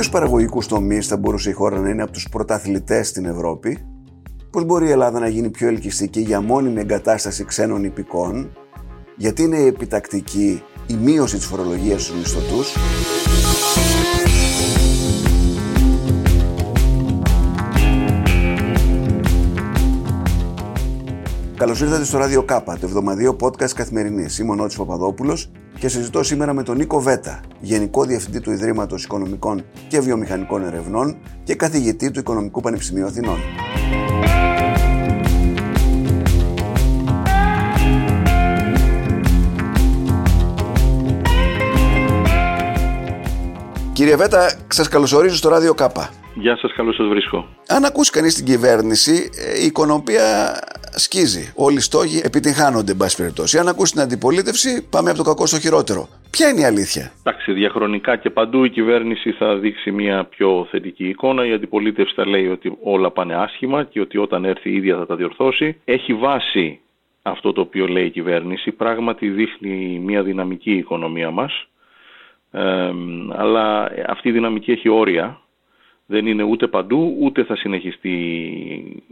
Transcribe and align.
ποιου 0.00 0.10
παραγωγικού 0.10 0.60
τομείς 0.66 1.06
θα 1.06 1.16
μπορούσε 1.16 1.50
η 1.50 1.52
χώρα 1.52 1.80
να 1.80 1.88
είναι 1.88 2.02
από 2.02 2.12
τους 2.12 2.28
πρωταθλητές 2.28 3.08
στην 3.08 3.24
Ευρώπη, 3.24 3.78
πώς 4.50 4.64
μπορεί 4.64 4.86
η 4.86 4.90
Ελλάδα 4.90 5.18
να 5.18 5.28
γίνει 5.28 5.50
πιο 5.50 5.68
ελκυστική 5.68 6.20
για 6.20 6.40
μόνιμη 6.40 6.80
εγκατάσταση 6.80 7.44
ξένων 7.44 7.84
υπηκών, 7.84 8.52
γιατί 9.16 9.42
είναι 9.42 9.58
επιτακτική 9.58 10.62
η 10.86 10.94
μείωση 10.94 11.36
της 11.36 11.46
φορολογίας 11.46 12.02
στους 12.02 12.16
μισθωτούς; 12.16 12.76
Καλώς 21.56 21.80
ήρθατε 21.80 22.04
στο 22.04 22.18
Ράδιο 22.18 22.42
Κάπα, 22.42 22.78
το 22.78 22.86
εβδομαδίο 22.86 23.36
podcast 23.40 23.70
καθημερινής. 23.74 24.38
Είμαι 24.38 24.50
ο 24.50 24.54
Νότσο 24.54 24.84
Παπαδόπουλος 24.84 25.50
και 25.78 25.88
συζητώ 25.88 26.22
σήμερα 26.22 26.52
με 26.52 26.62
τον 26.62 26.76
Νίκο 26.76 27.00
Βέτα, 27.00 27.40
Γενικό 27.60 28.04
Διευθυντή 28.04 28.40
του 28.40 28.50
Ιδρύματος 28.50 29.04
Οικονομικών 29.04 29.64
και 29.88 30.00
Βιομηχανικών 30.00 30.64
Ερευνών 30.64 31.16
και 31.44 31.54
καθηγητή 31.54 32.10
του 32.10 32.18
Οικονομικού 32.18 32.60
Πανεπιστημίου 32.60 33.06
Αθηνών. 33.06 33.38
Κύριε 43.92 44.16
Βέτα, 44.16 44.52
σας 44.68 44.88
καλωσορίζω 44.88 45.36
στο 45.36 45.48
Ράδιο 45.48 45.74
Κάπα. 45.74 46.10
Γεια 46.34 46.56
σας, 46.56 46.72
καλώς 46.76 46.94
σας 46.94 47.06
βρίσκω. 47.06 47.48
Αν 47.68 47.84
ακούσει 47.84 48.10
κανείς 48.10 48.34
την 48.34 48.44
κυβέρνηση, 48.44 49.30
ε, 49.36 49.62
η 49.62 49.66
οικονομία 49.66 50.56
σκίζει. 50.96 51.52
Όλοι 51.56 51.76
οι 51.76 51.80
στόχοι 51.80 52.20
επιτυγχάνονται, 52.24 52.92
εν 52.92 52.96
πάση 52.96 53.16
περιπτώσει. 53.16 53.58
Αν 53.58 53.68
ακούσει 53.68 53.92
την 53.92 54.00
αντιπολίτευση, 54.00 54.88
πάμε 54.90 55.10
από 55.10 55.18
το 55.18 55.24
κακό 55.24 55.46
στο 55.46 55.58
χειρότερο. 55.58 56.08
Ποια 56.30 56.48
είναι 56.48 56.60
η 56.60 56.64
αλήθεια; 56.64 57.12
Εντάξει, 57.24 57.52
διαχρονικά 57.52 58.16
και 58.16 58.30
παντού 58.30 58.64
η 58.64 58.70
κυβέρνηση 58.70 59.32
θα 59.32 59.56
δείξει 59.56 59.90
μια 59.90 60.24
πιο 60.24 60.66
θετική 60.70 61.08
εικόνα. 61.08 61.46
Η 61.46 61.52
αντιπολίτευση 61.52 62.14
θα 62.14 62.26
λέει 62.26 62.48
ότι 62.48 62.76
όλα 62.82 63.10
πάνε 63.10 63.34
άσχημα 63.34 63.84
και 63.84 64.00
ότι 64.00 64.18
όταν 64.18 64.44
έρθει 64.44 64.70
η 64.70 64.74
ίδια 64.74 64.96
θα 64.96 65.06
τα 65.06 65.16
διορθώσει. 65.16 65.80
Έχει 65.84 66.14
βάση 66.14 66.80
αυτό 67.22 67.52
το 67.52 67.60
οποίο 67.60 67.86
λέει 67.86 68.06
η 68.06 68.10
κυβέρνηση. 68.10 68.70
Πράγματι 68.70 69.28
δείχνει 69.28 70.00
μια 70.04 70.22
δυναμική 70.22 70.72
οικονομία 70.72 71.30
μας. 71.30 71.66
Ε, 72.50 72.90
αλλά 73.28 73.90
αυτή 74.06 74.28
η 74.28 74.32
δυναμική 74.32 74.70
έχει 74.72 74.88
όρια 74.88 75.40
δεν 76.06 76.26
είναι 76.26 76.42
ούτε 76.42 76.66
παντού, 76.66 77.16
ούτε 77.20 77.44
θα 77.44 77.56
συνεχιστεί 77.56 79.02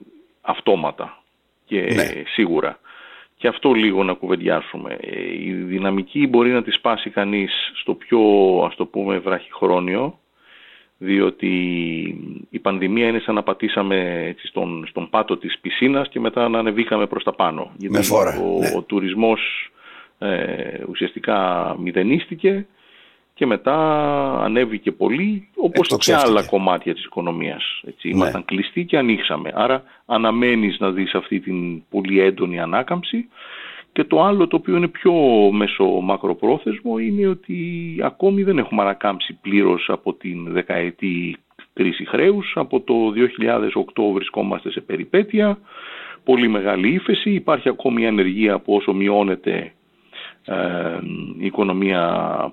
αυτόματα 0.40 1.23
και 1.64 1.80
ναι. 1.80 2.22
σίγουρα. 2.26 2.78
Και 3.36 3.48
αυτό 3.48 3.72
λίγο 3.72 4.04
να 4.04 4.12
κουβεντιάσουμε. 4.12 4.98
Η 5.38 5.52
δυναμική 5.52 6.26
μπορεί 6.26 6.50
να 6.50 6.62
τη 6.62 6.70
σπάσει 6.70 7.10
κανείς 7.10 7.52
στο 7.74 7.94
πιο, 7.94 8.20
ας 8.66 8.74
το 8.76 8.86
πούμε, 8.86 9.18
βραχυχρόνιο, 9.18 10.18
διότι 10.98 11.52
η 12.50 12.58
πανδημία 12.58 13.08
είναι 13.08 13.18
σαν 13.18 13.34
να 13.34 13.42
πατήσαμε 13.42 14.24
έτσι, 14.26 14.46
στον, 14.46 14.86
στον 14.88 15.10
πάτο 15.10 15.36
της 15.36 15.58
πισίνας 15.58 16.08
και 16.08 16.20
μετά 16.20 16.48
να 16.48 16.58
ανεβήκαμε 16.58 17.06
προς 17.06 17.24
τα 17.24 17.32
πάνω. 17.32 17.72
Γιατί 17.76 18.02
φορά, 18.02 18.40
ο, 18.40 18.58
ναι. 18.58 18.72
ο 18.76 18.82
τουρισμός 18.82 19.70
ε, 20.18 20.82
ουσιαστικά 20.88 21.76
μηδενίστηκε 21.78 22.66
και 23.34 23.46
μετά 23.46 23.76
ανέβηκε 24.42 24.92
πολύ 24.92 25.48
όπως 25.56 25.96
και 25.98 26.14
άλλα 26.14 26.46
κομμάτια 26.46 26.94
της 26.94 27.04
οικονομίας. 27.04 27.80
Έτσι. 27.86 28.08
Ναι. 28.08 28.14
Ήμασταν 28.14 28.44
κλειστοί 28.44 28.84
και 28.84 28.98
ανοίξαμε. 28.98 29.52
Άρα 29.54 29.82
αναμένεις 30.06 30.78
να 30.78 30.90
δεις 30.90 31.14
αυτή 31.14 31.40
την 31.40 31.82
πολύ 31.88 32.20
έντονη 32.20 32.60
ανάκαμψη 32.60 33.28
και 33.92 34.04
το 34.04 34.22
άλλο 34.22 34.46
το 34.46 34.56
οποίο 34.56 34.76
είναι 34.76 34.88
πιο 34.88 35.12
μέσο 35.52 35.84
μακροπρόθεσμο 35.84 36.98
είναι 36.98 37.26
ότι 37.26 37.56
ακόμη 38.02 38.42
δεν 38.42 38.58
έχουμε 38.58 38.82
ανακάμψει 38.82 39.38
πλήρως 39.40 39.88
από 39.88 40.14
την 40.14 40.52
δεκαετή 40.52 41.36
κρίση 41.72 42.04
χρέους. 42.04 42.52
Από 42.54 42.80
το 42.80 42.94
2008 43.94 44.12
βρισκόμαστε 44.12 44.70
σε 44.70 44.80
περιπέτεια, 44.80 45.58
πολύ 46.24 46.48
μεγάλη 46.48 46.88
ύφεση, 46.88 47.30
υπάρχει 47.30 47.68
ακόμη 47.68 48.06
ανεργία 48.06 48.58
που 48.58 48.74
όσο 48.74 48.92
μειώνεται 48.92 49.52
ε, 49.52 49.72
η 51.38 51.46
οικονομία 51.46 52.02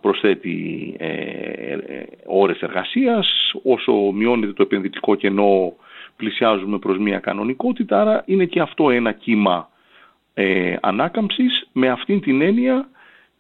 προσθέτει 0.02 0.96
ε, 0.98 1.08
ε, 1.08 2.06
ώρες 2.26 2.60
εργασίας, 2.62 3.28
όσο 3.64 3.94
μειώνεται 3.94 4.54
το 4.54 4.64
επενδυτικό 4.64 5.16
κενό 5.16 5.74
πλησιάζουμε 6.16 6.78
προς 6.78 6.98
μια 6.98 7.20
κανονικότητα, 7.20 8.02
άρα 8.02 8.24
είναι 8.26 8.46
και 8.46 8.60
αυτό 8.60 8.90
ένα 8.90 9.12
κύμα 9.12 9.70
ε, 10.34 10.76
ανάκαμψης. 10.82 11.68
Με 11.72 11.90
αυτήν 11.90 12.22
την 12.22 12.42
έννοια 12.42 12.90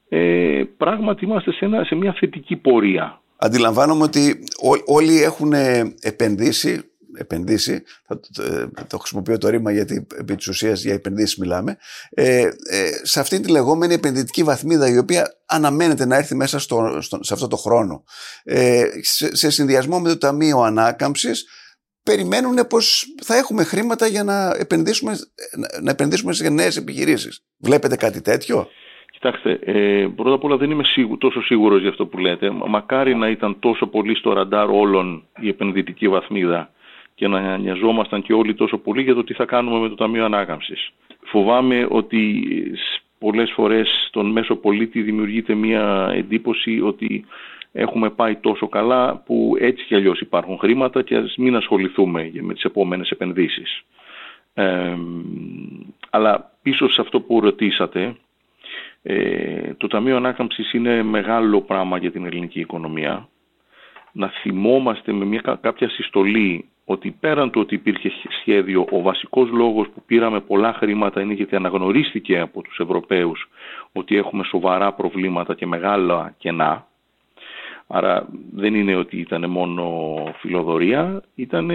ε, 0.09 0.63
πράγματι 0.77 1.25
είμαστε 1.25 1.51
σε, 1.51 1.69
σε 1.85 1.95
μια 1.95 2.13
θετική 2.19 2.55
πορεία. 2.55 3.21
Αντιλαμβάνομαι 3.37 4.03
ότι 4.03 4.43
όλοι 4.85 5.21
έχουν 5.21 5.53
επενδύσει 6.01 6.90
επενδύσει, 7.21 7.83
θα 8.07 8.19
το, 8.87 8.97
χρησιμοποιώ 8.97 9.37
το 9.37 9.49
ρήμα 9.49 9.71
γιατί 9.71 10.07
επί 10.17 10.35
της 10.35 10.47
ουσίας 10.47 10.83
για 10.83 10.93
επενδύσεις 10.93 11.37
μιλάμε, 11.37 11.77
ε, 12.09 12.41
ε, 12.41 12.49
σε 13.01 13.19
αυτή 13.19 13.39
τη 13.39 13.51
λεγόμενη 13.51 13.93
επενδυτική 13.93 14.43
βαθμίδα 14.43 14.89
η 14.89 14.97
οποία 14.97 15.27
αναμένεται 15.47 16.05
να 16.05 16.15
έρθει 16.15 16.35
μέσα 16.35 16.59
στο, 16.59 17.01
σε 17.01 17.33
αυτό 17.33 17.47
το 17.47 17.55
χρόνο. 17.55 18.03
Ε, 18.43 18.83
σε, 19.01 19.35
σε 19.35 19.49
συνδυασμό 19.49 19.99
με 19.99 20.09
το 20.09 20.17
Ταμείο 20.17 20.59
Ανάκαμψης 20.59 21.45
περιμένουν 22.03 22.67
πως 22.69 23.05
θα 23.23 23.35
έχουμε 23.35 23.63
χρήματα 23.63 24.07
για 24.07 24.23
να 24.23 24.55
επενδύσουμε, 24.59 25.13
να 25.81 25.91
επενδύσουμε 25.91 26.33
σε 26.33 26.49
νέες 26.49 26.77
επιχειρήσεις. 26.77 27.45
Βλέπετε 27.59 27.95
κάτι 27.95 28.21
τέτοιο; 28.21 28.67
Κοιτάξτε, 29.21 29.59
ε, 29.63 30.07
πρώτα 30.15 30.35
απ' 30.35 30.43
όλα 30.43 30.57
δεν 30.57 30.71
είμαι 30.71 30.83
σίγου, 30.83 31.17
τόσο 31.17 31.41
σίγουρος 31.41 31.81
για 31.81 31.89
αυτό 31.89 32.05
που 32.05 32.17
λέτε. 32.17 32.51
Μακάρι 32.67 33.15
να 33.15 33.29
ήταν 33.29 33.59
τόσο 33.59 33.87
πολύ 33.87 34.15
στο 34.15 34.33
ραντάρ 34.33 34.69
όλων 34.69 35.23
η 35.39 35.47
επενδυτική 35.47 36.07
βαθμίδα 36.07 36.71
και 37.21 37.27
να 37.27 37.57
νοιαζόμασταν 37.57 38.21
και 38.21 38.33
όλοι 38.33 38.53
τόσο 38.53 38.77
πολύ 38.77 39.01
για 39.01 39.13
το 39.13 39.23
τι 39.23 39.33
θα 39.33 39.45
κάνουμε 39.45 39.79
με 39.79 39.89
το 39.89 39.95
Ταμείο 39.95 40.25
Ανάκαμψης. 40.25 40.91
Φοβάμαι 41.23 41.87
ότι 41.89 42.43
πολλές 43.19 43.51
φορές 43.51 44.05
στον 44.07 44.31
μέσο 44.31 44.55
πολίτη 44.55 45.01
δημιουργείται 45.01 45.53
μια 45.53 46.11
εντύπωση 46.13 46.81
ότι 46.81 47.25
έχουμε 47.71 48.09
πάει 48.09 48.35
τόσο 48.35 48.67
καλά 48.67 49.17
που 49.25 49.55
έτσι 49.59 49.85
κι 49.85 49.95
αλλιώς 49.95 50.19
υπάρχουν 50.19 50.57
χρήματα 50.57 51.01
και 51.01 51.15
ας 51.15 51.35
μην 51.37 51.55
ασχοληθούμε 51.55 52.31
με 52.41 52.53
τις 52.53 52.63
επόμενες 52.63 53.09
επενδύσεις. 53.09 53.81
Ε, 54.53 54.97
αλλά 56.09 56.51
πίσω 56.61 56.89
σε 56.89 57.01
αυτό 57.01 57.21
που 57.21 57.39
ρωτήσατε, 57.39 58.15
ε, 59.03 59.73
το 59.73 59.87
Ταμείο 59.87 60.15
Ανάκαμψης 60.15 60.73
είναι 60.73 61.03
μεγάλο 61.03 61.61
πράγμα 61.61 61.97
για 61.97 62.11
την 62.11 62.25
ελληνική 62.25 62.59
οικονομία. 62.59 63.29
Να 64.11 64.27
θυμόμαστε 64.27 65.11
με 65.11 65.25
μια 65.25 65.57
κάποια 65.61 65.89
συστολή 65.89 66.70
ότι 66.91 67.15
πέραν 67.19 67.51
του 67.51 67.61
ότι 67.61 67.75
υπήρχε 67.75 68.11
σχέδιο, 68.39 68.85
ο 68.91 69.01
βασικός 69.01 69.49
λόγος 69.49 69.87
που 69.89 70.03
πήραμε 70.05 70.39
πολλά 70.39 70.73
χρήματα 70.73 71.21
είναι 71.21 71.33
γιατί 71.33 71.55
αναγνωρίστηκε 71.55 72.39
από 72.39 72.61
τους 72.61 72.77
Ευρωπαίους 72.79 73.49
ότι 73.91 74.15
έχουμε 74.17 74.43
σοβαρά 74.43 74.93
προβλήματα 74.93 75.55
και 75.55 75.65
μεγάλα 75.65 76.35
κενά. 76.37 76.85
Άρα 77.87 78.27
δεν 78.53 78.75
είναι 78.75 78.95
ότι 78.95 79.17
ήταν 79.17 79.49
μόνο 79.49 79.85
φιλοδορία, 80.39 81.23
ήταν 81.35 81.67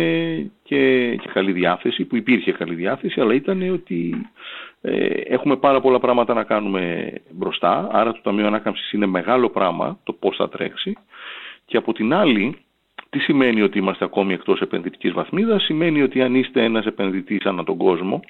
και, 0.63 1.17
και 1.17 1.29
καλή 1.33 1.53
διάθεση, 1.53 2.05
που 2.05 2.17
υπήρχε 2.17 2.53
καλή 2.53 2.75
διάθεση, 2.75 3.21
αλλά 3.21 3.35
ήταν 3.35 3.71
ότι 3.73 4.31
ε, 4.81 5.07
έχουμε 5.07 5.57
πάρα 5.57 5.81
πολλά 5.81 5.99
πράγματα 5.99 6.35
να 6.35 6.45
κάνουμε 6.45 7.13
μπροστά, 7.31 7.89
άρα 7.93 8.13
το 8.13 8.21
Ταμείο 8.23 8.47
Ανάκαμψης 8.47 8.93
είναι 8.93 9.07
μεγάλο 9.07 9.49
πράγμα 9.49 9.99
το 10.05 10.13
πώς 10.13 10.37
θα 10.37 10.49
τρέξει. 10.49 10.97
Και 11.65 11.77
από 11.77 11.93
την 11.93 12.15
άλλη, 12.15 12.57
τι 13.17 13.23
σημαίνει 13.23 13.63
ότι 13.63 13.79
είμαστε 13.79 14.05
ακόμη 14.05 14.33
εκτός 14.33 14.61
επενδυτικής 14.61 15.13
βαθμίδας, 15.13 15.63
σημαίνει 15.63 16.03
ότι 16.03 16.23
αν 16.23 16.35
είστε 16.35 16.65
ένας 16.65 16.87
επενδυτής 16.87 17.45
ανά 17.45 17.65
τον 17.65 17.77
κόσμο, 17.77 18.21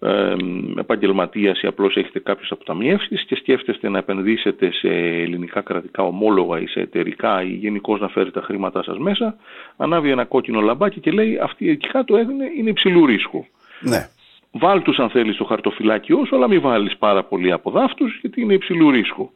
ε, 0.00 0.34
επαγγελματίας 0.76 1.62
ή 1.62 1.66
απλώς 1.66 1.96
έχετε 1.96 2.18
κάποιες 2.18 2.50
αποταμιεύσεις 2.50 3.24
και 3.24 3.36
σκέφτεστε 3.36 3.88
να 3.88 3.98
επενδύσετε 3.98 4.72
σε 4.72 4.88
ελληνικά 4.88 5.60
κρατικά 5.60 6.02
ομόλογα 6.02 6.60
ή 6.60 6.66
σε 6.66 6.80
εταιρικά 6.80 7.42
ή 7.42 7.48
γενικώς 7.48 8.00
να 8.00 8.08
φέρετε 8.08 8.40
τα 8.40 8.46
χρήματά 8.46 8.82
σας 8.82 8.98
μέσα, 8.98 9.36
ανάβει 9.76 10.10
ένα 10.10 10.24
κόκκινο 10.24 10.60
λαμπάκι 10.60 11.00
και 11.00 11.10
λέει 11.10 11.38
αυτή 11.42 11.70
εκεί 11.70 11.88
κάτω 11.88 12.18
είναι 12.18 12.70
υψηλού 12.70 13.06
ρίσκου. 13.06 13.46
Ναι. 13.80 14.08
Βάλ 14.52 14.82
τους 14.82 14.98
αν 14.98 15.10
θέλεις 15.10 15.36
το 15.36 15.44
χαρτοφυλάκιό 15.44 16.24
σου, 16.26 16.36
αλλά 16.36 16.48
μην 16.48 16.60
βάλεις 16.60 16.96
πάρα 16.96 17.24
πολύ 17.24 17.52
από 17.52 17.70
δάφτους 17.70 18.18
γιατί 18.20 18.40
είναι 18.40 18.54
υψηλού 18.54 18.90
ρίσκου. 18.90 19.30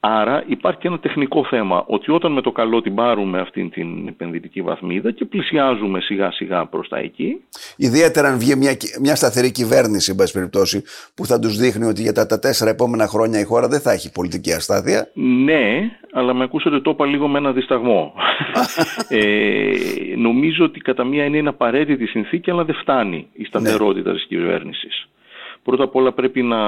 Άρα 0.00 0.44
υπάρχει 0.46 0.78
και 0.78 0.88
ένα 0.88 0.98
τεχνικό 0.98 1.44
θέμα 1.44 1.84
ότι 1.86 2.10
όταν 2.10 2.32
με 2.32 2.40
το 2.40 2.52
καλό 2.52 2.80
την 2.80 2.94
πάρουμε 2.94 3.40
αυτή 3.40 3.68
την 3.68 4.08
επενδυτική 4.08 4.62
βαθμίδα 4.62 5.10
και 5.10 5.24
πλησιάζουμε 5.24 6.00
σιγά 6.00 6.32
σιγά 6.32 6.66
προς 6.66 6.88
τα 6.88 6.98
εκεί. 6.98 7.44
Ιδιαίτερα 7.76 8.28
αν 8.28 8.38
βγει 8.38 8.56
μια, 8.56 8.76
μια 9.00 9.14
σταθερή 9.14 9.52
κυβέρνηση, 9.52 10.16
εν 10.18 10.30
περιπτώσει, 10.32 10.82
που 11.14 11.26
θα 11.26 11.38
τους 11.38 11.56
δείχνει 11.56 11.84
ότι 11.84 12.02
για 12.02 12.12
τα, 12.12 12.26
τα 12.26 12.38
τέσσερα 12.38 12.70
επόμενα 12.70 13.06
χρόνια 13.06 13.40
η 13.40 13.44
χώρα 13.44 13.68
δεν 13.68 13.80
θα 13.80 13.92
έχει 13.92 14.12
πολιτική 14.12 14.52
αστάθεια. 14.52 15.10
Ναι, 15.14 15.90
αλλά 16.12 16.34
με 16.34 16.44
ακούσατε 16.44 16.80
το 16.80 16.90
είπα 16.90 17.06
λίγο 17.06 17.28
με 17.28 17.38
ένα 17.38 17.52
δισταγμό. 17.52 18.12
ε, 19.08 19.70
νομίζω 20.16 20.64
ότι 20.64 20.80
κατά 20.80 21.04
μία 21.04 21.24
είναι 21.24 21.48
απαραίτητη 21.48 22.06
συνθήκη, 22.06 22.50
αλλά 22.50 22.64
δεν 22.64 22.74
φτάνει 22.74 23.28
η 23.32 23.44
σταθερότητα 23.44 24.10
ναι. 24.10 24.16
της 24.16 24.26
κυβέρνησης. 24.26 25.08
Πρώτα 25.62 25.84
απ' 25.84 25.96
όλα 25.96 26.12
πρέπει 26.12 26.42
να, 26.42 26.58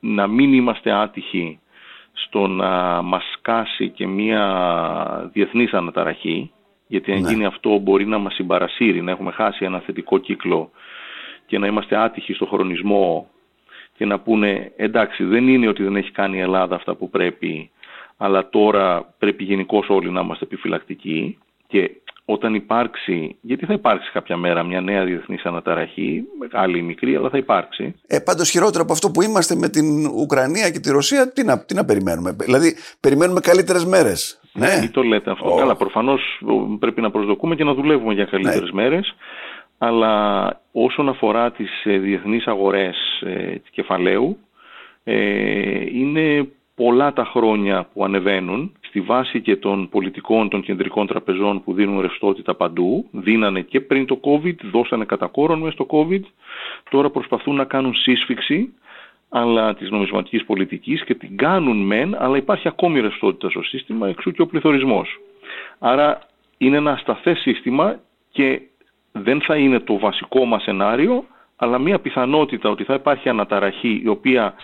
να 0.00 0.26
μην 0.26 0.52
είμαστε 0.52 0.92
άτυχοι 0.92 1.58
στο 2.12 2.46
να 2.46 3.02
μας 3.02 3.22
σκάσει 3.32 3.88
και 3.88 4.06
μία 4.06 5.30
διεθνής 5.32 5.72
αναταραχή, 5.72 6.52
γιατί 6.86 7.12
αν 7.12 7.20
ναι. 7.20 7.30
γίνει 7.30 7.44
αυτό 7.44 7.78
μπορεί 7.78 8.06
να 8.06 8.18
μας 8.18 8.34
συμπαρασύρει, 8.34 9.02
να 9.02 9.10
έχουμε 9.10 9.30
χάσει 9.30 9.64
ένα 9.64 9.80
θετικό 9.80 10.18
κύκλο 10.18 10.70
και 11.46 11.58
να 11.58 11.66
είμαστε 11.66 11.96
άτυχοι 11.96 12.32
στο 12.32 12.46
χρονισμό 12.46 13.28
και 13.96 14.04
να 14.04 14.20
πούνε 14.20 14.72
εντάξει 14.76 15.24
δεν 15.24 15.48
είναι 15.48 15.68
ότι 15.68 15.82
δεν 15.82 15.96
έχει 15.96 16.10
κάνει 16.10 16.36
η 16.36 16.40
Ελλάδα 16.40 16.74
αυτά 16.74 16.94
που 16.94 17.10
πρέπει, 17.10 17.70
αλλά 18.16 18.48
τώρα 18.48 19.14
πρέπει 19.18 19.44
γενικώς 19.44 19.88
όλοι 19.88 20.10
να 20.10 20.20
είμαστε 20.20 20.44
επιφυλακτικοί 20.44 21.38
και 21.70 21.90
όταν 22.24 22.54
υπάρξει, 22.54 23.36
γιατί 23.40 23.66
θα 23.66 23.72
υπάρξει 23.72 24.10
κάποια 24.12 24.36
μέρα 24.36 24.62
μια 24.62 24.80
νέα 24.80 25.04
διεθνής 25.04 25.44
αναταραχή, 25.44 26.24
μεγάλη 26.38 26.78
ή 26.78 26.82
μικρή, 26.82 27.16
αλλά 27.16 27.28
θα 27.28 27.38
υπάρξει. 27.38 27.94
Ε, 28.06 28.18
Πάντως 28.18 28.50
χειρότερο 28.50 28.82
από 28.82 28.92
αυτό 28.92 29.10
που 29.10 29.22
είμαστε 29.22 29.54
με 29.54 29.68
την 29.68 30.06
Ουκρανία 30.06 30.70
και 30.70 30.78
τη 30.78 30.90
Ρωσία, 30.90 31.32
τι 31.32 31.44
να, 31.44 31.64
τι 31.64 31.74
να 31.74 31.84
περιμένουμε. 31.84 32.36
Δηλαδή, 32.38 32.74
περιμένουμε 33.00 33.40
καλύτερες 33.40 33.84
μέρες. 33.84 34.40
Ναι. 34.52 34.78
Τι 34.80 34.90
το 34.90 35.02
λέτε 35.02 35.30
αυτό. 35.30 35.54
Oh. 35.54 35.58
Καλά, 35.58 35.76
προφανώς 35.76 36.42
πρέπει 36.78 37.00
να 37.00 37.10
προσδοκούμε 37.10 37.54
και 37.54 37.64
να 37.64 37.74
δουλεύουμε 37.74 38.14
για 38.14 38.24
καλύτερες 38.24 38.70
ναι. 38.72 38.82
μέρες. 38.82 39.14
Αλλά 39.78 40.46
όσον 40.72 41.08
αφορά 41.08 41.52
τις 41.52 41.84
ε, 41.84 41.98
διεθνείς 41.98 42.46
αγορές 42.46 42.96
ε, 43.20 43.54
κεφαλαίου, 43.70 44.38
ε, 45.04 45.18
είναι 45.92 46.48
πολλά 46.74 47.12
τα 47.12 47.24
χρόνια 47.24 47.88
που 47.92 48.04
ανεβαίνουν 48.04 48.72
στη 48.90 49.00
βάση 49.00 49.40
και 49.40 49.56
των 49.56 49.88
πολιτικών 49.88 50.48
των 50.48 50.62
κεντρικών 50.62 51.06
τραπεζών 51.06 51.62
που 51.64 51.72
δίνουν 51.72 52.00
ρευστότητα 52.00 52.54
παντού. 52.54 53.08
Δίνανε 53.10 53.60
και 53.60 53.80
πριν 53.80 54.06
το 54.06 54.20
COVID, 54.24 54.54
δώσανε 54.72 55.04
κατά 55.04 55.26
κόρον 55.26 55.58
μέσα 55.58 55.72
στο 55.72 55.86
COVID. 55.90 56.20
Τώρα 56.90 57.10
προσπαθούν 57.10 57.56
να 57.56 57.64
κάνουν 57.64 57.94
σύσφυξη 57.94 58.74
αλλά 59.28 59.74
της 59.74 59.90
νομισματικής 59.90 60.44
πολιτικής 60.44 61.04
και 61.04 61.14
την 61.14 61.36
κάνουν 61.36 61.76
μεν, 61.76 62.16
αλλά 62.18 62.36
υπάρχει 62.36 62.68
ακόμη 62.68 63.00
ρευστότητα 63.00 63.50
στο 63.50 63.62
σύστημα, 63.62 64.08
εξού 64.08 64.30
και 64.30 64.42
ο 64.42 64.46
πληθωρισμός. 64.46 65.20
Άρα 65.78 66.20
είναι 66.58 66.76
ένα 66.76 66.92
ασταθές 66.92 67.38
σύστημα 67.38 68.00
και 68.30 68.60
δεν 69.12 69.40
θα 69.40 69.56
είναι 69.56 69.80
το 69.80 69.98
βασικό 69.98 70.44
μας 70.44 70.62
σενάριο, 70.62 71.24
αλλά 71.56 71.78
μια 71.78 71.98
πιθανότητα 71.98 72.68
ότι 72.68 72.84
θα 72.84 72.94
υπάρχει 72.94 73.28
αναταραχή 73.28 74.00
η 74.04 74.08
οποία 74.08 74.54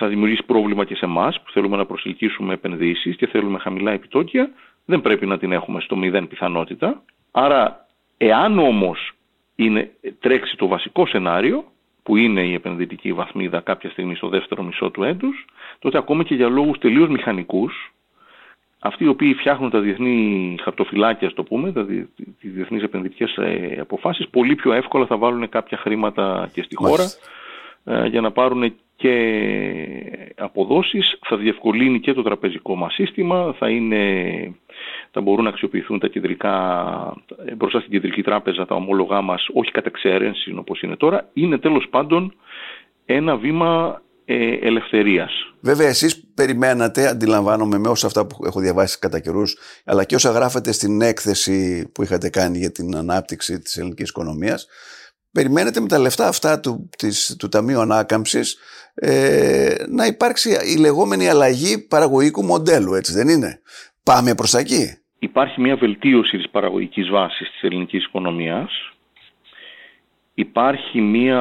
θα 0.00 0.08
δημιουργήσει 0.08 0.42
πρόβλημα 0.46 0.84
και 0.84 0.94
σε 0.94 1.04
εμάς 1.04 1.40
που 1.40 1.50
θέλουμε 1.50 1.76
να 1.76 1.86
προσελκύσουμε 1.86 2.54
επενδύσεις 2.54 3.16
και 3.16 3.26
θέλουμε 3.26 3.58
χαμηλά 3.58 3.92
επιτόκια, 3.92 4.50
δεν 4.84 5.00
πρέπει 5.00 5.26
να 5.26 5.38
την 5.38 5.52
έχουμε 5.52 5.80
στο 5.80 5.96
μηδέν 5.96 6.28
πιθανότητα. 6.28 7.02
Άρα, 7.30 7.86
εάν 8.16 8.58
όμως 8.58 9.12
είναι, 9.56 9.90
τρέξει 10.20 10.56
το 10.56 10.66
βασικό 10.66 11.06
σενάριο, 11.06 11.64
που 12.02 12.16
είναι 12.16 12.42
η 12.42 12.54
επενδυτική 12.54 13.12
βαθμίδα 13.12 13.60
κάποια 13.60 13.90
στιγμή 13.90 14.14
στο 14.14 14.28
δεύτερο 14.28 14.62
μισό 14.62 14.90
του 14.90 15.02
έτους, 15.02 15.44
τότε 15.78 15.98
ακόμα 15.98 16.22
και 16.22 16.34
για 16.34 16.48
λόγους 16.48 16.78
τελείως 16.78 17.08
μηχανικούς, 17.08 17.92
αυτοί 18.78 19.04
οι 19.04 19.08
οποίοι 19.08 19.34
φτιάχνουν 19.34 19.70
τα 19.70 19.80
διεθνή 19.80 20.56
χαρτοφυλάκια, 20.62 21.32
το 21.34 21.42
πούμε, 21.42 21.72
τα 21.72 21.86
τις 22.40 22.52
διεθνείς 22.52 22.82
επενδυτικές 22.82 23.36
ε, 23.36 23.76
αποφάσεις, 23.80 24.28
πολύ 24.28 24.54
πιο 24.54 24.72
εύκολα 24.72 25.06
θα 25.06 25.16
βάλουν 25.16 25.48
κάποια 25.48 25.78
χρήματα 25.78 26.50
και 26.52 26.62
στη 26.62 26.76
χώρα 26.76 27.04
ε, 27.84 28.06
για 28.06 28.20
να 28.20 28.30
πάρουν 28.30 28.74
και 29.00 29.14
αποδόσεις, 30.36 31.18
θα 31.28 31.36
διευκολύνει 31.36 32.00
και 32.00 32.12
το 32.12 32.22
τραπεζικό 32.22 32.76
μας 32.76 32.94
σύστημα, 32.94 33.54
θα, 33.58 33.68
είναι, 33.68 34.02
θα 35.10 35.20
μπορούν 35.20 35.44
να 35.44 35.50
αξιοποιηθούν 35.50 35.98
τα 35.98 36.08
κεντρικά, 36.08 36.52
μπροστά 37.56 37.78
στην 37.80 37.92
κεντρική 37.92 38.22
τράπεζα 38.22 38.66
τα 38.66 38.74
ομόλογά 38.74 39.20
μας, 39.20 39.46
όχι 39.52 39.70
κατ' 39.70 39.86
εξαίρεση 39.86 40.54
όπως 40.56 40.82
είναι 40.82 40.96
τώρα, 40.96 41.28
είναι 41.32 41.58
τέλος 41.58 41.86
πάντων 41.90 42.34
ένα 43.04 43.36
βήμα 43.36 44.02
ε, 44.24 44.56
ελευθερίας. 44.60 45.32
Βέβαια 45.60 45.88
εσείς 45.88 46.26
περιμένατε, 46.34 47.08
αντιλαμβάνομαι 47.08 47.78
με 47.78 47.88
όσα 47.88 48.06
αυτά 48.06 48.26
που 48.26 48.44
έχω 48.44 48.60
διαβάσει 48.60 48.98
κατά 48.98 49.20
καιρούς, 49.20 49.56
αλλά 49.84 50.04
και 50.04 50.14
όσα 50.14 50.30
γράφετε 50.30 50.72
στην 50.72 51.00
έκθεση 51.00 51.90
που 51.94 52.02
είχατε 52.02 52.30
κάνει 52.30 52.58
για 52.58 52.72
την 52.72 52.96
ανάπτυξη 52.96 53.58
της 53.58 53.76
ελληνικής 53.76 54.08
οικονομίας, 54.08 54.68
περιμένετε 55.32 55.80
με 55.80 55.88
τα 55.88 55.98
λεφτά 55.98 56.28
αυτά 56.28 56.60
του, 56.60 56.88
της, 56.98 57.36
του 57.38 57.48
Ταμείου 57.48 57.80
Ανάκαμψης 57.80 58.58
ε, 58.94 59.74
να 59.88 60.06
υπάρξει 60.06 60.50
η 60.74 60.78
λεγόμενη 60.78 61.28
αλλαγή 61.28 61.78
παραγωγικού 61.78 62.44
μοντέλου, 62.44 62.94
έτσι 62.94 63.12
δεν 63.12 63.28
είναι; 63.28 63.60
Πάμε 64.02 64.34
προς 64.34 64.50
τα 64.50 64.58
εκεί. 64.58 64.98
Υπάρχει 65.18 65.60
μια 65.60 65.76
βελτίωση 65.76 66.36
της 66.36 66.48
παραγωγικής 66.50 67.08
βάσης 67.08 67.50
της 67.50 67.62
ελληνικής 67.62 68.04
οικονομίας. 68.04 68.92
Υπάρχει 70.34 71.00
μια 71.00 71.40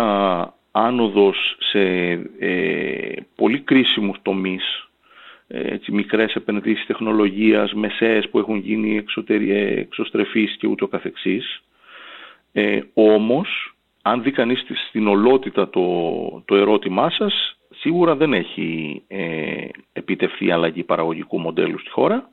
άνοδος 0.72 1.58
σε 1.72 1.80
ε, 2.40 3.14
πολύ 3.36 3.60
κρίσιμους 3.60 4.18
τομείς, 4.22 4.90
ε, 5.48 5.74
έτσι, 5.74 5.92
μικρές 5.92 6.34
επενδύσεις 6.34 6.86
τεχνολογίας, 6.86 7.74
μεσαίες 7.74 8.30
που 8.30 8.40
έχουν 8.40 8.58
γίνει 8.58 9.06
ε, 9.28 9.80
εξωστρεφείς 9.80 10.58
και 10.58 10.68
ούτω 10.68 10.88
καθεξής. 10.88 11.64
Ε, 12.52 12.80
όμως 12.94 13.76
αν 14.02 14.24
δει 14.24 14.32
κανείς 14.32 14.66
στην 14.88 15.08
ολότητα 15.08 15.70
το, 15.70 15.84
το 16.46 16.56
ερώτημά 16.56 17.10
σας, 17.10 17.58
σίγουρα 17.70 18.16
δεν 18.16 18.34
έχει 18.34 19.02
ε, 19.08 19.68
επιτευχθεί 19.94 20.52
αλλαγή 20.52 20.84
παραγωγικού 20.84 21.40
μοντέλου 21.40 21.80
στη 21.80 21.90
χώρα. 21.90 22.30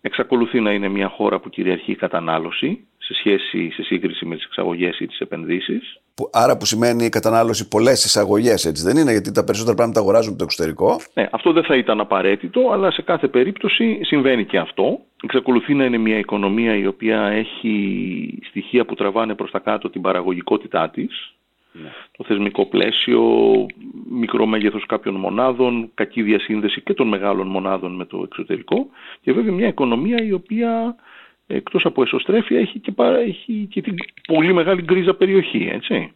Εξακολουθεί 0.00 0.60
να 0.60 0.72
είναι 0.72 0.88
μια 0.88 1.08
χώρα 1.08 1.38
που 1.40 1.48
κυριαρχεί 1.48 1.90
η 1.92 1.96
κατανάλωση 1.96 2.86
σε 2.98 3.14
σχέση, 3.14 3.70
σε 3.70 3.82
σύγκριση 3.82 4.26
με 4.26 4.36
τις 4.36 4.44
εξαγωγές 4.44 4.98
ή 5.00 5.06
τις 5.06 5.18
επενδύσεις. 5.18 6.00
Άρα 6.32 6.56
που 6.56 6.64
σημαίνει 6.64 7.04
η 7.04 7.08
κατανάλωση 7.08 7.68
πολλές 7.68 8.04
εισαγωγές, 8.04 8.64
έτσι 8.64 8.82
δεν 8.82 8.96
είναι, 8.96 9.10
γιατί 9.10 9.32
τα 9.32 9.44
περισσότερα 9.44 9.76
πράγματα 9.76 10.00
αγοράζουν 10.00 10.28
από 10.28 10.38
το 10.38 10.44
εξωτερικό. 10.44 11.00
Ναι, 11.14 11.28
αυτό 11.32 11.52
δεν 11.52 11.64
θα 11.64 11.76
ήταν 11.76 12.00
απαραίτητο, 12.00 12.70
αλλά 12.72 12.90
σε 12.90 13.02
κάθε 13.02 13.28
περίπτωση 13.28 14.00
συμβαίνει 14.02 14.44
και 14.44 14.58
αυτό. 14.58 14.98
Εξακολουθεί 15.22 15.74
να 15.74 15.84
είναι 15.84 15.98
μια 15.98 16.18
οικονομία 16.18 16.76
η 16.76 16.86
οποία 16.86 17.20
έχει 17.20 18.38
στοιχεία 18.48 18.84
που 18.84 18.94
τραβάνε 18.94 19.34
προς 19.34 19.50
τα 19.50 19.58
κάτω 19.58 19.90
την 19.90 20.00
παραγωγικότητά 20.00 20.90
της. 20.90 21.34
Ναι. 21.72 21.88
Το 22.16 22.24
θεσμικό 22.24 22.66
πλαίσιο, 22.66 23.22
μικρό 24.10 24.46
μέγεθος 24.46 24.86
κάποιων 24.86 25.14
μονάδων, 25.14 25.90
κακή 25.94 26.22
διασύνδεση 26.22 26.80
και 26.80 26.94
των 26.94 27.08
μεγάλων 27.08 27.46
μονάδων 27.46 27.94
με 27.94 28.04
το 28.04 28.22
εξωτερικό 28.24 28.86
και 29.20 29.32
βέβαια 29.32 29.52
μια 29.52 29.68
οικονομία 29.68 30.24
η 30.24 30.32
οποία 30.32 30.96
εκτός 31.54 31.84
από 31.84 32.02
εσωστρέφεια 32.02 32.58
έχει 32.58 32.78
και, 32.78 32.92
παρά, 32.92 33.18
έχει 33.18 33.68
και 33.70 33.80
την 33.80 33.94
πολύ 34.26 34.52
μεγάλη 34.52 34.82
γκρίζα 34.82 35.14
περιοχή, 35.14 35.70
έτσι. 35.72 36.12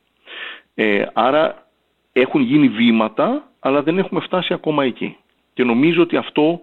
Ε, 0.74 1.04
άρα 1.12 1.68
έχουν 2.12 2.40
γίνει 2.40 2.68
βήματα, 2.68 3.50
αλλά 3.60 3.82
δεν 3.82 3.98
έχουμε 3.98 4.20
φτάσει 4.20 4.52
ακόμα 4.52 4.84
εκεί. 4.84 5.16
Και 5.54 5.64
νομίζω 5.64 6.02
ότι 6.02 6.16
αυτό, 6.16 6.60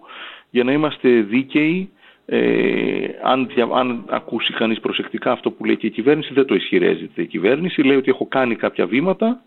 για 0.50 0.64
να 0.64 0.72
είμαστε 0.72 1.08
δίκαιοι, 1.08 1.90
ε, 2.26 3.06
αν, 3.22 3.48
αν 3.74 4.04
ακούσει 4.08 4.52
κανείς 4.52 4.80
προσεκτικά 4.80 5.32
αυτό 5.32 5.50
που 5.50 5.64
λέει 5.64 5.76
και 5.76 5.86
η 5.86 5.90
κυβέρνηση, 5.90 6.32
δεν 6.32 6.46
το 6.46 6.54
ισχυρέζεται 6.54 7.22
η 7.22 7.26
κυβέρνηση. 7.26 7.82
Λέει 7.82 7.96
ότι 7.96 8.10
έχω 8.10 8.26
κάνει 8.26 8.54
κάποια 8.56 8.86
βήματα, 8.86 9.42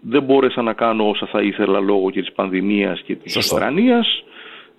δεν 0.00 0.22
μπόρεσα 0.22 0.62
να 0.62 0.72
κάνω 0.72 1.08
όσα 1.08 1.26
θα 1.26 1.42
ήθελα 1.42 1.80
λόγω 1.80 2.10
και 2.10 2.20
της 2.20 2.32
πανδημίας 2.32 3.02
και 3.02 3.14
της 3.14 3.52
Ουκρανίας 3.52 4.24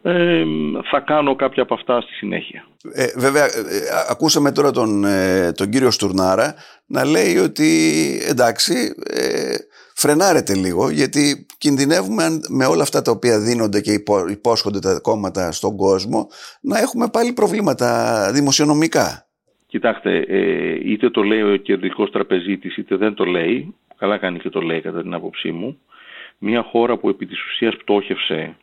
ε, 0.01 0.43
θα 0.91 0.99
κάνω 0.99 1.35
κάποια 1.35 1.63
από 1.63 1.73
αυτά 1.73 2.01
στη 2.01 2.13
συνέχεια. 2.13 2.67
Ε, 2.93 3.05
βέβαια, 3.15 3.45
ε, 3.45 3.49
ακούσαμε 4.09 4.51
τώρα 4.51 4.71
τον, 4.71 5.03
ε, 5.03 5.51
τον 5.51 5.69
κύριο 5.69 5.91
Στουρνάρα 5.91 6.55
να 6.85 7.05
λέει 7.05 7.37
ότι 7.37 7.67
εντάξει, 8.29 8.73
ε, 9.13 9.55
φρενάρετε 9.95 10.55
λίγο 10.55 10.89
γιατί 10.89 11.45
κινδυνεύουμε 11.57 12.23
με 12.49 12.65
όλα 12.65 12.81
αυτά 12.81 13.01
τα 13.01 13.11
οποία 13.11 13.39
δίνονται 13.39 13.81
και 13.81 14.03
υπόσχονται 14.29 14.79
τα 14.79 14.99
κόμματα 15.01 15.51
στον 15.51 15.75
κόσμο 15.75 16.27
να 16.61 16.79
έχουμε 16.79 17.07
πάλι 17.09 17.33
προβλήματα 17.33 18.29
δημοσιονομικά. 18.33 19.27
Κοιτάξτε, 19.67 20.25
είτε 20.83 21.09
το 21.09 21.23
λέει 21.23 21.41
ο 21.41 21.55
κεντρικός 21.55 22.11
τραπεζίτης 22.11 22.77
είτε 22.77 22.95
δεν 22.95 23.13
το 23.13 23.23
λέει, 23.23 23.75
καλά 23.97 24.17
κάνει 24.17 24.39
και 24.39 24.49
το 24.49 24.61
λέει 24.61 24.81
κατά 24.81 25.01
την 25.01 25.13
άποψή 25.13 25.51
μου, 25.51 25.79
μια 26.37 26.63
χώρα 26.63 26.97
που 26.97 27.09
επί 27.09 27.25
της 27.25 27.45
ουσίας 27.45 27.75
πτώχευσε 27.77 28.55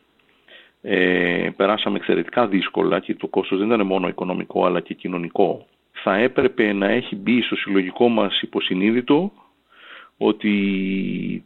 ε, 0.81 1.49
περάσαμε 1.55 1.97
εξαιρετικά 1.97 2.47
δύσκολα 2.47 2.99
και 2.99 3.15
το 3.15 3.27
κόστος 3.27 3.57
δεν 3.57 3.67
ήταν 3.67 3.85
μόνο 3.85 4.07
οικονομικό 4.07 4.65
αλλά 4.65 4.79
και 4.79 4.93
κοινωνικό. 4.93 5.65
Θα 5.91 6.15
έπρεπε 6.15 6.73
να 6.73 6.87
έχει 6.87 7.15
μπει 7.15 7.41
στο 7.41 7.55
συλλογικό 7.55 8.09
μας 8.09 8.41
υποσυνείδητο 8.41 9.31
ότι 10.17 10.53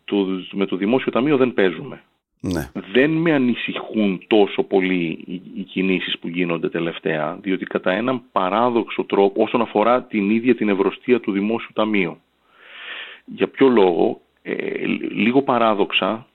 το, 0.06 0.28
με 0.52 0.66
το 0.66 0.76
Δημόσιο 0.76 1.12
Ταμείο 1.12 1.38
δεν 1.38 1.54
παίζουμε. 1.54 2.02
Ναι. 2.44 2.70
Δεν 2.92 3.10
με 3.10 3.34
ανησυχούν 3.34 4.24
τόσο 4.28 4.64
πολύ 4.64 5.24
οι, 5.26 5.42
οι 5.56 5.62
κινήσεις 5.62 6.20
που 6.20 6.28
γίνονται 6.28 6.70
τελευταία, 6.70 7.38
διότι 7.42 7.66
κατά 7.66 7.92
έναν 7.92 8.22
παράδοξο 8.32 9.04
τρόπο 9.04 9.44
όσον 9.44 9.62
αφορά 9.62 10.04
την 10.04 10.30
ίδια 10.30 10.56
την 10.56 10.70
ευρωστία 10.70 11.20
του 11.20 11.32
Δημόσιου 11.32 11.70
Ταμείου. 11.74 12.22
Για 13.26 13.48
ποιο 13.48 13.68
λόγο, 13.68 14.22
ε, 14.42 14.86
λίγο 15.12 15.42
παράδοξα, 15.42 16.26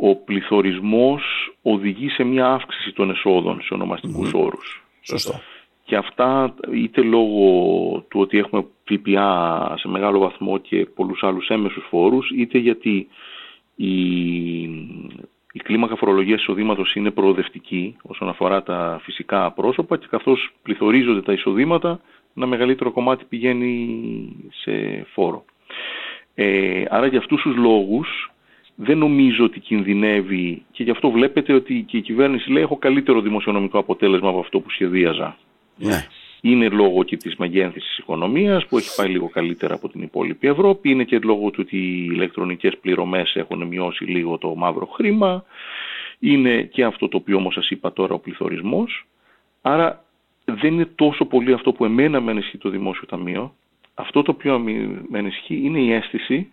ο 0.00 0.16
πληθωρισμός 0.16 1.22
οδηγεί 1.62 2.08
σε 2.08 2.24
μια 2.24 2.46
αύξηση 2.46 2.92
των 2.92 3.10
εσόδων 3.10 3.62
σε 3.62 3.74
ονομαστικούς 3.74 4.30
mm. 4.34 4.38
όρους. 4.38 4.84
Σωστό. 5.00 5.40
Και 5.84 5.96
αυτά 5.96 6.54
είτε 6.72 7.02
λόγω 7.02 7.46
του 8.08 8.20
ότι 8.20 8.38
έχουμε 8.38 8.66
ΦΠΑ 8.84 9.74
σε 9.78 9.88
μεγάλο 9.88 10.18
βαθμό 10.18 10.58
και 10.58 10.86
πολλούς 10.94 11.22
άλλους 11.22 11.48
έμεσους 11.48 11.86
φόρους, 11.88 12.30
είτε 12.30 12.58
γιατί 12.58 13.08
η 13.76 13.94
η 15.52 15.58
κλίμακα 15.58 15.96
φορολογίας 15.96 16.40
εισοδήματος 16.40 16.94
είναι 16.94 17.10
προοδευτική 17.10 17.96
όσον 18.02 18.28
αφορά 18.28 18.62
τα 18.62 19.00
φυσικά 19.02 19.50
πρόσωπα 19.52 19.96
και 19.96 20.06
καθώς 20.10 20.50
πληθωρίζονται 20.62 21.22
τα 21.22 21.32
εισοδήματα, 21.32 22.00
ένα 22.36 22.46
μεγαλύτερο 22.46 22.90
κομμάτι 22.90 23.24
πηγαίνει 23.24 23.72
σε 24.62 25.06
φόρο. 25.12 25.44
Ε, 26.34 26.84
άρα 26.88 27.06
για 27.06 27.18
αυτούς 27.18 27.42
τους 27.42 27.56
λόγους 27.56 28.32
δεν 28.82 28.98
νομίζω 28.98 29.44
ότι 29.44 29.60
κινδυνεύει 29.60 30.62
και 30.72 30.82
γι' 30.82 30.90
αυτό 30.90 31.10
βλέπετε 31.10 31.52
ότι 31.52 31.84
και 31.88 31.96
η 31.96 32.00
κυβέρνηση 32.00 32.50
λέει 32.50 32.62
έχω 32.62 32.76
καλύτερο 32.76 33.20
δημοσιονομικό 33.20 33.78
αποτέλεσμα 33.78 34.28
από 34.28 34.38
αυτό 34.38 34.60
που 34.60 34.70
σχεδίαζα. 34.70 35.36
Ναι. 35.76 36.06
Είναι 36.40 36.68
λόγω 36.68 37.02
και 37.02 37.16
της 37.16 37.36
μεγένθησης 37.36 37.88
της 37.88 37.98
οικονομίας 37.98 38.66
που 38.66 38.78
έχει 38.78 38.94
πάει 38.96 39.08
λίγο 39.08 39.28
καλύτερα 39.28 39.74
από 39.74 39.88
την 39.88 40.02
υπόλοιπη 40.02 40.46
Ευρώπη. 40.46 40.90
Είναι 40.90 41.04
και 41.04 41.18
λόγω 41.18 41.50
του 41.50 41.58
ότι 41.60 41.76
οι 41.76 42.08
ηλεκτρονικές 42.10 42.78
πληρωμές 42.80 43.34
έχουν 43.34 43.66
μειώσει 43.66 44.04
λίγο 44.04 44.38
το 44.38 44.54
μαύρο 44.54 44.86
χρήμα. 44.86 45.44
Είναι 46.18 46.62
και 46.62 46.84
αυτό 46.84 47.08
το 47.08 47.16
οποίο 47.16 47.36
όμως 47.36 47.54
σας 47.54 47.70
είπα 47.70 47.92
τώρα 47.92 48.14
ο 48.14 48.18
πληθωρισμός. 48.18 49.06
Άρα 49.62 50.04
δεν 50.44 50.72
είναι 50.72 50.88
τόσο 50.94 51.24
πολύ 51.24 51.52
αυτό 51.52 51.72
που 51.72 51.84
εμένα 51.84 52.20
με 52.20 52.30
ενισχύει 52.30 52.58
το 52.58 52.68
Δημόσιο 52.68 53.06
Ταμείο. 53.06 53.54
Αυτό 53.94 54.22
το 54.22 54.30
οποίο 54.30 54.58
με 55.08 55.18
ενισχύει 55.18 55.60
είναι 55.64 55.80
η 55.80 55.92
αίσθηση 55.92 56.52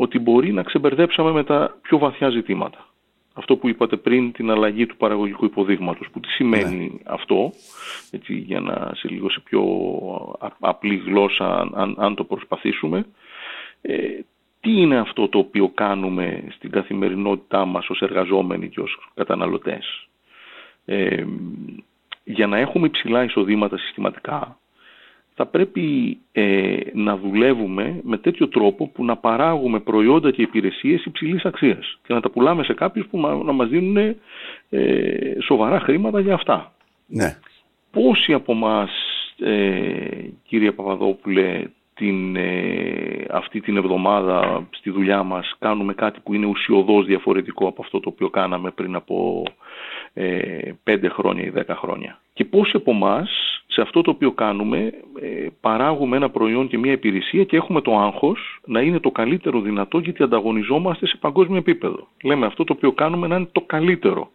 ότι 0.00 0.18
μπορεί 0.18 0.52
να 0.52 0.62
ξεμπερδέψαμε 0.62 1.30
με 1.30 1.44
τα 1.44 1.76
πιο 1.82 1.98
βαθιά 1.98 2.30
ζητήματα. 2.30 2.86
Αυτό 3.34 3.56
που 3.56 3.68
είπατε 3.68 3.96
πριν, 3.96 4.32
την 4.32 4.50
αλλαγή 4.50 4.86
του 4.86 4.96
παραγωγικού 4.96 5.44
υποδείγματος, 5.44 6.08
που 6.12 6.20
τι 6.20 6.28
σημαίνει 6.28 6.90
ναι. 6.92 6.98
αυτό, 7.04 7.52
έτσι, 8.10 8.34
για 8.34 8.60
να 8.60 8.90
σε 8.94 9.08
λίγο 9.08 9.30
σε 9.30 9.40
πιο 9.40 9.62
απλή 10.60 10.96
γλώσσα, 10.96 11.70
αν, 11.74 11.94
αν 11.98 12.14
το 12.14 12.24
προσπαθήσουμε, 12.24 13.06
ε, 13.80 14.20
τι 14.60 14.70
είναι 14.70 14.98
αυτό 14.98 15.28
το 15.28 15.38
οποίο 15.38 15.68
κάνουμε 15.68 16.44
στην 16.50 16.70
καθημερινότητά 16.70 17.64
μας 17.64 17.88
ως 17.88 18.00
εργαζόμενοι 18.00 18.68
και 18.68 18.80
ως 18.80 19.10
καταναλωτές; 19.14 20.08
Ε, 20.84 21.24
για 22.24 22.46
να 22.46 22.56
έχουμε 22.58 22.86
υψηλά 22.86 23.24
εισοδήματα 23.24 23.78
συστηματικά, 23.78 24.58
θα 25.38 25.46
πρέπει 25.46 26.18
ε, 26.32 26.76
να 26.92 27.16
δουλεύουμε 27.16 28.00
με 28.02 28.18
τέτοιο 28.18 28.48
τρόπο 28.48 28.88
που 28.88 29.04
να 29.04 29.16
παράγουμε 29.16 29.80
προϊόντα 29.80 30.30
και 30.30 30.42
υπηρεσίες 30.42 31.04
υψηλής 31.04 31.44
αξίας 31.44 31.98
και 32.06 32.14
να 32.14 32.20
τα 32.20 32.30
πουλάμε 32.30 32.64
σε 32.64 32.74
κάποιους 32.74 33.06
που 33.06 33.18
να 33.20 33.52
μας 33.52 33.68
δίνουν 33.68 33.96
ε, 33.96 34.16
σοβαρά 35.42 35.80
χρήματα 35.80 36.20
για 36.20 36.34
αυτά. 36.34 36.72
Ναι. 37.06 37.38
Πόσοι 37.90 38.32
από 38.32 38.52
εμά, 38.52 38.88
ε, 39.38 40.28
κύριε 40.42 40.72
Παπαδόπουλε, 40.72 41.64
την, 41.94 42.36
ε, 42.36 43.24
αυτή 43.30 43.60
την 43.60 43.76
εβδομάδα 43.76 44.68
στη 44.70 44.90
δουλειά 44.90 45.22
μας 45.22 45.54
κάνουμε 45.58 45.94
κάτι 45.94 46.20
που 46.20 46.34
είναι 46.34 46.46
ουσιοδός 46.46 47.06
διαφορετικό 47.06 47.68
από 47.68 47.82
αυτό 47.82 48.00
το 48.00 48.08
οποίο 48.08 48.30
κάναμε 48.30 48.70
πριν 48.70 48.94
από 48.94 49.42
ε, 50.14 50.72
5 50.84 51.06
χρόνια 51.08 51.44
ή 51.44 51.52
10 51.56 51.62
χρόνια; 51.68 52.20
Και 52.38 52.44
πόσοι 52.44 52.76
από 52.76 52.90
εμάς 52.90 53.30
σε 53.66 53.80
αυτό 53.80 54.02
το 54.02 54.10
οποίο 54.10 54.32
κάνουμε 54.32 54.92
ε, 55.20 55.46
παράγουμε 55.60 56.16
ένα 56.16 56.30
προϊόν 56.30 56.68
και 56.68 56.78
μια 56.78 56.92
υπηρεσία 56.92 57.44
και 57.44 57.56
έχουμε 57.56 57.80
το 57.80 57.98
άγχος 57.98 58.60
να 58.64 58.80
είναι 58.80 59.00
το 59.00 59.10
καλύτερο 59.10 59.60
δυνατό 59.60 59.98
γιατί 59.98 60.22
ανταγωνιζόμαστε 60.22 61.06
σε 61.06 61.16
παγκόσμιο 61.20 61.56
επίπεδο. 61.56 62.08
Λέμε 62.22 62.46
αυτό 62.46 62.64
το 62.64 62.72
οποίο 62.72 62.92
κάνουμε 62.92 63.26
να 63.26 63.36
είναι 63.36 63.48
το 63.52 63.60
καλύτερο. 63.60 64.30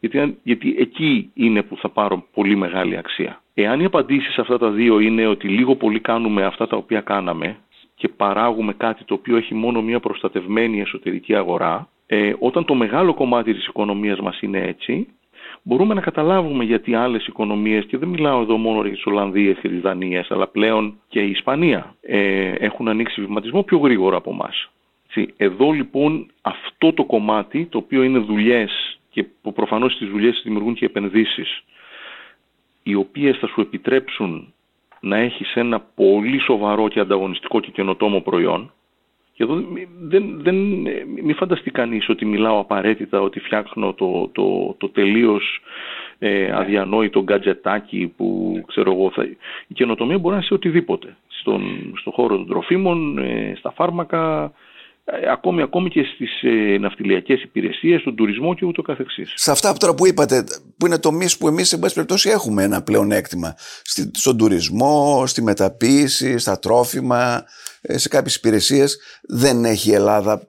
Γιατί, 0.00 0.38
γιατί 0.42 0.76
εκεί 0.78 1.30
είναι 1.34 1.62
που 1.62 1.76
θα 1.76 1.88
πάρω 1.88 2.24
πολύ 2.34 2.56
μεγάλη 2.56 2.96
αξία. 2.96 3.42
Εάν 3.54 3.80
η 3.80 3.84
απαντήση 3.84 4.32
σε 4.32 4.40
αυτά 4.40 4.58
τα 4.58 4.70
δύο 4.70 5.00
είναι 5.00 5.26
ότι 5.26 5.48
λίγο 5.48 5.76
πολύ 5.76 6.00
κάνουμε 6.00 6.44
αυτά 6.44 6.66
τα 6.66 6.76
οποία 6.76 7.00
κάναμε 7.00 7.56
και 7.94 8.08
παράγουμε 8.08 8.72
κάτι 8.72 9.04
το 9.04 9.14
οποίο 9.14 9.36
έχει 9.36 9.54
μόνο 9.54 9.82
μια 9.82 10.00
προστατευμένη 10.00 10.80
εσωτερική 10.80 11.34
αγορά, 11.34 11.88
ε, 12.06 12.32
όταν 12.38 12.64
το 12.64 12.74
μεγάλο 12.74 13.14
κομμάτι 13.14 13.54
της 13.54 13.66
οικονομίας 13.66 14.20
μας 14.20 14.40
είναι 14.40 14.60
έτσι, 14.60 15.06
μπορούμε 15.62 15.94
να 15.94 16.00
καταλάβουμε 16.00 16.64
γιατί 16.64 16.94
άλλες 16.94 17.26
οικονομίες, 17.26 17.84
και 17.84 17.98
δεν 17.98 18.08
μιλάω 18.08 18.40
εδώ 18.40 18.56
μόνο 18.56 18.82
για 18.82 18.92
τις 18.92 19.06
Ολλανδίες 19.06 19.58
και 19.58 19.68
τις 19.68 19.80
Δανίες, 19.80 20.30
αλλά 20.30 20.46
πλέον 20.46 20.94
και 21.08 21.20
η 21.20 21.30
Ισπανία, 21.30 21.94
ε, 22.00 22.52
έχουν 22.58 22.88
ανοίξει 22.88 23.20
βηματισμό 23.20 23.62
πιο 23.62 23.78
γρήγορα 23.78 24.16
από 24.16 24.30
εμάς. 24.30 24.70
Εδώ 25.36 25.70
λοιπόν 25.70 26.30
αυτό 26.42 26.92
το 26.92 27.04
κομμάτι, 27.04 27.66
το 27.66 27.78
οποίο 27.78 28.02
είναι 28.02 28.18
δουλειές 28.18 28.98
και 29.10 29.24
που 29.42 29.52
προφανώς 29.52 29.92
στις 29.92 30.08
δουλειές 30.08 30.40
δημιουργούν 30.44 30.74
και 30.74 30.84
επενδύσεις, 30.84 31.64
οι 32.82 32.94
οποίες 32.94 33.38
θα 33.38 33.46
σου 33.46 33.60
επιτρέψουν 33.60 34.52
να 35.00 35.16
έχεις 35.16 35.54
ένα 35.54 35.80
πολύ 35.80 36.38
σοβαρό 36.40 36.88
και 36.88 37.00
ανταγωνιστικό 37.00 37.60
και 37.60 37.70
καινοτόμο 37.70 38.20
προϊόν, 38.20 38.72
και 39.32 39.42
εδώ 39.42 39.62
δεν, 40.00 40.40
δεν, 40.42 40.54
μην 41.24 41.34
φανταστεί 41.34 41.70
κανείς 41.70 42.08
ότι 42.08 42.24
μιλάω 42.24 42.58
απαραίτητα 42.58 43.20
ότι 43.20 43.40
φτιάχνω 43.40 43.92
το, 43.92 44.30
το, 44.32 44.74
το 44.78 44.88
τελείως 44.88 45.60
ε, 46.18 46.52
αδιανόητο 46.52 47.22
γκατζετάκι 47.22 48.12
που 48.16 48.60
ξέρω 48.66 48.92
εγώ 48.92 49.10
θα... 49.10 49.24
Η 49.66 49.74
καινοτομία 49.74 50.18
μπορεί 50.18 50.28
να 50.28 50.34
είναι 50.36 50.44
σε 50.44 50.54
οτιδήποτε. 50.54 51.16
Στον, 51.28 51.94
στον 52.00 52.12
χώρο 52.12 52.36
των 52.36 52.46
τροφίμων, 52.46 53.18
ε, 53.18 53.54
στα 53.56 53.70
φάρμακα, 53.70 54.44
ε, 54.44 54.50
ακόμη, 55.32 55.62
ακόμη 55.62 55.90
και 55.90 56.02
στις 56.02 56.42
ε, 56.42 56.78
ναυτιλιακές 56.78 57.42
υπηρεσίες, 57.42 58.00
στον 58.00 58.16
τουρισμό 58.16 58.54
και 58.54 58.66
ούτω 58.66 58.82
καθεξής. 58.82 59.32
Σε 59.36 59.50
αυτά 59.50 59.72
τώρα 59.72 59.94
που 59.94 60.06
είπατε, 60.06 60.44
που 60.76 60.86
είναι 60.86 60.98
τομεί 60.98 61.26
που 61.38 61.48
εμείς 61.48 61.68
σε 61.68 61.78
πάση 61.78 61.94
περιπτώσει 61.94 62.30
έχουμε 62.30 62.62
ένα 62.62 62.82
πλεονέκτημα. 62.82 63.54
Στη, 63.82 64.10
στον 64.12 64.36
τουρισμό, 64.36 65.26
στη 65.26 65.42
μεταποίηση, 65.42 66.38
στα 66.38 66.58
τρόφιμα, 66.58 67.44
ε, 67.80 67.98
σε 67.98 68.08
κάποιες 68.08 68.36
υπηρεσίες, 68.36 68.98
δεν 69.22 69.64
έχει 69.64 69.90
η 69.90 69.94
Ελλάδα 69.94 70.46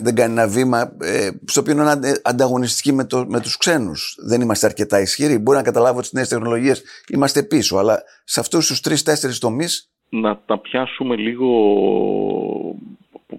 δεν 0.00 0.14
κάνει 0.14 0.32
ένα 0.32 0.48
βήμα 0.48 0.96
ε, 1.00 1.30
στο 1.44 1.60
οποίο 1.60 1.72
είναι 1.72 2.20
ανταγωνιστική 2.22 2.92
με, 2.92 3.04
το, 3.04 3.24
με 3.28 3.40
τους 3.40 3.56
ξένους. 3.56 4.16
Δεν 4.26 4.40
είμαστε 4.40 4.66
αρκετά 4.66 5.00
ισχυροί. 5.00 5.38
Μπορεί 5.38 5.56
να 5.58 5.64
καταλάβω 5.64 5.96
ότι 5.96 6.06
στις 6.06 6.12
νέες 6.18 6.28
τεχνολογίες 6.28 6.82
είμαστε 7.12 7.42
πίσω, 7.42 7.76
αλλά 7.76 8.02
σε 8.24 8.40
αυτούς 8.40 8.66
τους 8.66 8.80
τρεις-τέσσερις 8.80 9.38
τομείς... 9.38 9.90
Να 10.08 10.38
τα 10.46 10.58
πιάσουμε 10.58 11.16
λίγο 11.16 11.48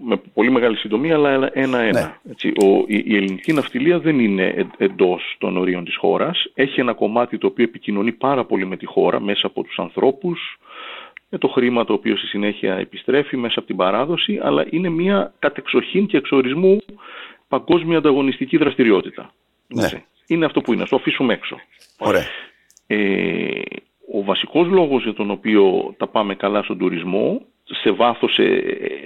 με 0.04 0.16
πολύ 0.34 0.50
μεγάλη 0.50 0.76
συντομία, 0.76 1.14
αλλά 1.14 1.50
ένα-ένα. 1.52 2.20
Ναι. 2.22 2.32
η, 2.86 3.16
ελληνική 3.16 3.52
ναυτιλία 3.52 3.98
δεν 3.98 4.18
είναι 4.18 4.68
εντός 4.76 5.36
των 5.38 5.56
ορίων 5.56 5.84
της 5.84 5.96
χώρας. 5.96 6.46
Έχει 6.54 6.80
ένα 6.80 6.92
κομμάτι 6.92 7.38
το 7.38 7.46
οποίο 7.46 7.64
επικοινωνεί 7.64 8.12
πάρα 8.12 8.44
πολύ 8.44 8.66
με 8.66 8.76
τη 8.76 8.86
χώρα 8.86 9.20
μέσα 9.20 9.46
από 9.46 9.62
τους 9.62 9.78
ανθρώπους, 9.78 10.58
με 11.28 11.38
το 11.38 11.48
χρήμα 11.48 11.84
το 11.84 11.92
οποίο 11.92 12.16
στη 12.16 12.26
συνέχεια 12.26 12.74
επιστρέφει 12.74 13.36
μέσα 13.36 13.54
από 13.58 13.66
την 13.66 13.76
παράδοση, 13.76 14.40
αλλά 14.42 14.66
είναι 14.70 14.88
μια 14.88 15.34
κατεξοχήν 15.38 16.06
και 16.06 16.16
εξορισμού 16.16 16.82
παγκόσμια 17.48 17.98
ανταγωνιστική 17.98 18.56
δραστηριότητα. 18.56 19.32
Ναι. 19.66 19.88
Είναι 20.26 20.44
αυτό 20.44 20.60
που 20.60 20.72
είναι, 20.72 20.84
το 20.84 20.96
αφήσουμε 20.96 21.32
έξω. 21.32 21.56
Ωραία. 21.98 22.24
Ε, 22.86 23.60
ο 24.14 24.24
βασικός 24.24 24.68
λόγος 24.68 25.02
για 25.02 25.14
τον 25.14 25.30
οποίο 25.30 25.94
τα 25.96 26.06
πάμε 26.06 26.34
καλά 26.34 26.62
στον 26.62 26.78
τουρισμό 26.78 27.40
σε 27.80 27.90
βάθος 27.90 28.38
ε, 28.38 28.62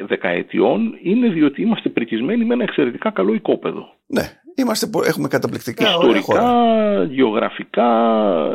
δεκαετιών 0.07 0.99
είναι 1.03 1.29
διότι 1.29 1.63
είμαστε 1.63 1.89
πρικισμένοι 1.89 2.45
με 2.45 2.55
ένα 2.55 2.63
εξαιρετικά 2.63 3.11
καλό 3.11 3.35
οικόπεδο. 3.35 3.95
Ναι, 4.07 4.23
είμαστε, 4.55 4.91
έχουμε 5.05 5.29
καταπληκτικά 5.29 5.89
Ιστορικά, 5.89 7.05
γεωγραφικά, 7.11 7.89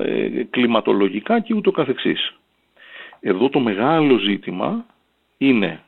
ε, 0.06 0.44
κλιματολογικά 0.50 1.40
και 1.40 1.54
ούτω 1.54 1.72
καθεξής. 1.72 2.34
Εδώ 3.20 3.50
το 3.50 3.60
μεγάλο 3.60 4.18
ζήτημα 4.18 4.86
είναι 5.38 5.80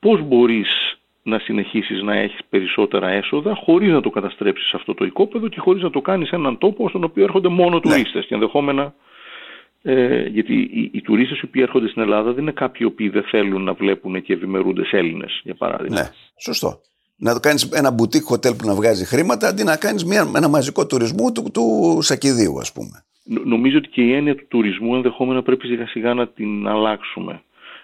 πώς 0.00 0.22
μπορείς 0.22 0.98
να 1.22 1.38
συνεχίσεις 1.38 2.02
να 2.02 2.16
έχεις 2.16 2.40
περισσότερα 2.48 3.08
έσοδα 3.08 3.54
χωρίς 3.54 3.92
να 3.92 4.00
το 4.00 4.10
καταστρέψεις 4.10 4.74
αυτό 4.74 4.94
το 4.94 5.04
οικόπεδο 5.04 5.48
και 5.48 5.60
χωρίς 5.60 5.82
να 5.82 5.90
το 5.90 6.00
κάνεις 6.00 6.30
έναν 6.30 6.58
τόπο 6.58 6.88
στον 6.88 7.04
οποίο 7.04 7.24
έρχονται 7.24 7.48
μόνο 7.48 7.74
ναι. 7.74 7.80
τουρίστες 7.80 8.26
και 8.26 8.34
ενδεχόμενα 8.34 8.94
ε, 9.88 10.26
γιατί 10.28 10.54
οι, 10.54 10.90
οι 10.92 11.00
τουρίστες 11.00 11.38
οι 11.40 11.44
οποίοι 11.44 11.62
έρχονται 11.64 11.88
στην 11.88 12.02
Ελλάδα 12.02 12.32
δεν 12.32 12.42
είναι 12.42 12.52
κάποιοι 12.52 12.80
οι 12.80 12.84
οποίοι 12.84 13.08
δεν 13.08 13.22
θέλουν 13.22 13.62
να 13.62 13.72
βλέπουν 13.72 14.22
και 14.22 14.32
ευημερούνται 14.32 14.84
σε 14.84 14.96
Έλληνες, 14.96 15.40
για 15.42 15.54
παράδειγμα. 15.54 16.00
Ναι, 16.00 16.08
σωστό. 16.40 16.80
Να 17.16 17.32
το 17.32 17.40
κάνεις 17.40 17.62
ένα 17.62 17.90
μπουτίκ 17.90 18.22
χοτέλ 18.24 18.54
που 18.54 18.66
να 18.66 18.74
βγάζει 18.74 19.04
χρήματα 19.04 19.48
αντί 19.48 19.64
να 19.64 19.76
κάνεις 19.76 20.04
μια, 20.04 20.32
ένα 20.36 20.48
μαζικό 20.48 20.86
τουρισμό 20.86 21.32
του, 21.32 21.50
του 21.52 21.98
Σακιδίου 22.00 22.58
ας 22.60 22.72
πούμε. 22.72 23.04
Νομίζω 23.44 23.78
ότι 23.78 23.88
και 23.88 24.02
η 24.02 24.12
έννοια 24.12 24.34
του 24.34 24.44
τουρισμού 24.48 24.94
ενδεχόμενα 24.94 25.42
πρέπει 25.42 25.66
σιγά 25.66 25.86
σιγά 25.86 26.14
να 26.14 26.28
την 26.28 26.68
αλλάξουμε. 26.68 27.42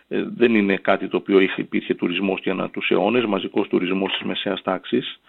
Ε, 0.09 0.25
δεν 0.37 0.55
είναι 0.55 0.77
κάτι 0.77 1.09
το 1.09 1.17
οποίο 1.17 1.41
είχε, 1.41 1.61
υπήρχε 1.61 1.95
τουρισμός 1.95 2.41
για 2.43 2.55
να 2.55 2.71
τους 2.71 2.91
αιώνες, 2.91 3.25
μαζικός 3.25 3.69
τουρισμός 3.69 4.13
της 4.13 4.23
μεσαίας 4.27 4.63
τάξης. 4.63 5.21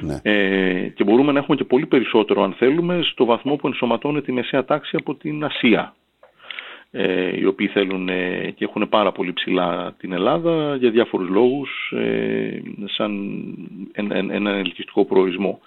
Ναι. 0.00 0.20
Ε, 0.22 0.88
και 0.88 1.04
μπορούμε 1.04 1.32
να 1.32 1.38
έχουμε 1.38 1.56
και 1.56 1.64
πολύ 1.64 1.86
περισσότερο 1.86 2.42
αν 2.42 2.52
θέλουμε 2.52 3.00
στο 3.02 3.24
βαθμό 3.24 3.56
που 3.56 3.66
ενσωματώνεται 3.66 4.30
η 4.30 4.34
μεσαία 4.34 4.64
τάξη 4.64 4.96
από 4.96 5.14
την 5.14 5.44
Ασία 5.44 5.94
ε, 6.94 7.38
οι 7.40 7.44
οποίοι 7.44 7.66
θέλουν 7.66 8.08
ε, 8.08 8.50
και 8.56 8.64
έχουν 8.64 8.88
πάρα 8.88 9.12
πολύ 9.12 9.32
ψηλά 9.32 9.94
την 9.98 10.12
Ελλάδα 10.12 10.76
για 10.76 10.90
διάφορους 10.90 11.28
λόγους 11.28 11.92
ε, 11.96 12.62
σαν 12.84 13.12
ένα, 13.92 14.16
ένα 14.16 14.50
ελκυστικό 14.50 15.04
προορισμό. 15.04 15.60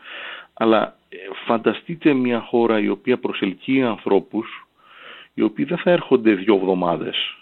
Αλλά 0.54 0.96
ε, 1.10 1.18
φανταστείτε 1.46 2.14
μια 2.14 2.40
χώρα 2.40 2.80
η 2.80 2.90
οποία 2.90 3.18
προσελκύει 3.18 3.84
ανθρώπους 3.84 4.68
οι 5.34 5.42
οποίοι 5.42 5.66
δεν 5.66 5.78
θα 5.78 5.92
έρχονται 5.92 6.34
δύο 6.34 6.56
εβδομάδες 6.56 7.36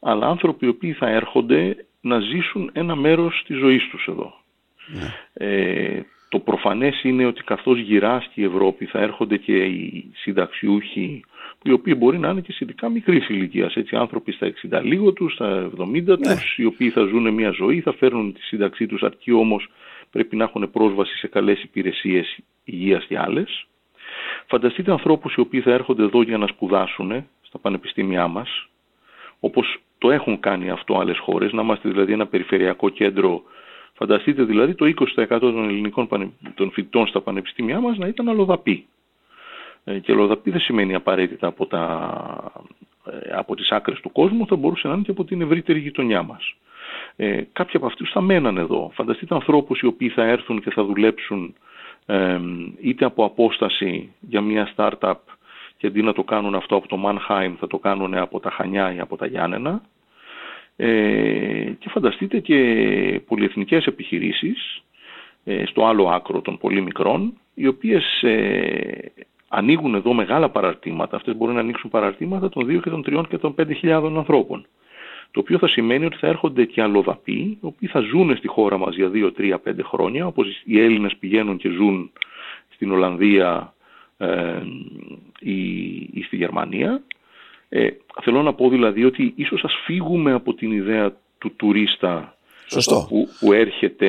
αλλά 0.00 0.26
άνθρωποι 0.26 0.66
οι 0.66 0.68
οποίοι 0.68 0.92
θα 0.92 1.08
έρχονται 1.08 1.86
να 2.00 2.20
ζήσουν 2.20 2.70
ένα 2.72 2.94
μέρος 2.94 3.42
της 3.46 3.58
ζωής 3.58 3.88
τους 3.88 4.06
εδώ. 4.08 4.34
Ναι. 4.86 5.14
Ε, 5.32 6.02
το 6.28 6.38
προφανές 6.38 7.02
είναι 7.02 7.26
ότι 7.26 7.42
καθώς 7.42 7.78
γυράσκει 7.78 8.40
η 8.40 8.44
Ευρώπη 8.44 8.84
θα 8.84 8.98
έρχονται 8.98 9.36
και 9.36 9.56
οι 9.64 10.10
συνταξιούχοι 10.14 11.24
οι 11.62 11.72
οποίοι 11.72 11.94
μπορεί 11.98 12.18
να 12.18 12.28
είναι 12.28 12.40
και 12.40 12.52
σχετικά 12.52 12.88
μικρή 12.88 13.24
ηλικία. 13.28 13.70
Έτσι, 13.74 13.96
άνθρωποι 13.96 14.32
στα 14.32 14.52
60 14.70 14.80
λίγο 14.82 15.12
τους, 15.12 15.32
στα 15.32 15.70
70 15.78 16.04
ναι. 16.04 16.16
τους, 16.16 16.56
οι 16.56 16.64
οποίοι 16.64 16.90
θα 16.90 17.02
ζουν 17.02 17.34
μια 17.34 17.50
ζωή, 17.50 17.80
θα 17.80 17.92
φέρνουν 17.92 18.32
τη 18.32 18.40
σύνταξή 18.40 18.86
τους, 18.86 19.02
αρκεί 19.02 19.32
όμως 19.32 19.68
πρέπει 20.10 20.36
να 20.36 20.44
έχουν 20.44 20.70
πρόσβαση 20.70 21.16
σε 21.16 21.28
καλές 21.28 21.62
υπηρεσίες 21.62 22.38
υγείας 22.64 23.04
και 23.04 23.18
άλλες. 23.18 23.66
Φανταστείτε 24.46 24.90
ανθρώπους 24.90 25.34
οι 25.34 25.40
οποίοι 25.40 25.60
θα 25.60 25.72
έρχονται 25.72 26.02
εδώ 26.02 26.22
για 26.22 26.38
να 26.38 26.46
σπουδάσουν 26.46 27.26
στα 27.40 27.58
πανεπιστήμια 27.58 28.28
μας, 28.28 28.68
όπως 29.40 29.80
το 29.98 30.10
έχουν 30.10 30.40
κάνει 30.40 30.70
αυτό 30.70 30.98
άλλες 30.98 31.18
χώρες, 31.18 31.52
να 31.52 31.62
είμαστε 31.62 31.88
δηλαδή 31.88 32.12
ένα 32.12 32.26
περιφερειακό 32.26 32.88
κέντρο. 32.88 33.42
Φανταστείτε 33.92 34.42
δηλαδή 34.42 34.74
το 34.74 34.92
20% 35.16 35.38
των 35.40 35.68
ελληνικών 35.68 36.08
των 36.54 36.70
φοιτητών 36.70 37.06
στα 37.06 37.20
πανεπιστήμια 37.20 37.80
μας 37.80 37.98
να 37.98 38.06
ήταν 38.06 38.28
αλλοδαποί. 38.28 38.86
Ε, 39.84 39.98
και 39.98 40.12
λοδαπή 40.12 40.50
δεν 40.50 40.60
σημαίνει 40.60 40.94
απαραίτητα 40.94 41.46
από, 41.46 41.66
τα, 41.66 42.52
ε, 43.06 43.32
από 43.32 43.54
τις 43.56 43.70
άκρες 43.70 44.00
του 44.00 44.12
κόσμου, 44.12 44.46
θα 44.46 44.56
μπορούσε 44.56 44.88
να 44.88 44.94
είναι 44.94 45.02
και 45.02 45.10
από 45.10 45.24
την 45.24 45.40
ευρύτερη 45.40 45.78
γειτονιά 45.78 46.22
μας. 46.22 46.54
Ε, 47.16 47.42
κάποιοι 47.52 47.76
από 47.76 47.86
αυτούς 47.86 48.10
θα 48.10 48.20
μένανε 48.20 48.60
εδώ. 48.60 48.90
Φανταστείτε 48.94 49.34
ανθρώπους 49.34 49.80
οι 49.80 49.86
οποίοι 49.86 50.08
θα 50.08 50.24
έρθουν 50.24 50.60
και 50.60 50.70
θα 50.70 50.84
δουλέψουν 50.84 51.54
ε, 52.06 52.40
είτε 52.80 53.04
από 53.04 53.24
απόσταση 53.24 54.12
για 54.20 54.40
μια 54.40 54.72
startup 54.76 55.14
και 55.76 55.86
αντί 55.86 56.02
να 56.02 56.12
το 56.12 56.22
κάνουν 56.22 56.54
αυτό 56.54 56.76
από 56.76 56.88
το 56.88 56.98
Mannheim 57.06 57.52
θα 57.58 57.66
το 57.66 57.78
κάνουν 57.78 58.14
από 58.14 58.40
τα 58.40 58.50
Χανιά 58.50 58.94
ή 58.94 59.00
από 59.00 59.16
τα 59.16 59.26
Γιάννενα. 59.26 59.82
Ε, 60.76 61.72
και 61.78 61.88
φανταστείτε 61.88 62.38
και 62.38 62.56
πολυεθνικές 63.26 63.86
επιχειρήσεις 63.86 64.82
στο 65.64 65.86
άλλο 65.86 66.08
άκρο 66.08 66.40
των 66.40 66.58
πολύ 66.58 66.80
μικρών, 66.80 67.32
οι 67.54 67.66
οποίες 67.66 68.24
ανοίγουν 69.52 69.94
εδώ 69.94 70.12
μεγάλα 70.12 70.48
παραρτήματα. 70.48 71.16
Αυτές 71.16 71.36
μπορούν 71.36 71.54
να 71.54 71.60
ανοίξουν 71.60 71.90
παραρτήματα 71.90 72.48
των 72.48 72.66
2 72.66 72.80
και 72.82 72.90
των 72.90 73.04
3 73.06 73.24
και 73.28 73.38
των 73.38 73.54
5.000 73.58 74.12
ανθρώπων. 74.16 74.66
Το 75.30 75.40
οποίο 75.40 75.58
θα 75.58 75.68
σημαίνει 75.68 76.04
ότι 76.04 76.16
θα 76.16 76.26
έρχονται 76.26 76.64
και 76.64 76.82
αλλοδαποί, 76.82 77.32
οι 77.32 77.58
οποίοι 77.60 77.88
θα 77.88 78.00
ζουν 78.00 78.36
στη 78.36 78.48
χώρα 78.48 78.78
μας 78.78 78.94
για 78.94 79.10
2, 79.14 79.32
3, 79.38 79.54
5 79.64 79.82
χρόνια, 79.82 80.26
όπως 80.26 80.62
οι 80.64 80.80
Έλληνες 80.80 81.16
πηγαίνουν 81.16 81.56
και 81.56 81.68
ζουν 81.68 82.10
στην 82.68 82.92
Ολλανδία 82.92 83.74
ε, 84.16 84.62
ή, 85.40 85.62
ή, 85.94 86.22
στη 86.26 86.36
Γερμανία. 86.36 87.02
Ε, 87.68 87.88
θέλω 88.22 88.42
να 88.42 88.52
πω 88.52 88.68
δηλαδή 88.68 89.04
ότι 89.04 89.32
ίσως 89.36 89.64
ας 89.64 89.74
φύγουμε 89.84 90.32
από 90.32 90.54
την 90.54 90.72
ιδέα 90.72 91.12
του 91.38 91.52
τουρίστα 91.56 92.36
Σωστό. 92.70 93.06
Που, 93.08 93.28
που 93.40 93.52
έρχεται, 93.52 94.08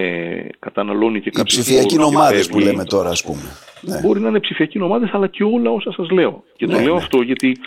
καταναλώνει 0.59 1.21
και 1.21 1.29
κάποιες 1.29 1.57
Οι 1.57 1.61
ψηφιακοί 1.61 1.95
νομάδες 1.95 2.47
που 2.47 2.59
λέμε 2.59 2.83
τώρα 2.83 3.09
ας 3.09 3.23
πούμε. 3.23 3.41
Ναι. 3.81 3.99
Μπορεί 3.99 4.19
να 4.19 4.29
είναι 4.29 4.39
ψηφιακοί 4.39 4.77
νομάδες 4.79 5.09
αλλά 5.13 5.27
και 5.27 5.43
όλα 5.43 5.69
όσα 5.69 5.91
σας 5.91 6.09
λέω. 6.09 6.43
Και 6.55 6.65
το 6.65 6.75
ναι, 6.75 6.83
λέω 6.83 6.93
ναι. 6.93 6.99
αυτό 6.99 7.21
γιατί 7.21 7.57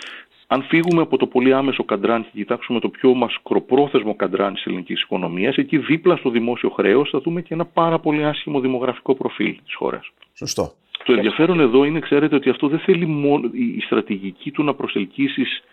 αν 0.47 0.63
φύγουμε 0.63 1.01
από 1.01 1.17
το 1.17 1.27
πολύ 1.27 1.53
άμεσο 1.53 1.83
καντράν 1.83 2.21
και 2.23 2.29
κοιτάξουμε 2.33 2.79
το 2.79 2.89
πιο 2.89 3.13
μασκροπρόθεσμο 3.13 4.15
καντράν 4.15 4.53
της 4.53 4.65
ελληνικής 4.65 5.01
οικονομίας, 5.01 5.55
εκεί 5.55 5.77
δίπλα 5.77 6.15
στο 6.15 6.29
δημόσιο 6.29 6.69
χρέος 6.69 7.09
θα 7.09 7.19
δούμε 7.19 7.41
και 7.41 7.53
ένα 7.53 7.65
πάρα 7.65 7.99
πολύ 7.99 8.25
άσχημο 8.25 8.59
δημογραφικό 8.59 9.15
προφίλ 9.15 9.55
της 9.65 9.75
χώρας. 9.75 10.11
Σωστό. 10.33 10.73
Το 11.05 11.13
ενδιαφέρον 11.13 11.59
εδώ 11.59 11.83
είναι, 11.83 11.99
ξέρετε, 11.99 12.35
ότι 12.35 12.49
αυτό 12.49 12.67
δεν 12.67 12.79
θέλει 12.79 13.05
μόνο 13.05 13.49
η 13.77 13.81
στρατηγική 13.81 14.51
του 14.51 14.63
να 14.63 14.73
προσελκύσεις 14.73 15.63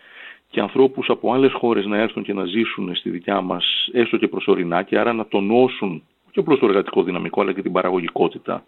και 0.53 0.59
ανθρώπους 0.59 1.09
από 1.09 1.33
άλλες 1.33 1.53
χώρες 1.53 1.85
να 1.85 1.97
έρθουν 1.97 2.23
και 2.23 2.33
να 2.33 2.45
ζήσουν 2.45 2.95
στη 2.95 3.09
δικιά 3.09 3.41
μας 3.41 3.65
έστω 3.91 4.17
και 4.17 4.27
προσωρινά 4.27 4.83
και 4.83 4.97
άρα 4.97 5.13
να 5.13 5.25
τονώσουν 5.25 6.03
και 6.31 6.39
απλώς 6.39 6.59
το 6.59 6.65
εργατικό 6.65 7.03
δυναμικό 7.03 7.41
αλλά 7.41 7.53
και 7.53 7.61
την 7.61 7.71
παραγωγικότητα 7.71 8.65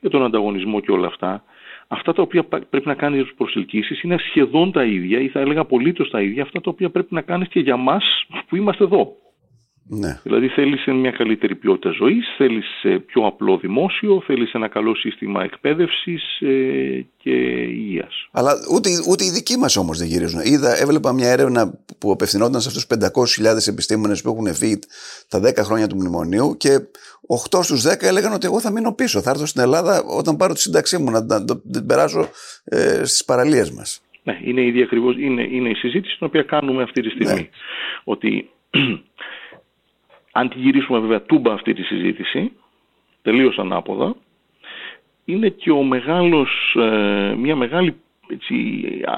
για 0.00 0.10
τον 0.10 0.24
ανταγωνισμό 0.24 0.80
και 0.80 0.90
όλα 0.90 1.06
αυτά. 1.06 1.42
Αυτά 1.88 2.12
τα 2.12 2.22
οποία 2.22 2.44
πρέπει 2.44 2.86
να 2.86 2.94
κάνεις 2.94 3.16
για 3.16 3.26
τους 3.26 3.36
προσελκύσεις 3.36 4.02
είναι 4.02 4.16
σχεδόν 4.18 4.72
τα 4.72 4.84
ίδια 4.84 5.20
ή 5.20 5.28
θα 5.28 5.40
έλεγα 5.40 5.60
απολύτως 5.60 6.10
τα 6.10 6.20
ίδια 6.20 6.42
αυτά 6.42 6.60
τα 6.60 6.70
οποία 6.70 6.90
πρέπει 6.90 7.14
να 7.14 7.20
κάνεις 7.20 7.48
και 7.48 7.60
για 7.60 7.76
μας 7.76 8.26
που 8.48 8.56
είμαστε 8.56 8.84
εδώ. 8.84 9.12
Ναι. 9.88 10.20
Δηλαδή 10.22 10.48
θέλεις 10.48 10.84
μια 10.86 11.10
καλύτερη 11.10 11.54
ποιότητα 11.54 11.90
ζωής, 11.90 12.34
θέλεις 12.36 12.66
πιο 13.06 13.26
απλό 13.26 13.58
δημόσιο, 13.58 14.22
θέλεις 14.26 14.52
ένα 14.52 14.68
καλό 14.68 14.94
σύστημα 14.94 15.42
εκπαίδευσης 15.42 16.40
ε, 16.40 17.06
και 17.16 17.30
υγείας. 17.62 18.28
Αλλά 18.32 18.52
ούτε, 18.74 18.88
ούτε 19.10 19.24
οι 19.24 19.30
δικοί 19.30 19.56
μας 19.56 19.76
όμως 19.76 19.98
δεν 19.98 20.06
γυρίζουν. 20.06 20.40
Είδα, 20.44 20.80
έβλεπα 20.82 21.12
μια 21.12 21.28
έρευνα 21.28 21.78
που 21.98 22.10
απευθυνόταν 22.10 22.60
σε 22.60 22.68
αυτούς 22.68 22.86
τους 22.86 22.98
500.000 23.38 23.68
επιστήμονες 23.68 24.22
που 24.22 24.28
έχουν 24.28 24.54
φύγει 24.54 24.78
τα 25.28 25.38
10 25.38 25.52
χρόνια 25.56 25.86
του 25.86 25.96
μνημονίου 25.96 26.56
και 26.56 26.68
8 27.50 27.62
στους 27.62 27.82
10 27.86 28.02
έλεγαν 28.02 28.32
ότι 28.32 28.46
εγώ 28.46 28.60
θα 28.60 28.70
μείνω 28.72 28.94
πίσω. 28.94 29.20
Θα 29.20 29.30
έρθω 29.30 29.46
στην 29.46 29.62
Ελλάδα 29.62 30.02
όταν 30.18 30.36
πάρω 30.36 30.52
τη 30.52 30.60
σύνταξή 30.60 30.98
μου 30.98 31.10
να, 31.10 31.24
να, 31.24 31.44
την 31.44 31.86
περάσω 31.86 32.28
ε, 32.64 33.04
στις 33.04 33.24
παραλίες 33.24 33.70
μας. 33.70 34.00
Ναι, 34.22 34.38
είναι, 34.44 34.60
η, 34.60 34.82
ακριβώς, 34.82 35.16
είναι, 35.18 35.42
είναι 35.42 35.68
η 35.68 35.74
συζήτηση 35.74 36.16
την 36.18 36.26
οποία 36.26 36.42
κάνουμε 36.42 36.82
αυτή 36.82 37.02
τη 37.02 37.08
στιγμή. 37.08 37.40
Ναι. 37.40 37.48
Ότι 38.04 38.50
αν 40.36 40.48
τη 40.48 40.58
γυρίσουμε 40.58 40.98
βέβαια 40.98 41.22
τούμπα 41.22 41.52
αυτή 41.52 41.74
τη 41.74 41.82
συζήτηση, 41.82 42.52
τελείως 43.22 43.58
ανάποδα, 43.58 44.16
είναι 45.24 45.48
και 45.48 45.70
ο 45.70 45.82
μεγάλος, 45.82 46.76
ε, 46.78 47.34
μια 47.38 47.56
μεγάλη 47.56 47.96
έτσι, 48.28 48.54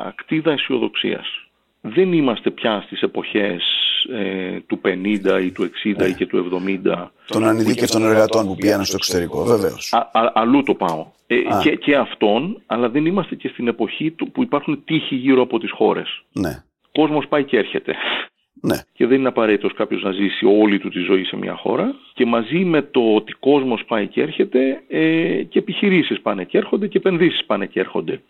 ακτίδα 0.07 0.53
αισιοδοξίας. 0.53 1.27
Δεν 1.81 2.13
είμαστε 2.13 2.51
πια 2.51 2.83
στις 2.87 3.01
εποχές 3.01 3.63
ε, 4.13 4.61
του 4.67 4.81
50 4.85 5.43
ή 5.43 5.51
του 5.51 5.71
60 5.85 6.09
ή 6.09 6.15
και 6.15 6.27
του 6.27 6.63
70. 6.87 7.07
Των 7.27 7.45
ανειδίκευτων 7.45 8.05
εργατών 8.05 8.47
που 8.47 8.57
πήγαιναν 8.57 8.85
στο 8.85 8.97
εξωτερικό, 8.97 9.45
βεβαίως. 9.45 9.93
Α, 9.93 9.99
α, 9.99 10.33
αλλού 10.35 10.63
το 10.63 10.75
πάω. 10.75 11.07
Ε, 11.27 11.37
και, 11.63 11.77
και 11.77 11.97
αυτόν, 11.97 12.63
αλλά 12.67 12.89
δεν 12.89 13.07
είμαστε 13.07 13.35
και 13.35 13.49
στην 13.49 13.69
εποχή 13.69 14.11
του, 14.11 14.31
που 14.31 14.43
υπάρχουν 14.43 14.85
τείχοι 14.85 15.15
γύρω 15.15 15.43
από 15.43 15.59
τις 15.59 15.71
χώρες. 15.71 16.23
Ναι. 16.33 16.63
Ο 16.93 17.01
κόσμος 17.01 17.27
πάει 17.29 17.45
και 17.45 17.57
έρχεται. 17.57 17.95
Ναι. 18.61 18.77
Και 18.93 19.07
δεν 19.07 19.19
είναι 19.19 19.29
απαραίτητος 19.29 19.75
κάποιος 19.75 20.03
να 20.03 20.11
ζήσει 20.11 20.47
όλη 20.47 20.79
του 20.79 20.89
τη 20.89 20.99
ζωή 20.99 21.25
σε 21.25 21.37
μια 21.37 21.55
χώρα. 21.55 21.95
Και 22.15 22.27
μαζί 22.27 22.65
με 22.65 22.83
το 22.83 23.15
ότι 23.15 23.33
κόσμος 23.33 23.85
πάει 23.85 24.07
και 24.07 24.23
έρχεται, 24.23 24.83
ε, 24.89 25.43
και 25.43 25.59
επιχειρήσεις 25.59 26.21
πάνε 26.21 26.45
και 26.45 26.59
έρχονται 26.59 26.87
και 26.87 26.99
επενδύσεις 26.99 27.45
πάνε 27.45 27.67
και 27.67 27.81
έρχονται. 27.81 28.21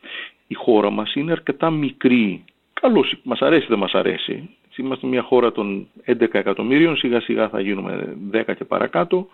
Η 0.47 0.55
χώρα 0.55 0.91
μας 0.91 1.15
είναι 1.15 1.33
αρκετά 1.33 1.71
μικρή. 1.71 2.45
Καλώς, 2.81 3.15
μας 3.23 3.41
αρέσει 3.41 3.67
δεν 3.69 3.79
μας 3.79 3.93
αρέσει. 3.93 4.51
Είμαστε 4.77 5.07
μια 5.07 5.23
χώρα 5.23 5.53
των 5.53 5.89
11 6.05 6.39
εκατομμύριων, 6.39 6.97
σιγά 6.97 7.21
σιγά 7.21 7.49
θα 7.49 7.61
γίνουμε 7.61 8.17
10 8.31 8.55
και 8.55 8.65
παρακάτω. 8.65 9.29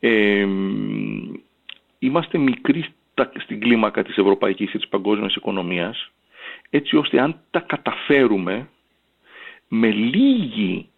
Ε, 0.00 0.46
είμαστε 1.98 2.38
μικροί 2.38 2.84
στην 3.38 3.60
κλίμακα 3.60 4.02
της 4.02 4.16
ευρωπαϊκής 4.16 4.70
και 4.70 4.78
της 4.78 4.88
παγκόσμιας 4.88 5.34
οικονομίας, 5.34 6.10
έτσι 6.70 6.96
ώστε 6.96 7.20
αν 7.20 7.36
τα 7.50 7.60
καταφέρουμε 7.60 8.68
με, 9.72 9.90
λίγη 9.90 10.88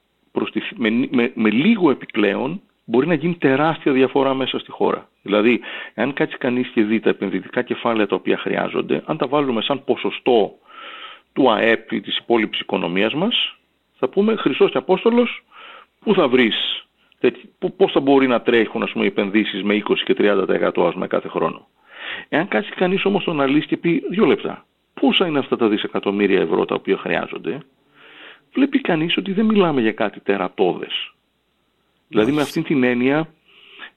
με, 0.76 1.08
με, 1.10 1.32
με 1.34 1.50
λίγο 1.50 1.90
επιπλέον 1.90 2.60
μπορεί 2.84 3.06
να 3.06 3.14
γίνει 3.14 3.34
τεράστια 3.34 3.92
διαφορά 3.92 4.34
μέσα 4.34 4.58
στη 4.58 4.70
χώρα. 4.70 5.08
Δηλαδή, 5.22 5.60
αν 5.94 6.12
κάτσει 6.12 6.36
κανείς 6.36 6.68
και 6.68 6.82
δει 6.82 7.00
τα 7.00 7.08
επενδυτικά 7.08 7.62
κεφάλαια 7.62 8.06
τα 8.06 8.14
οποία 8.14 8.38
χρειάζονται, 8.38 9.02
αν 9.06 9.16
τα 9.16 9.26
βάλουμε 9.26 9.62
σαν 9.62 9.84
ποσοστό 9.84 10.54
του 11.32 11.52
ΑΕΠ 11.52 11.92
ή 11.92 12.00
της 12.00 12.18
υπόλοιπης 12.18 12.60
οικονομίας 12.60 13.14
μας, 13.14 13.56
θα 13.98 14.08
πούμε 14.08 14.36
Χριστός 14.36 14.70
και 14.70 14.78
Απόστολος, 14.78 15.44
πού 16.00 16.14
θα 16.14 16.28
βρεις, 16.28 16.86
πώς 17.76 17.92
θα 17.92 18.00
μπορεί 18.00 18.26
να 18.26 18.40
τρέχουν 18.40 18.82
ας 18.82 18.90
πούμε, 18.90 19.04
οι 19.04 19.08
επενδύσεις 19.08 19.62
με 19.62 19.74
20 19.74 20.04
και 20.04 20.14
30% 20.14 20.86
ας 20.86 21.08
κάθε 21.08 21.28
χρόνο. 21.28 21.66
Εάν 22.28 22.48
κάτσει 22.48 22.70
κανείς 22.70 23.04
όμως 23.04 23.24
τον 23.24 23.40
αναλύσει 23.40 23.66
και 23.66 23.76
πει 23.76 24.02
δύο 24.10 24.24
λεπτά, 24.24 24.66
πόσα 25.00 25.26
είναι 25.26 25.38
αυτά 25.38 25.56
τα 25.56 25.68
δισεκατομμύρια 25.68 26.40
ευρώ 26.40 26.64
τα 26.64 26.74
οποία 26.74 26.96
χρειάζονται, 26.96 27.58
βλέπει 28.54 28.80
κανείς 28.80 29.16
ότι 29.16 29.32
δεν 29.32 29.44
μιλάμε 29.44 29.80
για 29.80 29.92
κάτι 29.92 30.20
τερατώδες. 30.20 31.12
Δηλαδή 32.08 32.32
με 32.32 32.42
αυτήν 32.42 32.62
την 32.62 32.84
έννοια 32.84 33.28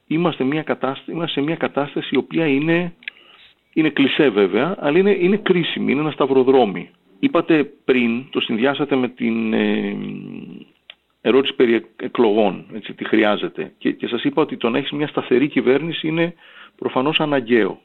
είμαστε, 0.08 0.44
μια 0.44 0.64
κατάσταση, 0.64 1.12
είμαστε 1.12 1.40
σε 1.40 1.46
μια 1.46 1.56
κατάσταση 1.56 2.10
η 2.12 2.18
οποία 2.18 2.48
είναι, 2.48 2.94
είναι 3.74 3.90
κλισέ 3.90 4.30
βέβαια, 4.30 4.76
αλλά 4.80 4.98
είναι, 4.98 5.12
είναι 5.12 5.38
κρίσιμη, 5.38 5.92
είναι 5.92 6.02
ένα 6.02 6.12
σταυροδρόμι. 6.12 6.90
Είπατε 7.20 7.64
πριν, 7.64 8.30
το 8.30 8.40
συνδυάσατε 8.40 8.96
με 8.96 9.08
την 9.08 9.54
ε, 9.54 9.98
ερώτηση 11.22 11.54
περί 11.54 11.86
εκλογών, 11.96 12.66
έτσι, 12.74 12.94
τι 12.94 13.04
χρειάζεται. 13.08 13.74
Και, 13.78 13.92
και 13.92 14.08
σας 14.08 14.24
είπα 14.24 14.42
ότι 14.42 14.58
το 14.58 14.70
να 14.70 14.78
έχεις 14.78 14.92
μια 14.92 15.08
σταθερή 15.08 15.48
κυβέρνηση 15.48 16.08
είναι 16.08 16.34
προφανώς 16.76 17.20
αναγκαίο. 17.20 17.80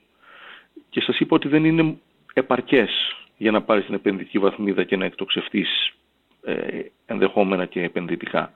Και 0.88 1.00
σας 1.00 1.18
είπα 1.18 1.36
ότι 1.36 1.48
δεν 1.48 1.64
είναι 1.64 1.96
επαρκές 2.34 2.90
για 3.36 3.50
να 3.50 3.62
πάρεις 3.62 3.84
την 3.84 3.94
επενδυτική 3.94 4.38
βαθμίδα 4.38 4.84
και 4.84 4.96
να 4.96 5.04
εκτοξευτείς 5.04 5.68
ε, 5.86 5.99
ενδεχόμενα 7.06 7.64
και 7.64 7.82
επενδυτικά. 7.82 8.52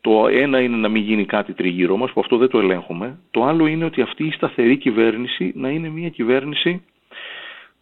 Το 0.00 0.26
ένα 0.26 0.60
είναι 0.60 0.76
να 0.76 0.88
μην 0.88 1.02
γίνει 1.02 1.24
κάτι 1.24 1.52
τριγύρω 1.52 1.96
μας, 1.96 2.12
που 2.12 2.20
αυτό 2.20 2.36
δεν 2.36 2.48
το 2.48 2.58
ελέγχουμε. 2.58 3.18
Το 3.30 3.44
άλλο 3.44 3.66
είναι 3.66 3.84
ότι 3.84 4.00
αυτή 4.00 4.26
η 4.26 4.30
σταθερή 4.30 4.76
κυβέρνηση 4.76 5.52
να 5.54 5.68
είναι 5.68 5.88
μια 5.88 6.08
κυβέρνηση 6.08 6.84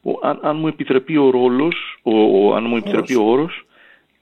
που 0.02 0.20
αν, 0.22 0.38
αν 0.42 0.56
μου 0.56 0.66
επιτρεπεί 0.66 1.16
ο 1.16 1.30
ρόλος, 1.30 2.00
ο, 2.02 2.54
αν 2.54 2.64
μου 2.64 2.76
επιτρεπεί 2.76 3.14
ο 3.14 3.22
όρος, 3.22 3.66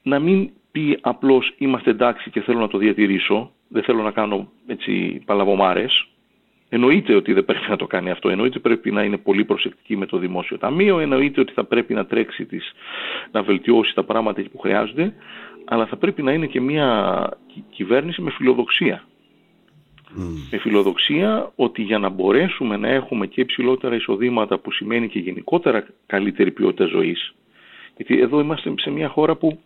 να 0.01 0.19
μην 0.19 0.49
πει 0.71 0.97
απλώς 1.01 1.53
είμαστε 1.57 1.89
εντάξει 1.89 2.29
και 2.29 2.41
θέλω 2.41 2.59
να 2.59 2.67
το 2.67 2.77
διατηρήσω, 2.77 3.51
δεν 3.67 3.83
θέλω 3.83 4.01
να 4.01 4.11
κάνω 4.11 4.51
έτσι 4.67 5.21
παλαβομάρες, 5.25 6.07
Εννοείται 6.75 7.15
ότι 7.15 7.33
δεν 7.33 7.45
πρέπει 7.45 7.69
να 7.69 7.75
το 7.75 7.87
κάνει 7.87 8.09
αυτό. 8.09 8.29
Εννοείται 8.29 8.57
ότι 8.57 8.67
πρέπει 8.67 8.91
να 8.91 9.03
είναι 9.03 9.17
πολύ 9.17 9.45
προσεκτική 9.45 9.97
με 9.97 10.05
το 10.05 10.17
δημόσιο 10.17 10.57
ταμείο. 10.57 10.99
Εννοείται 10.99 11.41
ότι 11.41 11.53
θα 11.53 11.63
πρέπει 11.63 11.93
να 11.93 12.05
τρέξει 12.05 12.45
τις, 12.45 12.71
να 13.31 13.43
βελτιώσει 13.43 13.93
τα 13.95 14.03
πράγματα 14.03 14.43
που 14.51 14.57
χρειάζονται. 14.57 15.13
Αλλά 15.65 15.85
θα 15.85 15.95
πρέπει 15.97 16.21
να 16.21 16.31
είναι 16.31 16.47
και 16.47 16.61
μια 16.61 17.29
κυβέρνηση 17.69 18.21
με 18.21 18.31
φιλοδοξία. 18.31 19.03
Με 20.51 20.57
φιλοδοξία 20.57 21.51
ότι 21.55 21.81
για 21.81 21.99
να 21.99 22.09
μπορέσουμε 22.09 22.77
να 22.77 22.89
έχουμε 22.89 23.27
και 23.27 23.41
υψηλότερα 23.41 23.95
εισοδήματα 23.95 24.57
που 24.59 24.71
σημαίνει 24.71 25.09
και 25.09 25.19
γενικότερα 25.19 25.85
καλύτερη 26.05 26.51
ποιότητα 26.51 26.85
ζωής. 26.85 27.33
Γιατί 27.95 28.19
εδώ 28.19 28.39
είμαστε 28.39 28.73
σε 28.77 28.89
μια 28.89 29.09
χώρα 29.09 29.35
που 29.35 29.59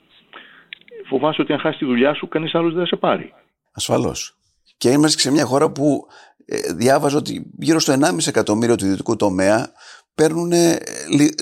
φοβάσαι 1.06 1.41
ότι 1.41 1.54
αν 1.54 1.60
χάσει 1.60 1.78
τη 1.78 1.86
δουλειά 1.86 2.13
σου 2.13 2.28
κανείς 2.28 2.56
άλλος 2.56 2.74
δεν 2.74 2.82
θα 2.82 2.88
σε 2.88 2.96
πάρει. 2.96 3.34
Ασφαλώς. 3.72 4.38
Και 4.78 4.89
είμαστε 4.89 5.22
σε 5.22 5.32
μια 5.32 5.46
χώρα 5.46 5.72
που 5.72 6.08
ε, 6.37 6.37
διάβαζα 6.76 7.18
ότι 7.18 7.52
γύρω 7.60 7.80
στο 7.80 7.94
1,5 7.94 8.28
εκατομμύριο 8.28 8.76
του 8.76 8.86
ιδιωτικού 8.86 9.16
τομέα 9.16 9.72
παίρνουν 10.16 10.52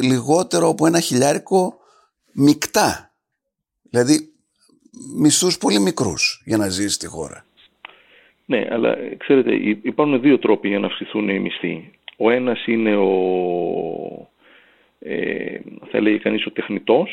λιγότερο 0.02 0.68
από 0.68 0.86
ένα 0.86 1.00
χιλιάρικο 1.00 1.78
μεικτά. 2.34 3.12
Δηλαδή 3.89 4.30
μισθούς 5.18 5.58
πολύ 5.58 5.80
μικρούς 5.80 6.41
για 6.46 6.58
να 6.58 6.68
ζήσει 6.68 6.94
στη 6.94 7.08
χώρα. 7.08 7.46
Ναι, 8.46 8.68
αλλά 8.70 8.98
ξέρετε 9.18 9.56
υπάρχουν 9.82 10.22
δύο 10.22 10.39
τρόποι 10.39 10.68
για 10.68 10.80
να 10.80 10.88
αυξηθούν 10.88 11.30
οι 11.30 11.39
μισθοί. 11.39 11.91
Ο 12.18 12.30
ένας 12.30 12.65
είναι 12.65 12.96
ο, 12.96 13.10
ε, 15.00 15.60
θα 15.91 15.98
έλεγε 15.98 16.18
κανείς 16.18 16.46
ο 16.46 16.52
τεχνητός, 16.52 17.10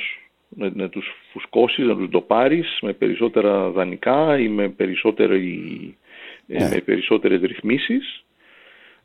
να, 0.49 0.71
να 0.75 0.89
τους 0.89 1.07
φουσκώσεις, 1.33 1.87
να 1.87 1.97
τους 1.97 2.11
το 2.11 2.21
πάρεις 2.21 2.79
με 2.83 2.93
περισσότερα 2.93 3.71
δανεικά 3.71 4.39
ή 4.39 4.49
με 4.49 4.69
περισσότερη 4.69 5.65
ε, 5.85 6.02
ναι. 6.47 6.69
με 6.69 6.81
περισσότερες 6.85 7.41
ρυθμίσεις. 7.41 8.25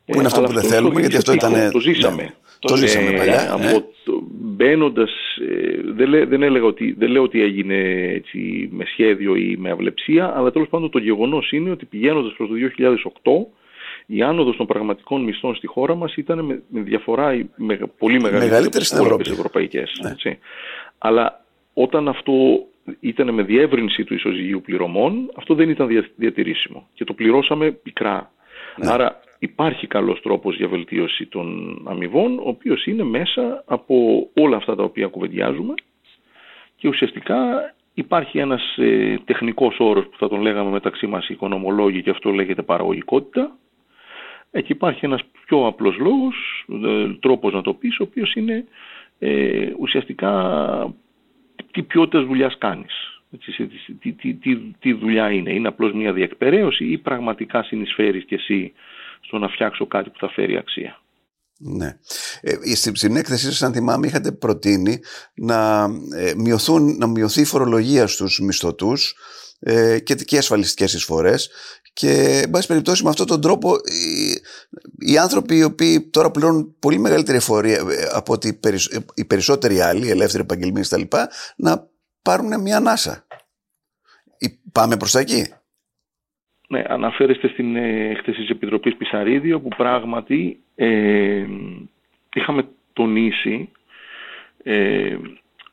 Που 0.04 0.18
είναι 0.18 0.26
αυτό 0.26 0.40
που 0.42 0.52
δεν 0.52 0.62
θέλουμε, 0.62 1.00
γιατί 1.00 1.16
αυτό 1.16 1.32
ήταν... 1.32 1.70
Το 1.70 1.80
ζήσαμε. 1.80 2.22
Ναι. 2.22 2.34
Το, 2.58 2.76
ζήσαμε 2.76 3.10
παλιά. 3.10 3.56
Ναι. 3.60 3.70
Από 3.70 3.92
μπαίνοντας, 4.58 5.10
ε, 5.48 5.80
δεν, 5.84 6.28
δεν, 6.28 6.42
έλεγα 6.42 6.64
ότι, 6.64 6.94
δεν 6.98 7.10
λέω 7.10 7.22
ότι 7.22 7.42
έγινε 7.42 7.76
έτσι, 8.14 8.68
με 8.72 8.84
σχέδιο 8.84 9.36
ή 9.36 9.56
με 9.58 9.70
αυλεψία, 9.70 10.32
αλλά 10.36 10.50
τέλος 10.50 10.68
πάντων 10.68 10.90
το 10.90 10.98
γεγονός 10.98 11.52
είναι 11.52 11.70
ότι 11.70 11.84
πηγαίνοντας 11.84 12.32
προς 12.36 12.48
το 12.48 12.54
2008, 13.46 13.46
η 14.06 14.22
άνοδος 14.22 14.56
των 14.56 14.66
πραγματικών 14.66 15.22
μισθών 15.22 15.54
στη 15.54 15.66
χώρα 15.66 15.94
μας 15.94 16.16
ήταν 16.16 16.44
με, 16.44 16.62
με 16.68 16.80
διαφορά 16.80 17.46
με, 17.56 17.78
πολύ 17.98 18.20
μεγαλύτερη 18.20 18.84
από 18.98 19.16
τις 19.16 19.32
ευρωπαϊκές. 19.32 20.00
Ναι. 20.02 20.38
Αλλά 20.98 21.44
όταν 21.74 22.08
αυτό 22.08 22.32
ήταν 23.00 23.34
με 23.34 23.42
διεύρυνση 23.42 24.04
του 24.04 24.14
ισοζυγίου 24.14 24.60
πληρωμών, 24.60 25.30
αυτό 25.36 25.54
δεν 25.54 25.68
ήταν 25.68 25.88
διατηρήσιμο 26.16 26.88
και 26.94 27.04
το 27.04 27.14
πληρώσαμε 27.14 27.70
πικρά. 27.70 28.30
Ναι. 28.76 28.90
Άρα 28.90 29.20
υπάρχει 29.38 29.86
καλός 29.86 30.20
τρόπος 30.20 30.56
για 30.56 30.68
βελτίωση 30.68 31.26
των 31.26 31.78
αμοιβών, 31.88 32.38
ο 32.38 32.48
οποίος 32.48 32.86
είναι 32.86 33.02
μέσα 33.02 33.64
από 33.66 34.28
όλα 34.34 34.56
αυτά 34.56 34.74
τα 34.74 34.82
οποία 34.82 35.06
κουβεντιάζουμε 35.06 35.74
και 36.76 36.88
ουσιαστικά 36.88 37.36
υπάρχει 37.94 38.38
ένας 38.38 38.76
ε, 38.76 39.18
τεχνικός 39.24 39.76
όρος 39.78 40.04
που 40.04 40.16
θα 40.18 40.28
τον 40.28 40.40
λέγαμε 40.40 40.70
μεταξύ 40.70 41.06
μας 41.06 41.28
οικονομολόγοι 41.28 42.02
και 42.02 42.10
αυτό 42.10 42.30
λέγεται 42.30 42.62
παραγωγικότητα. 42.62 43.56
Εκεί 44.50 44.72
υπάρχει 44.72 45.04
ένας 45.04 45.20
πιο 45.46 45.66
απλός 45.66 45.96
λόγος, 45.98 46.64
ε, 46.84 47.14
τρόπος 47.20 47.52
να 47.52 47.62
το 47.62 47.74
πεις, 47.74 47.98
ο 47.98 48.02
οποίος 48.02 48.34
είναι 48.34 48.64
ε, 49.18 49.72
ουσιαστικά 49.78 50.32
τι 51.70 51.82
ποιότητας 51.82 52.24
δουλειάς 52.24 52.58
κάνεις. 52.58 53.20
Τι, 54.00 54.12
τι, 54.12 54.34
τι, 54.34 54.56
τι, 54.78 54.92
δουλειά 54.92 55.30
είναι. 55.30 55.52
Είναι 55.52 55.68
απλώς 55.68 55.92
μια 55.92 56.12
διεκπαιρέωση 56.12 56.84
ή 56.84 56.98
πραγματικά 56.98 57.62
συνεισφέρεις 57.62 58.24
και 58.24 58.34
εσύ 58.34 58.72
στο 59.20 59.38
να 59.38 59.48
φτιάξω 59.48 59.86
κάτι 59.86 60.10
που 60.10 60.18
θα 60.18 60.28
φέρει 60.28 60.56
αξία. 60.56 60.98
Ναι. 61.60 61.98
Ε, 62.40 62.74
στην 62.74 63.16
έκθεσή 63.16 63.44
σας, 63.44 63.62
αν 63.62 63.72
θυμάμαι, 63.72 64.06
είχατε 64.06 64.32
προτείνει 64.32 65.00
να, 65.34 65.88
ε, 66.14 66.34
μειωθούν, 66.36 66.96
να 66.96 67.06
μειωθεί 67.06 67.40
η 67.40 67.44
φορολογία 67.44 68.06
στους 68.06 68.40
μισθωτούς 68.40 69.14
ε, 69.58 69.98
και, 69.98 70.14
και 70.14 70.38
ασφαλιστικές 70.38 70.92
εισφορές 70.92 71.50
και, 71.98 72.40
εν 72.44 72.50
πάση 72.50 72.66
περιπτώσει, 72.66 73.02
με 73.02 73.08
αυτόν 73.08 73.26
τον 73.26 73.40
τρόπο 73.40 73.74
οι, 73.74 74.40
οι 74.98 75.18
άνθρωποι 75.18 75.56
οι 75.56 75.62
οποίοι 75.62 76.00
τώρα 76.10 76.30
πληρώνουν 76.30 76.76
πολύ 76.78 76.98
μεγαλύτερη 76.98 77.36
εφορία 77.36 77.84
ε, 77.90 78.08
από 78.12 78.32
ότι 78.32 78.60
οι 79.14 79.24
περισσότεροι 79.24 79.80
άλλοι, 79.80 80.06
οι 80.06 80.10
ελεύθεροι 80.10 80.42
επαγγελμοί 80.42 80.80
κτλ., 80.80 81.02
να 81.56 81.88
πάρουν 82.22 82.60
μια 82.60 82.76
ανάσα. 82.76 83.26
Πάμε 84.72 84.96
προς 84.96 85.12
τα 85.12 85.20
εκεί; 85.20 85.52
Ναι, 86.70 86.82
αναφέρεστε 86.88 87.48
στην 87.48 87.76
έκθεση 87.76 88.40
της 88.40 88.50
Επιτροπής 88.50 88.96
Πισαρίδη, 88.96 89.52
όπου 89.52 89.68
πράγματι 89.76 90.58
ε, 90.74 91.46
είχαμε 92.34 92.68
τονίσει 92.92 93.68
ε, 94.62 95.16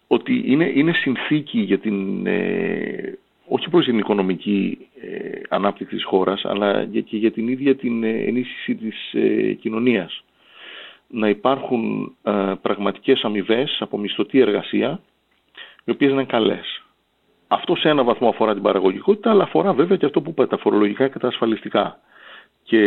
ότι 0.08 0.43
είναι, 0.45 0.71
είναι 0.75 0.93
συνθήκη 0.93 1.60
για 1.60 1.79
την 1.79 2.25
ε, 2.27 3.17
όχι 3.47 3.69
προς 3.69 3.86
την 3.86 3.97
οικονομική 3.97 4.88
ε, 5.01 5.39
ανάπτυξη 5.49 5.95
της 5.95 6.03
χώρας, 6.05 6.45
αλλά 6.45 6.86
και 6.86 7.17
για 7.17 7.31
την 7.31 7.47
ίδια 7.47 7.75
την 7.75 8.03
ε, 8.03 8.10
ενίσχυση 8.10 8.75
της 8.75 9.13
ε, 9.13 9.53
κοινωνίας. 9.53 10.23
Να 11.08 11.29
υπάρχουν 11.29 12.15
πραγματικές 12.62 13.23
αμοιβές 13.23 13.77
από 13.79 13.97
μισθωτή 13.97 14.39
εργασία, 14.39 14.99
οι 15.86 15.91
οποίες 15.91 16.12
είναι 16.12 16.23
καλές. 16.25 16.84
Αυτό 17.47 17.75
σε 17.75 17.89
ένα 17.89 18.03
βαθμό 18.03 18.29
αφορά 18.29 18.53
την 18.53 18.62
παραγωγικότητα, 18.62 19.29
αλλά 19.29 19.43
αφορά 19.43 19.73
βέβαια 19.73 19.97
και 19.97 20.05
αυτό 20.05 20.21
που 20.21 20.29
είπα, 20.29 20.47
τα 20.47 20.58
φορολογικά 20.58 21.08
και 21.08 21.19
τα 21.19 21.27
ασφαλιστικά. 21.27 21.99
Και 22.63 22.81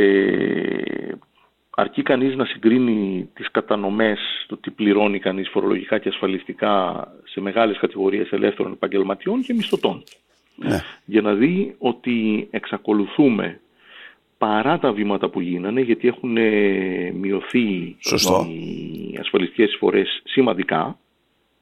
αρκεί 1.70 2.02
κανείς 2.02 2.36
να 2.36 2.44
συγκρίνει 2.44 3.30
τις 3.34 3.50
κατανομές, 3.50 4.18
το 4.46 4.56
τι 4.56 4.70
πληρώνει 4.70 5.18
κανείς 5.18 5.48
φορολογικά 5.48 5.98
και 5.98 6.08
ασφαλιστικά 6.08 7.04
σε 7.24 7.40
μεγάλες 7.40 7.78
κατηγορίες 7.78 8.30
ελεύθερων 8.30 8.72
επαγγελματιών 8.72 9.42
και 9.42 9.54
μισθωτών 9.54 10.02
ναι. 10.58 10.80
για 11.04 11.20
να 11.20 11.34
δει 11.34 11.74
ότι 11.78 12.48
εξακολουθούμε 12.50 13.60
παρά 14.38 14.78
τα 14.78 14.92
βήματα 14.92 15.28
που 15.28 15.40
γίνανε, 15.40 15.80
γιατί 15.80 16.08
έχουν 16.08 16.36
ε, 16.36 17.12
μειωθεί 17.14 17.96
Σωστό. 18.00 18.46
οι 18.48 19.16
ασφαλιστικές 19.20 19.76
φορές 19.78 20.22
σημαντικά 20.24 20.98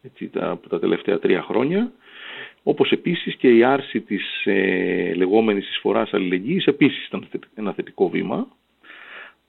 έτσι, 0.03 0.29
τα, 0.29 0.51
από 0.51 0.69
τα 0.69 0.79
τελευταία 0.79 1.19
τρία 1.19 1.43
χρόνια, 1.43 1.93
όπως 2.69 2.91
επίσης 2.91 3.37
και 3.37 3.49
η 3.57 3.63
άρση 3.65 4.01
της 4.01 4.45
ε, 4.45 5.13
λεγόμενης 5.15 5.69
εισφοράς 5.69 6.15
αλληλεγγύης 6.15 6.67
επίσης 6.67 7.07
ήταν 7.07 7.29
ένα 7.55 7.73
θετικό 7.73 8.09
βήμα. 8.09 8.49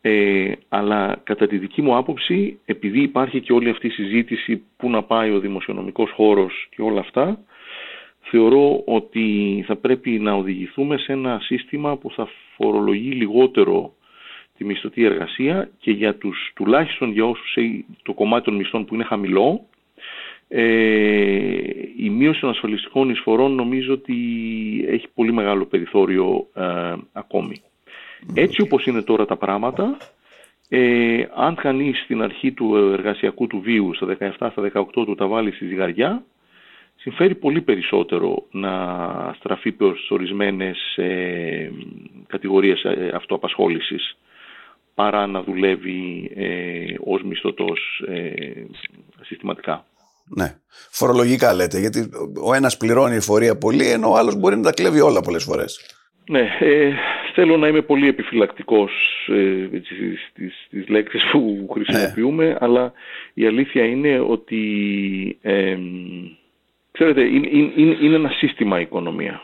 Ε, 0.02 0.52
αλλά 0.70 1.20
κατά 1.24 1.48
τη 1.48 1.58
δική 1.58 1.82
μου 1.82 1.96
άποψη, 1.96 2.60
επειδή 2.66 3.02
υπάρχει 3.02 3.42
και 3.42 3.54
όλη 3.54 3.70
αυτή 3.70 3.88
η 3.88 3.90
συζήτηση 3.90 4.64
που 4.78 4.90
να 4.90 5.04
πάει 5.04 5.32
ο 5.32 5.40
δημοσιονομικός 5.40 6.12
χώρος 6.12 6.68
και 6.76 6.82
όλα 6.82 7.00
αυτά, 7.00 7.40
θεωρώ 8.20 8.84
ότι 8.86 9.64
θα 9.68 9.76
πρέπει 9.76 10.10
να 10.10 10.34
οδηγηθούμε 10.34 10.98
σε 10.98 11.12
ένα 11.12 11.40
σύστημα 11.42 11.98
που 11.98 12.12
θα 12.12 12.28
φορολογεί 12.56 13.12
λιγότερο 13.12 13.94
τη 14.58 14.66
μισθωτή 14.66 15.04
εργασία 15.04 15.70
και 15.80 15.92
για 15.92 16.16
τους, 16.16 16.52
τουλάχιστον 16.56 17.12
για 17.12 17.26
όσους 17.26 17.58
το 18.04 18.14
κομμάτι 18.14 18.44
των 18.46 18.56
μισθών 18.56 18.86
που 18.86 18.94
είναι 18.94 19.04
χαμηλό, 19.04 19.66
ε, 20.48 20.64
η 21.98 22.10
μείωση 22.10 22.40
των 22.40 22.50
ασφαλιστικών 22.50 23.10
εισφορών 23.10 23.56
νομίζω 23.56 23.94
ότι 23.94 24.16
έχει 24.88 25.08
πολύ 25.14 25.34
μεγάλο 25.34 25.66
περιθώριο 25.66 26.48
ε, 26.54 26.94
ακόμη. 27.12 27.56
Έτσι 28.34 28.62
όπως 28.62 28.86
είναι 28.86 29.02
τώρα 29.02 29.26
τα 29.26 29.36
πράγματα, 29.36 29.98
ε, 30.70 31.26
αν 31.36 31.56
κανείς 31.56 32.02
στην 32.04 32.22
αρχή 32.22 32.52
του 32.52 32.76
εργασιακού 32.76 33.48
του 33.48 33.60
βίου, 33.60 33.94
στα 33.94 34.18
17, 34.20 34.30
στα 34.52 34.72
18 34.74 34.86
του 34.94 35.16
τα 35.16 35.28
βάλει 35.28 35.52
στη 35.52 35.66
ζυγαριά, 35.66 36.24
συμφέρει 36.96 37.36
πολύ 37.36 37.62
περισσότερο 37.62 38.46
να 38.52 39.34
στραφεί 39.40 39.72
προς 39.72 40.12
ορισμένες 40.12 40.96
ε, 40.96 41.72
κατηγορίες 42.28 42.84
ε, 42.84 43.12
αυτοαπασχόλησης 43.14 44.18
παρά 44.94 45.28
να 45.28 45.44
δουλεύει 45.44 46.32
ε, 46.36 46.96
ως 47.00 47.24
μισθωτός 47.24 48.04
ε, 48.08 48.32
συστηματικά. 49.22 49.86
Ναι. 50.36 50.56
Φορολογικά 50.90 51.54
λέτε, 51.54 51.80
γιατί 51.80 52.10
ο 52.44 52.54
ένας 52.54 52.78
πληρώνει 52.78 53.16
εφορία 53.16 53.58
πολύ, 53.58 53.92
ενώ 53.92 54.10
ο 54.10 54.16
άλλος 54.16 54.36
μπορεί 54.36 54.56
να 54.56 54.64
τα 54.64 54.72
κλέβει 54.72 55.00
όλα 55.00 55.22
πολλές 55.22 55.44
φορές. 55.44 55.80
Ναι, 56.30 56.48
ε, 56.60 56.94
θέλω 57.34 57.58
να 57.58 57.68
είμαι 57.68 57.82
πολύ 57.82 58.08
επιφυλακτικός 58.08 58.92
ε, 59.28 59.68
στις, 60.32 60.54
στις, 60.66 60.88
λέξεις 60.88 61.22
που 61.32 61.70
χρησιμοποιούμε, 61.74 62.46
ναι. 62.46 62.56
αλλά 62.60 62.94
η 63.34 63.46
αλήθεια 63.46 63.86
είναι 63.86 64.20
ότι 64.20 64.60
ε, 65.42 65.78
Ξέρετε, 66.98 67.22
είναι, 67.22 67.48
είναι, 67.76 67.98
είναι 68.02 68.16
ένα 68.16 68.30
σύστημα 68.30 68.80
η 68.80 68.82
οικονομία. 68.82 69.42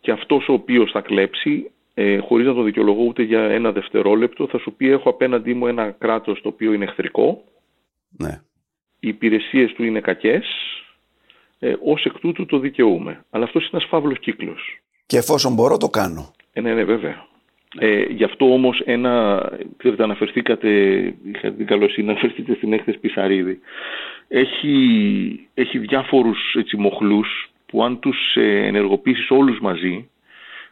Και 0.00 0.10
αυτός 0.10 0.48
ο 0.48 0.52
οποίος 0.52 0.90
θα 0.90 1.00
κλέψει, 1.00 1.70
ε, 1.94 2.18
χωρίς 2.18 2.46
να 2.46 2.54
το 2.54 2.62
δικαιολογώ 2.62 3.04
ούτε 3.04 3.22
για 3.22 3.40
ένα 3.40 3.72
δευτερόλεπτο, 3.72 4.46
θα 4.46 4.58
σου 4.58 4.72
πει 4.72 4.90
έχω 4.90 5.08
απέναντί 5.08 5.54
μου 5.54 5.66
ένα 5.66 5.90
κράτος 5.90 6.40
το 6.42 6.48
οποίο 6.48 6.72
είναι 6.72 6.84
εχθρικό, 6.84 7.44
ναι. 8.18 8.40
Οι 9.04 9.08
υπηρεσίες 9.08 9.72
του 9.72 9.84
είναι 9.84 10.00
κακές, 10.00 10.46
ε, 11.58 11.74
ως 11.84 12.04
εκ 12.04 12.18
τούτου 12.18 12.46
το 12.46 12.58
δικαιούμε. 12.58 13.24
Αλλά 13.30 13.44
αυτός 13.44 13.62
είναι 13.62 13.70
ένας 13.72 13.88
φαύλος 13.88 14.18
κύκλος. 14.18 14.78
Και 15.06 15.16
εφόσον 15.16 15.54
μπορώ 15.54 15.76
το 15.76 15.88
κάνω. 15.88 16.32
Ε, 16.52 16.60
ναι, 16.60 16.74
ναι, 16.74 16.84
βέβαια. 16.84 17.26
Ε, 17.78 18.02
γι' 18.02 18.24
αυτό 18.24 18.52
όμως 18.52 18.80
ένα, 18.84 19.42
ξέρετε, 19.76 20.02
αναφερθήκατε, 20.02 20.68
είχατε 21.24 21.50
την 21.50 21.66
καλοσύνη 21.66 22.06
να 22.06 22.12
αναφερθείτε 22.12 22.54
στην 22.54 22.72
έκθεση 22.72 22.98
Πισαρίδη. 22.98 23.60
Έχει, 24.28 25.48
έχει 25.54 25.78
διάφορους 25.78 26.54
έτσι, 26.58 26.76
μοχλούς 26.76 27.50
που 27.66 27.84
αν 27.84 27.98
τους 27.98 28.34
ε, 28.34 28.66
ενεργοποιήσεις 28.66 29.30
όλους 29.30 29.60
μαζί, 29.60 30.10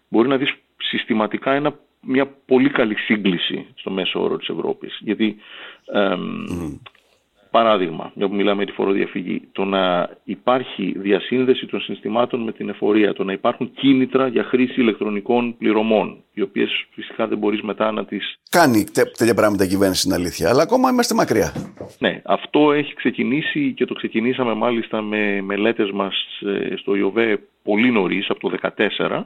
μπορεί 0.08 0.28
να 0.28 0.36
δεις 0.36 0.54
συστηματικά 0.76 1.52
ένα, 1.52 1.78
μια 2.00 2.26
πολύ 2.46 2.70
καλή 2.70 2.96
σύγκληση 2.96 3.66
στο 3.74 3.90
μέσο 3.90 4.22
όρο 4.22 4.36
της 4.36 4.48
Ευρώπης. 4.48 4.98
Γιατί 5.00 5.36
Παράδειγμα, 7.52 8.12
μια 8.14 8.28
που 8.28 8.34
μιλάμε 8.34 8.62
για 8.62 8.72
τη 8.72 8.78
φοροδιαφυγή, 8.78 9.48
το 9.52 9.64
να 9.64 10.10
υπάρχει 10.24 10.94
διασύνδεση 10.96 11.66
των 11.66 11.80
συστημάτων 11.80 12.40
με 12.40 12.52
την 12.52 12.68
εφορία, 12.68 13.12
το 13.12 13.24
να 13.24 13.32
υπάρχουν 13.32 13.72
κίνητρα 13.74 14.26
για 14.26 14.44
χρήση 14.44 14.80
ηλεκτρονικών 14.80 15.56
πληρωμών, 15.58 16.22
οι 16.32 16.42
οποίες 16.42 16.86
φυσικά 16.90 17.26
δεν 17.26 17.38
μπορείς 17.38 17.62
μετά 17.62 17.90
να 17.92 18.04
τι. 18.04 18.18
Κάνει 18.50 18.84
τέτοια 18.92 19.34
πράγματα 19.34 19.64
η 19.64 19.68
κυβέρνηση 19.68 20.00
στην 20.00 20.12
αλήθεια, 20.12 20.48
αλλά 20.48 20.62
ακόμα 20.62 20.90
είμαστε 20.90 21.14
μακριά. 21.14 21.52
Ναι, 21.98 22.22
αυτό 22.24 22.72
έχει 22.72 22.94
ξεκινήσει 22.94 23.72
και 23.72 23.84
το 23.84 23.94
ξεκινήσαμε 23.94 24.54
μάλιστα 24.54 25.02
με 25.02 25.40
μελέτες 25.42 25.90
μας 25.90 26.14
ε, 26.40 26.76
στο 26.76 26.94
ΙΟΒΕ 26.94 27.38
πολύ 27.62 27.90
νωρίς, 27.90 28.30
από 28.30 28.48
το 28.48 28.56
2014 29.08 29.22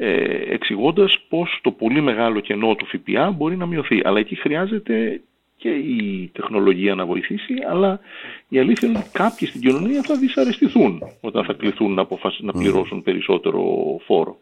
ε, 0.00 0.52
εξηγώντας 0.52 1.18
πως 1.28 1.58
το 1.62 1.70
πολύ 1.70 2.00
μεγάλο 2.00 2.40
κενό 2.40 2.74
του 2.74 2.86
ΦΠΑ 2.86 3.30
μπορεί 3.30 3.56
να 3.56 3.66
μειωθεί. 3.66 4.00
Αλλά 4.04 4.18
εκεί 4.18 4.34
χρειάζεται 4.34 5.20
και 5.58 5.68
η 5.68 6.30
τεχνολογία 6.32 6.94
να 6.94 7.06
βοηθήσει, 7.06 7.54
αλλά 7.68 8.00
η 8.48 8.58
αλήθεια 8.58 8.88
είναι 8.88 8.98
ότι 8.98 9.08
κάποιοι 9.12 9.48
στην 9.48 9.60
κοινωνία 9.60 10.02
θα 10.02 10.16
δυσαρεστηθούν 10.16 11.02
όταν 11.20 11.44
θα 11.44 11.52
κληθούν 11.52 11.94
να, 11.94 12.06
να 12.38 12.52
πληρώσουν 12.52 13.02
περισσότερο 13.02 13.62
φόρο. 14.04 14.38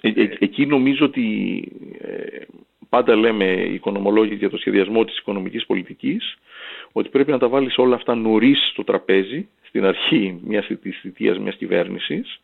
Ε, 0.00 0.08
ε, 0.08 0.36
εκεί 0.38 0.66
νομίζω 0.66 1.04
ότι 1.04 1.24
ε, 2.00 2.42
πάντα 2.88 3.16
λέμε 3.16 3.44
οι 3.44 3.74
οικονομολόγοι 3.74 4.34
για 4.34 4.50
το 4.50 4.56
σχεδιασμό 4.56 5.04
της 5.04 5.18
οικονομικής 5.18 5.66
πολιτικής 5.66 6.38
ότι 6.92 7.08
πρέπει 7.08 7.30
να 7.30 7.38
τα 7.38 7.48
βάλεις 7.48 7.78
όλα 7.78 7.94
αυτά 7.94 8.14
νωρίς 8.14 8.68
στο 8.70 8.84
τραπέζι, 8.84 9.48
στην 9.62 9.84
αρχή 9.84 10.40
μιας 10.44 10.66
θητείας 11.00 11.38
μιας 11.38 11.56
κυβέρνησης, 11.56 12.40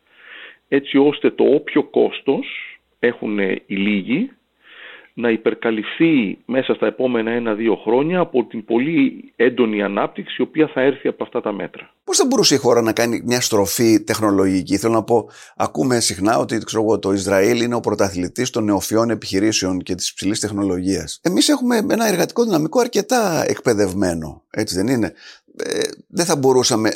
έτσι 0.67 0.97
ώστε 0.97 1.31
το 1.31 1.43
όποιο 1.43 1.83
κόστος 1.83 2.77
έχουν 2.99 3.39
οι 3.39 3.75
λίγοι 3.75 4.31
να 5.13 5.29
υπερκαλυφθεί 5.29 6.37
μέσα 6.45 6.73
στα 6.73 6.85
επόμενα 6.87 7.31
ένα-δύο 7.31 7.75
χρόνια 7.75 8.19
από 8.19 8.45
την 8.45 8.65
πολύ 8.65 9.33
έντονη 9.35 9.83
ανάπτυξη 9.83 10.35
η 10.39 10.41
οποία 10.41 10.67
θα 10.73 10.81
έρθει 10.81 11.07
από 11.07 11.23
αυτά 11.23 11.41
τα 11.41 11.51
μέτρα. 11.51 11.93
Πώς 12.03 12.17
θα 12.17 12.25
μπορούσε 12.25 12.55
η 12.55 12.57
χώρα 12.57 12.81
να 12.81 12.93
κάνει 12.93 13.21
μια 13.25 13.41
στροφή 13.41 14.03
τεχνολογική; 14.03 14.77
Θέλω 14.77 14.93
να 14.93 15.03
πω, 15.03 15.29
ακούμε 15.55 15.99
συχνά 15.99 16.37
ότι 16.37 16.57
ξέρω, 16.57 16.99
το 16.99 17.11
Ισραήλ 17.11 17.61
είναι 17.61 17.75
ο 17.75 17.79
πρωταθλητής 17.79 18.49
των 18.49 18.63
νεοφιών 18.63 19.09
επιχειρήσεων 19.09 19.79
και 19.79 19.95
της 19.95 20.09
υψηλής 20.09 20.39
τεχνολογίας. 20.39 21.19
Εμείς 21.23 21.49
έχουμε 21.49 21.77
ένα 21.89 22.07
εργατικό 22.07 22.43
δυναμικό 22.43 22.79
αρκετά 22.79 23.43
εκπαιδευμένο, 23.47 24.43
έτσι 24.49 24.75
δεν 24.75 24.87
είναι; 24.87 25.13
Ε, 25.57 25.79
δεν 26.07 26.25
θα 26.25 26.35
μπορούσαμε, 26.35 26.89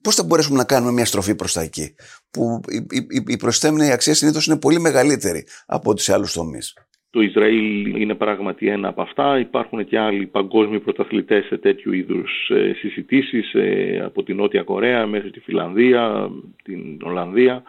πώς 0.00 0.14
θα 0.14 0.22
μπορέσουμε 0.22 0.56
να 0.56 0.64
κάνουμε 0.64 0.92
μια 0.92 1.04
στροφή 1.04 1.34
προς 1.34 1.52
τα 1.52 1.60
εκεί, 1.60 1.94
που 2.30 2.60
η, 2.68 2.76
η, 3.08 3.24
η 3.26 3.36
προσθέμενη 3.36 3.92
αξία 3.92 4.14
συνήθως 4.14 4.46
είναι 4.46 4.58
πολύ 4.58 4.80
μεγαλύτερη 4.80 5.46
από 5.66 5.90
ό,τι 5.90 6.02
σε 6.02 6.12
άλλους 6.12 6.32
τομείς; 6.32 6.74
Το 7.10 7.20
Ισραήλ 7.20 7.96
είναι 8.00 8.14
πράγματι 8.14 8.68
ένα 8.68 8.88
από 8.88 9.02
αυτά. 9.02 9.38
Υπάρχουν 9.38 9.84
και 9.84 9.98
άλλοι 9.98 10.26
παγκόσμιοι 10.26 10.80
πρωταθλητές 10.80 11.44
σε 11.44 11.58
τέτοιου 11.58 11.92
είδους 11.92 12.50
ε, 12.50 12.72
συζητήσεις 12.72 13.54
ε, 13.54 14.00
από 14.04 14.22
την 14.22 14.36
Νότια 14.36 14.62
Κορέα 14.62 15.06
μέχρι 15.06 15.30
τη 15.30 15.40
Φιλανδία, 15.40 16.30
την 16.62 16.98
Ολλανδία. 17.02 17.62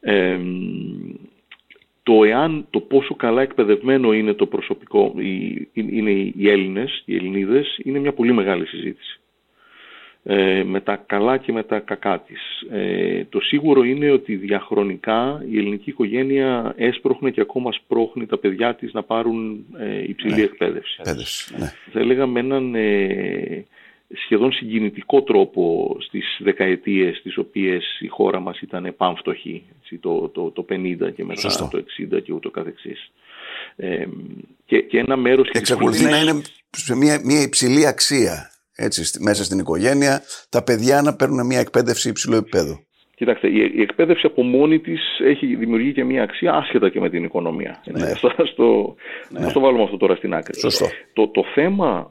Ε, 0.00 0.38
το 2.02 2.24
εάν, 2.24 2.66
το 2.70 2.80
πόσο 2.80 3.14
καλά 3.14 3.42
εκπαιδευμένο 3.42 4.12
είναι 4.12 4.32
το 4.34 4.46
προσωπικό, 4.46 5.14
είναι 5.72 6.10
οι 6.10 6.48
Έλληνες, 6.50 7.02
οι 7.04 7.16
Ελληνίδες, 7.16 7.78
είναι 7.82 7.98
μια 7.98 8.12
πολύ 8.12 8.32
μεγάλη 8.32 8.66
συζήτηση. 8.66 9.20
Ε, 10.22 10.62
με 10.64 10.80
τα 10.80 10.96
καλά 11.06 11.36
και 11.36 11.52
με 11.52 11.62
τα 11.62 11.78
κακά 11.78 12.20
της. 12.20 12.40
Ε, 12.70 13.24
το 13.24 13.40
σίγουρο 13.40 13.82
είναι 13.82 14.10
ότι 14.10 14.36
διαχρονικά 14.36 15.44
η 15.50 15.58
ελληνική 15.58 15.90
οικογένεια 15.90 16.74
έσπροχνε 16.76 17.30
και 17.30 17.40
ακόμα 17.40 17.72
σπρώχνει 17.72 18.26
τα 18.26 18.38
παιδιά 18.38 18.74
της 18.74 18.92
να 18.92 19.02
πάρουν 19.02 19.64
ε, 19.78 20.02
υψηλή 20.02 20.34
ναι. 20.34 20.42
εκπαίδευση. 20.42 21.00
ναι. 21.58 21.72
Θα 21.92 22.00
έλεγα 22.00 22.26
με 22.26 22.40
έναν 22.40 22.74
ε, 22.74 23.64
σχεδόν 24.24 24.52
συγκινητικό 24.52 25.22
τρόπο 25.22 25.96
στις 26.00 26.38
δεκαετίες 26.38 27.20
τις 27.22 27.36
οποίες 27.36 27.98
η 28.00 28.08
χώρα 28.08 28.40
μας 28.40 28.60
ήταν 28.60 28.84
επάμφτωχη, 28.84 29.62
το, 30.00 30.28
το, 30.28 30.50
το 30.50 30.66
50 30.68 31.12
και 31.14 31.24
μετά 31.24 31.68
το 31.70 31.84
60 32.14 32.22
και 32.22 32.32
ούτω 32.32 32.50
καθεξής. 32.50 33.12
Ε, 33.76 34.04
και, 34.64 34.80
και 34.80 34.98
ένα 34.98 35.16
μέρος... 35.16 35.48
Εξακολουθεί 35.52 36.04
να 36.04 36.20
είναι 36.20 36.42
σε 36.70 36.96
μια, 36.96 37.20
μια 37.24 37.42
υψηλή 37.42 37.86
αξία 37.86 38.50
έτσι, 38.80 39.22
μέσα 39.22 39.44
στην 39.44 39.58
οικογένεια, 39.58 40.22
τα 40.48 40.64
παιδιά 40.64 41.02
να 41.02 41.16
παίρνουν 41.16 41.46
μια 41.46 41.58
εκπαίδευση 41.58 42.08
υψηλού 42.08 42.36
επίπεδου. 42.36 42.84
Κοιτάξτε, 43.14 43.48
η 43.48 43.80
εκπαίδευση 43.80 44.26
από 44.26 44.42
μόνη 44.42 44.78
της 44.78 45.00
έχει 45.24 45.54
δημιουργεί 45.54 45.92
και 45.92 46.04
μια 46.04 46.22
αξία 46.22 46.52
άσχετα 46.52 46.88
και 46.88 47.00
με 47.00 47.10
την 47.10 47.24
οικονομία. 47.24 47.82
Ναι. 47.84 48.14
Στο, 48.14 48.32
στο, 48.52 48.94
ναι. 49.28 49.52
το 49.52 49.60
βάλουμε 49.60 49.82
αυτό 49.82 49.96
τώρα 49.96 50.14
στην 50.14 50.34
άκρη. 50.34 50.58
Σωστό. 50.58 50.86
Το, 51.12 51.28
το 51.28 51.44
θέμα 51.54 52.08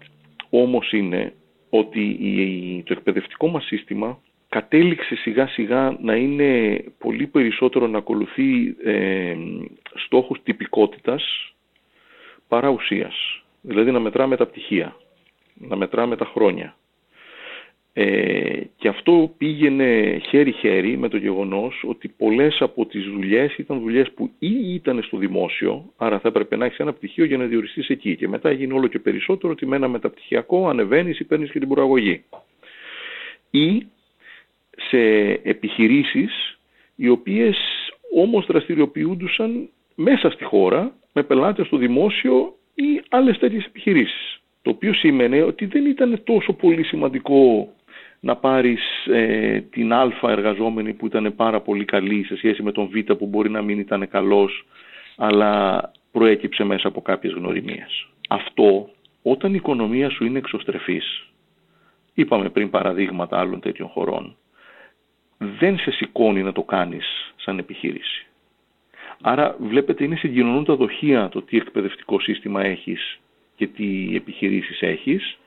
όμως 0.50 0.92
είναι 0.92 1.34
ότι 1.70 2.02
η, 2.02 2.84
το 2.86 2.94
εκπαιδευτικό 2.94 3.48
μας 3.48 3.66
σύστημα 3.66 4.20
κατέληξε 4.50 5.16
σιγά 5.16 5.48
σιγά 5.48 5.98
να 6.02 6.16
είναι 6.16 6.84
πολύ 6.98 7.28
περισσότερο 7.28 7.88
να 7.88 7.98
ακολουθεί 7.98 8.76
ε, 8.84 9.36
στόχους 10.06 10.40
τυπικότητας 10.44 11.54
παρά 12.48 12.70
ουσίας. 12.70 13.44
Δηλαδή 13.62 13.92
να 13.92 14.00
μετράμε 14.00 14.36
τα 14.38 14.46
πτυχία 14.46 14.96
να 15.60 15.76
μετράμε 15.76 16.16
τα 16.16 16.26
χρόνια. 16.26 16.76
Ε, 17.94 18.62
και 18.78 18.88
αυτό 18.88 19.34
πήγαινε 19.38 20.22
χέρι-χέρι 20.28 20.98
με 20.98 21.10
το 21.10 21.18
γεγονός 21.18 21.84
ότι 21.88 22.08
πολλές 22.08 22.58
από 22.62 22.86
τις 22.86 23.04
δουλειές 23.06 23.58
ήταν 23.58 23.80
δουλειές 23.80 24.12
που 24.12 24.32
ή 24.40 24.74
ήταν 24.74 25.04
στο 25.04 25.18
δημόσιο, 25.18 25.94
άρα 25.98 26.20
θα 26.20 26.28
έπρεπε 26.28 26.56
να 26.56 26.66
έχεις 26.66 26.78
ένα 26.78 26.94
πτυχίο 26.94 27.26
για 27.26 27.38
να 27.38 27.46
διοριστείς 27.46 27.90
εκεί. 27.90 28.16
Και 28.16 28.28
μετά 28.28 28.50
έγινε 28.50 28.74
όλο 28.74 28.88
και 28.88 29.00
περισσότερο 29.00 29.54
ότι 29.54 29.66
με 29.66 29.76
ένα 29.76 29.88
μεταπτυχιακό 29.88 30.70
ανεβαίνεις 30.70 31.20
ή 31.20 31.24
παίρνεις 31.24 31.52
και 31.52 31.60
την 31.60 31.68
προαγωγή. 31.68 32.24
Ή 33.50 33.88
σε 34.90 35.00
επιχειρήσεις 35.44 36.60
οι 36.96 37.10
οποίες 37.10 37.58
όμως 38.16 38.46
δραστηριοποιούντουσαν 38.46 39.70
μέσα 39.96 40.30
στη 40.30 40.44
χώρα 40.44 40.96
με 41.14 41.24
πελάτες 41.24 41.68
στο 41.68 41.78
δημόσιο 41.78 42.56
ή 42.76 43.02
άλλες 43.10 43.38
τέτοιες 43.38 43.66
επιχειρήσεις. 43.66 44.39
Το 44.62 44.70
οποίο 44.70 44.94
σημαίνει 44.94 45.42
ότι 45.42 45.66
δεν 45.66 45.86
ήταν 45.86 46.22
τόσο 46.24 46.54
πολύ 46.54 46.84
σημαντικό 46.84 47.74
να 48.20 48.36
πάρεις 48.36 49.06
ε, 49.06 49.60
την 49.62 49.94
α 49.94 50.12
εργαζόμενη 50.22 50.94
που 50.94 51.06
ήταν 51.06 51.36
πάρα 51.36 51.62
πολύ 51.62 51.86
καλή 51.86 52.24
σε 52.24 52.36
σχέση 52.38 52.64
με 52.64 52.72
τον 52.72 52.90
β 52.90 53.14
που 53.14 53.26
μπορεί 53.26 53.50
να 53.50 53.62
μην 53.62 53.80
ήταν 53.80 54.10
καλός 54.10 54.66
αλλά 55.16 55.82
προέκυψε 56.12 56.64
μέσα 56.64 56.88
από 56.88 57.02
κάποιες 57.02 57.34
γνωριμίες. 57.34 58.08
Αυτό 58.30 58.90
όταν 59.22 59.54
η 59.54 59.58
οικονομία 59.58 60.10
σου 60.10 60.26
είναι 60.26 60.38
εξωστρεφής, 60.38 61.28
είπαμε 62.14 62.50
πριν 62.50 62.70
παραδείγματα 62.70 63.40
άλλων 63.40 63.60
τέτοιων 63.60 63.88
χωρών, 63.88 64.36
δεν 65.38 65.78
σε 65.80 65.92
σηκώνει 65.92 66.44
να 66.44 66.52
το 66.52 66.64
κάνεις 66.64 67.34
σαν 67.36 67.58
επιχείρηση. 67.58 68.26
Άρα 69.22 69.56
βλέπετε 69.60 70.04
είναι 70.04 70.16
συγκοινωνούν 70.16 70.66
τα 70.66 70.76
δοχεία 70.76 71.30
το 71.30 71.42
τι 71.42 71.58
εκπαιδευτικό 71.58 72.20
σύστημα 72.20 72.64
έχεις 72.64 73.20
και 73.60 73.68
τι 73.68 74.16
επιχειρήσεις 74.16 74.82
έχεις. 74.82 75.38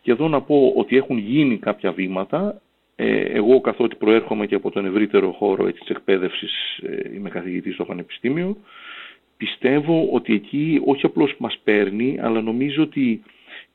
Και 0.00 0.10
εδώ 0.10 0.28
να 0.28 0.40
πω 0.40 0.72
ότι 0.76 0.96
έχουν 0.96 1.18
γίνει 1.18 1.58
κάποια 1.58 1.92
βήματα. 1.92 2.60
Ε, 2.96 3.20
εγώ 3.20 3.60
καθότι 3.60 3.96
προέρχομαι 3.96 4.46
και 4.46 4.54
από 4.54 4.70
τον 4.70 4.86
ευρύτερο 4.86 5.32
χώρο 5.32 5.66
έτσι, 5.66 5.80
της 5.80 5.88
εκπαίδευσης, 5.88 6.78
ε, 6.82 7.14
είμαι 7.14 7.28
καθηγητής 7.28 7.74
στο 7.74 7.84
Πανεπιστήμιο, 7.84 8.56
πιστεύω 9.36 10.08
ότι 10.12 10.34
εκεί 10.34 10.80
όχι 10.84 11.06
απλώς 11.06 11.34
μας 11.38 11.58
παίρνει, 11.64 12.18
αλλά 12.20 12.40
νομίζω 12.40 12.82
ότι 12.82 13.22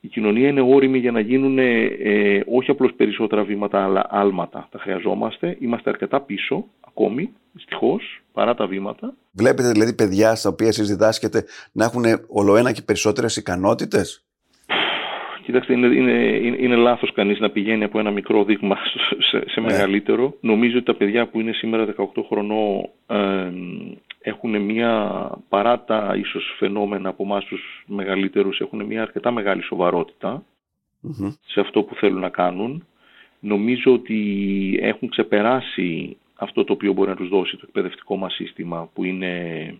η 0.00 0.08
κοινωνία 0.08 0.48
είναι 0.48 0.60
όρημη 0.60 0.98
για 0.98 1.12
να 1.12 1.20
γίνουν 1.20 1.58
ε, 1.58 2.42
όχι 2.46 2.70
απλώς 2.70 2.94
περισσότερα 2.96 3.44
βήματα, 3.44 3.84
αλλά 3.84 4.06
άλματα. 4.10 4.68
Τα 4.70 4.78
χρειαζόμαστε. 4.78 5.56
Είμαστε 5.60 5.90
αρκετά 5.90 6.20
πίσω 6.20 6.64
ακόμη, 6.96 7.32
δυστυχώς, 7.52 8.22
παρά 8.32 8.54
τα 8.54 8.66
βήματα. 8.66 9.14
Βλέπετε 9.32 9.70
δηλαδή 9.70 9.94
παιδιά 9.94 10.34
στα 10.34 10.48
οποία 10.48 10.68
εσείς 10.68 10.88
διδάσκετε 10.88 11.44
να 11.72 11.84
έχουν 11.84 12.04
ολοένα 12.28 12.72
και 12.72 12.82
περισσότερες 12.82 13.36
ικανότητες; 13.36 14.24
Κοιτάξτε, 15.44 15.72
είναι, 15.72 15.86
είναι, 15.86 16.12
είναι, 16.12 16.56
είναι 16.60 16.76
λάθος 16.76 17.12
κανείς 17.12 17.40
να 17.40 17.50
πηγαίνει 17.50 17.84
από 17.84 17.98
ένα 17.98 18.10
μικρό 18.10 18.44
δείγμα 18.44 18.76
σε, 19.30 19.42
σε 19.46 19.60
ναι. 19.60 19.66
μεγαλύτερο. 19.66 20.34
Νομίζω 20.40 20.76
ότι 20.76 20.86
τα 20.86 20.94
παιδιά 20.94 21.26
που 21.26 21.40
είναι 21.40 21.52
σήμερα 21.52 21.94
18 21.98 22.04
χρονών 22.28 22.88
ε, 23.06 23.50
έχουν 24.20 24.60
μια, 24.60 25.30
παρά 25.48 25.84
τα 25.84 26.14
ίσως 26.16 26.54
φαινόμενα 26.58 27.08
από 27.08 27.22
εμάς 27.22 27.44
τους 27.44 27.84
μεγαλύτερους, 27.86 28.60
έχουν 28.60 28.84
μια 28.84 29.02
αρκετά 29.02 29.30
μεγάλη 29.30 29.62
σε 31.46 31.60
αυτό 31.60 31.82
που 31.82 31.94
θέλουν 31.94 32.20
να 32.20 32.28
κάνουν. 32.28 32.86
Νομίζω 33.40 33.92
ότι 33.92 34.18
έχουν 34.82 35.08
ξεπεράσει 35.08 36.16
αυτό 36.34 36.64
το 36.64 36.72
οποίο 36.72 36.92
μπορεί 36.92 37.08
να 37.10 37.16
τους 37.16 37.28
δώσει 37.28 37.56
το 37.56 37.64
εκπαιδευτικό 37.66 38.16
μας 38.16 38.34
σύστημα 38.34 38.90
που 38.94 39.04
είναι 39.04 39.76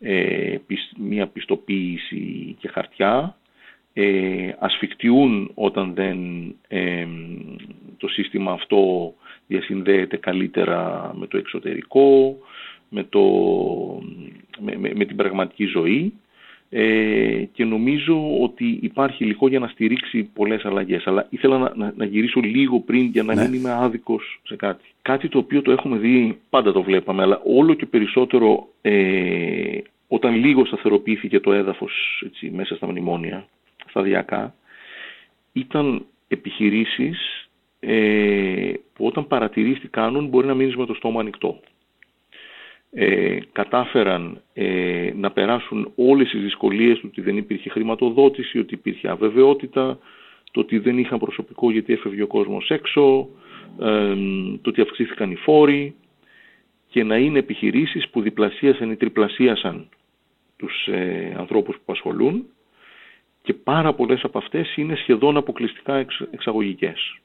ε, 0.00 0.56
μια 0.98 1.26
πιστοποίηση 1.26 2.56
και 2.58 2.68
χαρτιά, 2.68 3.36
ε, 3.92 4.52
ασφικτιούν 4.58 5.50
όταν 5.54 5.94
δεν 5.94 6.18
ε, 6.68 7.06
το 7.96 8.08
σύστημα 8.08 8.52
αυτό 8.52 9.14
διασυνδέεται 9.46 10.16
καλύτερα 10.16 11.12
με 11.14 11.26
το 11.26 11.36
εξωτερικό, 11.36 12.38
με, 12.88 13.04
το, 13.04 13.22
με, 14.58 14.92
με, 14.94 15.04
την 15.04 15.16
πραγματική 15.16 15.64
ζωή 15.64 16.12
ε, 16.70 17.44
και 17.52 17.64
νομίζω 17.64 18.42
ότι 18.42 18.78
υπάρχει 18.82 19.24
υλικό 19.24 19.48
για 19.48 19.58
να 19.58 19.68
στηρίξει 19.68 20.22
πολλές 20.22 20.64
αλλαγές. 20.64 21.06
Αλλά 21.06 21.26
ήθελα 21.30 21.58
να, 21.58 21.72
να, 21.74 21.92
να 21.96 22.04
γυρίσω 22.04 22.40
λίγο 22.40 22.80
πριν 22.80 23.06
για 23.06 23.22
να 23.22 23.34
ναι. 23.34 23.42
μην 23.42 23.52
είμαι 23.54 23.70
άδικος 23.70 24.40
σε 24.42 24.56
κάτι. 24.56 24.84
Κάτι 25.02 25.28
το 25.28 25.38
οποίο 25.38 25.62
το 25.62 25.70
έχουμε 25.72 25.98
δει, 25.98 26.38
πάντα 26.50 26.72
το 26.72 26.82
βλέπαμε, 26.82 27.22
αλλά 27.22 27.40
όλο 27.44 27.74
και 27.74 27.86
περισσότερο 27.86 28.68
ε, 28.82 29.78
όταν 30.08 30.34
λίγο 30.34 30.64
σταθεροποιήθηκε 30.64 31.40
το 31.40 31.52
έδαφος 31.52 32.22
έτσι, 32.26 32.50
μέσα 32.50 32.76
στα 32.76 32.86
μνημόνια, 32.86 33.46
σταδιακά, 33.88 34.54
ήταν 35.52 36.04
επιχειρήσεις 36.28 37.48
ε, 37.80 38.72
που 38.94 39.06
όταν 39.06 39.26
παρατηρείς 39.26 39.80
τι 39.80 39.88
κάνουν 39.88 40.26
μπορεί 40.26 40.46
να 40.46 40.54
μείνεις 40.54 40.76
με 40.76 40.86
το 40.86 40.94
στόμα 40.94 41.20
ανοιχτό. 41.20 41.60
Ε, 42.92 43.38
κατάφεραν 43.52 44.40
ε, 44.54 45.10
να 45.14 45.30
περάσουν 45.30 45.92
όλες 45.96 46.30
τις 46.30 46.40
δυσκολίες 46.40 46.98
του 46.98 47.06
ότι 47.10 47.20
δεν 47.20 47.36
υπήρχε 47.36 47.70
χρηματοδότηση, 47.70 48.58
ότι 48.58 48.74
υπήρχε 48.74 49.08
αβεβαιότητα, 49.08 49.98
το 50.50 50.60
ότι 50.60 50.78
δεν 50.78 50.98
είχαν 50.98 51.18
προσωπικό 51.18 51.70
γιατί 51.70 51.92
έφευγε 51.92 52.22
ο 52.22 52.26
κόσμος 52.26 52.70
έξω, 52.70 53.28
ε, 53.80 54.14
το 54.62 54.70
ότι 54.70 54.80
αυξήθηκαν 54.80 55.30
οι 55.30 55.36
φόροι 55.36 55.94
και 56.88 57.04
να 57.04 57.16
είναι 57.16 57.38
επιχειρήσεις 57.38 58.08
που 58.08 58.20
διπλασίασαν 58.20 58.90
ή 58.90 58.96
τριπλασίασαν 58.96 59.88
τους 60.56 60.86
ε, 60.86 61.34
ανθρώπους 61.38 61.76
που 61.84 61.92
ασχολούν 61.92 62.46
και 63.42 63.54
πάρα 63.54 63.94
πολλές 63.94 64.22
από 64.24 64.38
αυτές 64.38 64.76
είναι 64.76 64.94
σχεδόν 64.94 65.36
αποκλειστικά 65.36 65.94
εξ, 65.96 66.20
εξαγωγικές. 66.30 67.18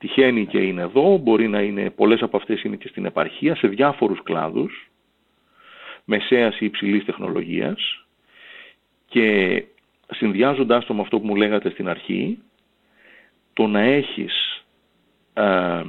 Τυχαίνει 0.00 0.46
και 0.46 0.58
είναι 0.58 0.82
εδώ, 0.82 1.16
μπορεί 1.16 1.48
να 1.48 1.60
είναι, 1.60 1.90
πολλές 1.90 2.22
από 2.22 2.36
αυτές 2.36 2.62
είναι 2.62 2.76
και 2.76 2.88
στην 2.88 3.04
επαρχία, 3.04 3.56
σε 3.56 3.68
διάφορους 3.68 4.22
κλάδους, 4.22 4.90
μεσαίας 6.04 6.60
ή 6.60 6.64
υψηλής 6.64 7.04
τεχνολογίας 7.04 8.04
και 9.08 9.64
συνδυάζοντάς 10.10 10.86
το 10.86 10.94
με 10.94 11.00
αυτό 11.00 11.20
που 11.20 11.26
μου 11.26 11.36
λέγατε 11.36 11.70
στην 11.70 11.88
αρχή, 11.88 12.38
το 13.52 13.66
να 13.66 13.80
έχεις, 13.80 14.64
ε, 15.32 15.42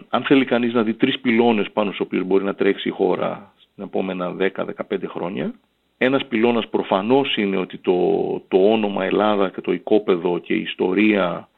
αν 0.10 0.24
θέλει 0.24 0.46
κανείς 0.46 0.74
να 0.74 0.84
δει 0.84 0.94
τρεις 0.94 1.20
πυλώνες 1.20 1.72
πάνω 1.72 1.92
στους 1.92 2.06
οποίους 2.06 2.24
μπορεί 2.26 2.44
να 2.44 2.56
τρέξει 2.56 2.88
η 2.88 2.92
χώρα 2.92 3.54
στην 3.58 3.84
επόμενα 3.84 4.32
10-15 4.32 5.08
χρόνια, 5.08 5.54
ένας 5.98 6.26
πυλώνας 6.26 6.68
προφανώς 6.70 7.36
είναι 7.36 7.58
ότι 7.58 7.78
το, 7.78 7.94
το 8.48 8.72
όνομα 8.72 9.04
Ελλάδα 9.06 9.50
και 9.50 9.62
το 9.62 9.72
οικόπεδο 9.72 10.40
και 10.40 10.54
η 10.54 10.62
ιστορία 10.62 11.50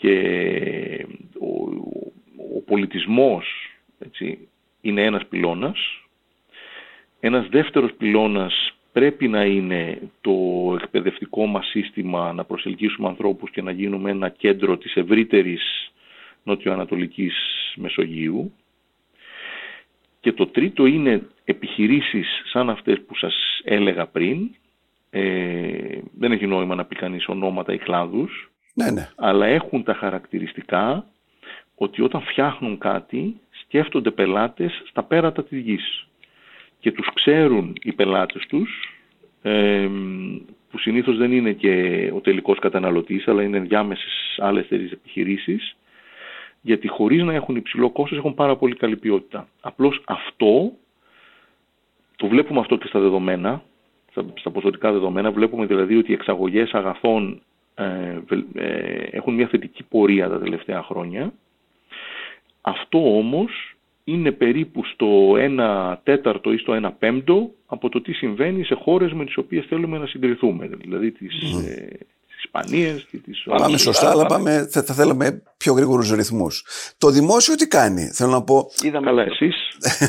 και 0.00 1.06
ο, 1.40 1.46
ο 2.56 2.60
πολιτισμός 2.66 3.46
έτσι, 3.98 4.48
είναι 4.80 5.02
ένας 5.04 5.26
πυλώνας. 5.26 5.78
Ένας 7.20 7.48
δεύτερος 7.48 7.92
πυλώνας 7.92 8.74
πρέπει 8.92 9.28
να 9.28 9.44
είναι 9.44 9.98
το 10.20 10.32
εκπαιδευτικό 10.82 11.46
μας 11.46 11.66
σύστημα 11.66 12.32
να 12.32 12.44
προσελκύσουμε 12.44 13.08
ανθρώπους 13.08 13.50
και 13.50 13.62
να 13.62 13.70
γίνουμε 13.70 14.10
ένα 14.10 14.28
κέντρο 14.28 14.76
της 14.78 14.94
ευρύτερης 14.94 15.92
νοτιοανατολικής 16.42 17.34
Μεσογείου. 17.76 18.52
Και 20.20 20.32
το 20.32 20.46
τρίτο 20.46 20.86
είναι 20.86 21.26
επιχειρήσεις 21.44 22.42
σαν 22.52 22.70
αυτές 22.70 23.00
που 23.06 23.16
σας 23.16 23.60
έλεγα 23.64 24.06
πριν. 24.06 24.50
Ε, 25.10 25.98
δεν 26.18 26.32
έχει 26.32 26.46
νόημα 26.46 26.74
να 26.74 26.84
πει 26.84 26.94
κανείς 26.94 27.28
ονόματα 27.28 27.72
ή 27.72 27.78
κλάδους. 27.78 28.49
Ναι, 28.74 28.90
ναι. 28.90 29.08
Αλλά 29.16 29.46
έχουν 29.46 29.82
τα 29.82 29.94
χαρακτηριστικά 29.94 31.04
ότι 31.74 32.02
όταν 32.02 32.20
φτιάχνουν 32.20 32.78
κάτι 32.78 33.40
σκέφτονται 33.50 34.10
πελάτες 34.10 34.82
στα 34.88 35.02
πέρατα 35.02 35.44
της 35.44 35.58
γης. 35.58 36.06
Και 36.80 36.92
τους 36.92 37.10
ξέρουν 37.14 37.76
οι 37.82 37.92
πελάτες 37.92 38.46
τους, 38.46 38.98
ε, 39.42 39.88
που 40.70 40.78
συνήθως 40.78 41.16
δεν 41.16 41.32
είναι 41.32 41.52
και 41.52 42.10
ο 42.14 42.20
τελικός 42.20 42.58
καταναλωτής, 42.58 43.28
αλλά 43.28 43.42
είναι 43.42 43.60
διάμεσες 43.60 44.38
άλλες 44.38 44.68
τέτοιες 44.68 44.92
επιχειρήσεις, 44.92 45.76
γιατί 46.60 46.88
χωρίς 46.88 47.22
να 47.22 47.34
έχουν 47.34 47.56
υψηλό 47.56 47.90
κόστος 47.90 48.18
έχουν 48.18 48.34
πάρα 48.34 48.56
πολύ 48.56 48.76
καλή 48.76 48.96
ποιότητα. 48.96 49.48
Απλώς 49.60 50.02
αυτό, 50.06 50.72
το 52.16 52.26
βλέπουμε 52.26 52.60
αυτό 52.60 52.76
και 52.76 52.86
στα 52.86 53.00
δεδομένα, 53.00 53.62
στα 54.34 54.50
ποσοτικά 54.50 54.92
δεδομένα, 54.92 55.30
βλέπουμε 55.30 55.66
δηλαδή 55.66 55.96
ότι 55.96 56.10
οι 56.10 56.14
εξαγωγές 56.14 56.72
αγαθών 56.72 57.32
ε, 57.32 57.32
ε, 57.32 57.49
έχουν 59.10 59.34
μια 59.34 59.46
θετική 59.48 59.82
πορεία 59.82 60.28
τα 60.28 60.38
τελευταία 60.38 60.82
χρόνια. 60.82 61.32
Αυτό 62.60 63.16
όμως 63.16 63.76
είναι 64.04 64.32
περίπου 64.32 64.84
στο 64.84 65.32
1 65.36 65.96
τέταρτο 66.02 66.52
ή 66.52 66.56
στο 66.56 66.80
1 66.82 66.90
πέμπτο 66.98 67.50
από 67.66 67.88
το 67.88 68.00
τι 68.00 68.12
συμβαίνει 68.12 68.64
σε 68.64 68.74
χώρες 68.74 69.12
με 69.12 69.24
τις 69.24 69.36
οποίες 69.36 69.66
θέλουμε 69.66 69.98
να 69.98 70.06
συγκριθούμε. 70.06 70.66
Δηλαδή 70.66 71.10
τις, 71.10 71.34
mm. 71.34 72.19
Ισπανίες 72.44 73.06
και 73.10 73.16
τις 73.16 73.42
Πάμε 73.56 73.78
σωστά, 73.78 74.10
αλλά 74.10 74.26
πάμε, 74.26 74.68
θα, 74.70 74.82
θα 74.82 74.94
θέλαμε 74.94 75.42
πιο 75.56 75.72
γρήγορους 75.72 76.10
ρυθμούς. 76.10 76.64
Το 76.98 77.10
δημόσιο 77.10 77.54
τι 77.54 77.66
κάνει, 77.66 78.10
θέλω 78.12 78.30
να 78.30 78.42
πω. 78.42 78.70
Είδαμε 78.82 79.06
καλά 79.06 79.22
εσείς; 79.22 79.54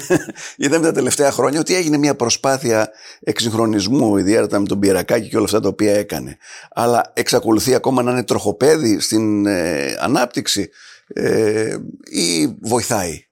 Είδαμε 0.66 0.86
τα 0.86 0.92
τελευταία 0.92 1.32
χρόνια 1.32 1.60
ότι 1.60 1.76
έγινε 1.76 1.98
μια 1.98 2.16
προσπάθεια 2.16 2.90
εξυγχρονισμού, 3.20 4.18
ιδιαίτερα 4.18 4.60
με 4.60 4.68
τον 4.68 4.80
Πυρακάκη 4.80 5.30
και 5.30 5.36
όλα 5.36 5.46
αυτά 5.46 5.60
τα 5.60 5.68
οποία 5.68 5.96
έκανε. 5.96 6.38
Αλλά 6.72 7.12
εξακολουθεί 7.14 7.74
ακόμα 7.74 8.04
να 8.04 8.12
είναι 8.12 8.24
τροχοπέδι 8.24 9.00
στην 9.00 9.46
ε, 9.46 9.96
ανάπτυξη 10.00 10.70
ε, 11.08 11.76
ή 12.04 12.58
βοηθάει; 12.62 13.26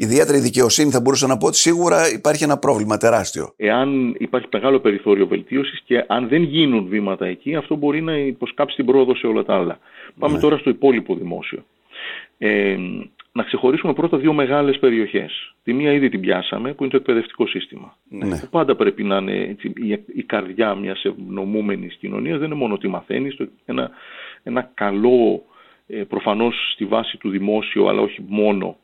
Ιδιαίτερη 0.00 0.38
δικαιοσύνη 0.38 0.90
θα 0.90 1.00
μπορούσα 1.00 1.26
να 1.26 1.36
πω 1.36 1.46
ότι 1.46 1.56
σίγουρα 1.56 2.12
υπάρχει 2.12 2.44
ένα 2.44 2.58
πρόβλημα 2.58 2.96
τεράστιο. 2.96 3.52
Εάν 3.56 4.14
υπάρχει 4.18 4.48
μεγάλο 4.52 4.80
περιθώριο 4.80 5.26
βελτίωσης 5.26 5.80
και 5.84 6.04
αν 6.06 6.28
δεν 6.28 6.42
γίνουν 6.42 6.86
βήματα 6.88 7.26
εκεί, 7.26 7.54
αυτό 7.54 7.76
μπορεί 7.76 8.00
να 8.02 8.16
υποσκάψει 8.16 8.76
την 8.76 8.86
πρόοδο 8.86 9.14
σε 9.14 9.26
όλα 9.26 9.44
τα 9.44 9.54
άλλα. 9.54 9.78
Πάμε 10.18 10.34
ναι. 10.34 10.40
τώρα 10.40 10.58
στο 10.58 10.70
υπόλοιπο 10.70 11.14
δημόσιο. 11.14 11.64
Ε, 12.38 12.76
να 13.32 13.42
ξεχωρίσουμε 13.42 13.92
πρώτα 13.92 14.16
δύο 14.16 14.32
μεγάλες 14.32 14.78
περιοχές. 14.78 15.54
Τη 15.64 15.72
μία 15.72 15.92
ήδη 15.92 16.08
την 16.08 16.20
πιάσαμε, 16.20 16.72
που 16.72 16.82
είναι 16.82 16.92
το 16.92 16.96
εκπαιδευτικό 16.96 17.46
σύστημα. 17.46 17.96
Ναι. 18.08 18.38
Που 18.38 18.48
πάντα 18.50 18.76
πρέπει 18.76 19.02
να 19.02 19.16
είναι 19.16 19.36
έτσι, 19.36 19.72
η, 19.76 20.04
η 20.06 20.22
καρδιά 20.22 20.74
μιας 20.74 21.04
ευνομούμενης 21.04 21.94
κοινωνίας. 21.94 22.38
Δεν 22.38 22.46
είναι 22.46 22.56
μόνο 22.56 22.74
ότι 22.74 22.88
μαθαίνεις, 22.88 23.36
ένα, 23.64 23.90
ένα 24.42 24.70
καλό, 24.74 25.42
ε, 25.86 26.02
προφανώς 26.02 26.72
στη 26.72 26.84
βάση 26.84 27.16
του 27.16 27.30
δημόσιο, 27.30 27.86
αλλά 27.86 28.00
όχι 28.00 28.24
μόνο, 28.28 28.76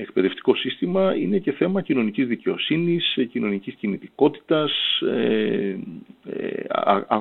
εκπαιδευτικό 0.00 0.54
σύστημα 0.54 1.14
είναι 1.16 1.38
και 1.38 1.52
θέμα 1.52 1.82
κοινωνικής 1.82 2.26
δικαιοσύνης, 2.26 3.16
ε, 3.16 3.24
κοινωνικής 3.24 3.74
κινητικότητας, 3.74 4.72
ε, 5.00 5.76
ε, 6.24 6.64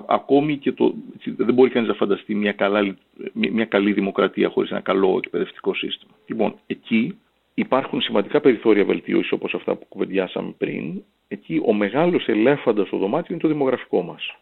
ακόμη 0.07 0.57
και 0.57 0.71
το, 0.71 0.93
δεν 1.25 1.53
μπορεί 1.53 1.69
κανείς 1.69 1.89
να 1.89 1.95
φανταστεί 1.95 2.35
μια, 2.35 2.51
καλά, 2.51 2.95
μια 3.33 3.65
καλή 3.65 3.93
δημοκρατία 3.93 4.49
χωρίς 4.49 4.71
ένα 4.71 4.79
καλό 4.79 5.19
εκπαιδευτικό 5.23 5.73
σύστημα. 5.73 6.11
Λοιπόν, 6.25 6.55
εκεί 6.67 7.17
υπάρχουν 7.53 8.01
σημαντικά 8.01 8.41
περιθώρια 8.41 8.85
βελτίωσης 8.85 9.31
όπως 9.31 9.53
αυτά 9.53 9.75
που 9.75 9.85
κουβεντιάσαμε 9.89 10.53
πριν. 10.57 11.03
Εκεί 11.27 11.61
ο 11.65 11.73
μεγάλος 11.73 12.27
ελέφαντας 12.27 12.87
στο 12.87 12.97
δωμάτιο 12.97 13.33
είναι 13.33 13.41
το 13.41 13.47
δημογραφικό 13.47 14.01
μας. 14.01 14.35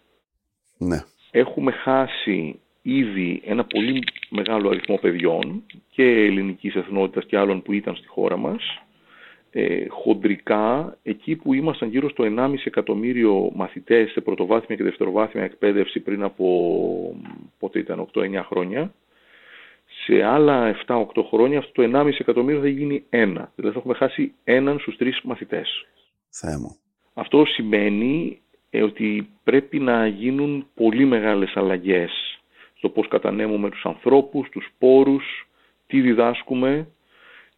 Ναι. 0.77 1.03
Έχουμε 1.31 1.71
χάσει 1.71 2.59
ήδη 2.87 3.41
ένα 3.45 3.63
πολύ 3.63 4.03
μεγάλο 4.29 4.69
αριθμό 4.69 4.97
παιδιών 4.97 5.63
και 5.89 6.03
ελληνικής 6.03 6.75
εθνότητας 6.75 7.25
και 7.25 7.37
άλλων 7.37 7.61
που 7.61 7.73
ήταν 7.73 7.95
στη 7.95 8.07
χώρα 8.07 8.37
μας. 8.37 8.81
Ε, 9.51 9.87
χοντρικά, 9.87 10.97
εκεί 11.03 11.35
που 11.35 11.53
ήμασταν 11.53 11.89
γύρω 11.89 12.09
στο 12.09 12.23
1,5 12.23 12.53
εκατομμύριο 12.63 13.51
μαθητές 13.53 14.11
σε 14.11 14.21
πρωτοβάθμια 14.21 14.77
και 14.77 14.83
δευτεροβάθμια 14.83 15.43
εκπαίδευση 15.43 15.99
πριν 15.99 16.23
από 16.23 16.45
πότε 17.59 17.79
ήταν 17.79 18.07
8-9 18.13 18.41
χρόνια, 18.45 18.93
σε 20.05 20.23
άλλα 20.23 20.75
7-8 20.87 21.05
χρόνια 21.29 21.57
αυτό 21.57 21.71
το 21.71 21.99
1,5 21.99 22.09
εκατομμύριο 22.19 22.61
θα 22.61 22.67
γίνει 22.67 23.03
ένα. 23.09 23.51
Δηλαδή 23.55 23.73
θα 23.73 23.79
έχουμε 23.79 23.93
χάσει 23.93 24.33
έναν 24.43 24.79
στους 24.79 24.97
τρεις 24.97 25.21
μαθητές. 25.23 25.85
Θεέ 26.29 26.55
Αυτό 27.13 27.45
σημαίνει 27.45 28.41
ε, 28.69 28.83
ότι 28.83 29.29
πρέπει 29.43 29.79
να 29.79 30.07
γίνουν 30.07 30.67
πολύ 30.75 31.05
μεγάλες 31.05 31.51
αλλαγές 31.55 32.34
στο 32.77 32.89
πώς 32.89 33.07
κατανέμουμε 33.07 33.69
τους 33.69 33.85
ανθρώπους, 33.85 34.49
τους 34.49 34.69
πόρους, 34.79 35.47
τι 35.87 36.01
διδάσκουμε 36.01 36.87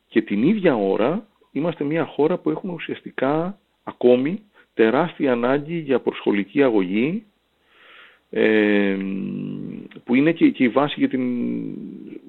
και 0.07 0.21
την 0.21 0.43
ίδια 0.43 0.75
ώρα 0.75 1.27
είμαστε 1.51 1.83
μια 1.83 2.05
χώρα 2.05 2.37
που 2.37 2.49
έχουμε 2.49 2.73
ουσιαστικά 2.73 3.59
ακόμη 3.83 4.41
τεράστια 4.73 5.31
ανάγκη 5.31 5.77
για 5.77 5.99
προσχολική 5.99 6.63
αγωγή 6.63 7.25
ε, 8.29 8.97
που 10.03 10.15
είναι 10.15 10.31
και, 10.31 10.49
και, 10.49 10.63
η 10.63 10.69
βάση 10.69 10.95
για 10.97 11.09
την, 11.09 11.23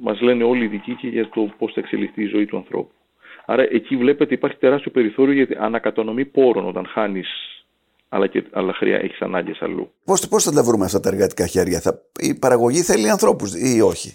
μας 0.01 0.21
λένε 0.21 0.45
όλοι 0.45 0.61
οι 0.61 0.65
ειδικοί 0.65 0.95
και 0.95 1.09
για 1.09 1.29
το 1.29 1.51
πώς 1.59 1.73
θα 1.73 1.81
εξελιχθεί 1.81 2.23
η 2.23 2.27
ζωή 2.27 2.47
του 2.47 2.57
ανθρώπου. 2.57 2.93
Άρα 3.47 3.63
εκεί 3.63 3.97
βλέπετε 3.97 4.35
υπάρχει 4.35 4.57
τεράστιο 4.57 4.91
περιθώριο 4.91 5.45
για 5.45 5.61
ανακατανομή 5.61 6.25
πόρων 6.25 6.67
όταν 6.67 6.87
χάνεις 6.87 7.58
αλλά, 8.09 8.27
και, 8.27 8.45
αλλά 8.53 8.73
χρειά, 8.73 8.97
έχεις 8.97 9.21
ανάγκες 9.21 9.63
αλλού. 9.63 9.93
Πώς, 10.05 10.29
πώς 10.29 10.45
θα 10.45 10.53
τα 10.53 10.63
βρούμε 10.63 10.85
αυτά 10.85 11.01
τα 11.01 11.09
εργατικά 11.09 11.47
χέρια, 11.47 11.81
θα, 11.81 12.03
η 12.21 12.35
παραγωγή 12.35 12.83
θέλει 12.83 13.11
ανθρώπους 13.11 13.55
ή 13.55 13.81
όχι; 13.81 14.15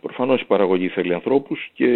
Προφανώς 0.00 0.40
η 0.40 0.44
παραγωγή 0.44 0.88
θέλει 0.88 1.14
ανθρώπους 1.14 1.70
και 1.74 1.86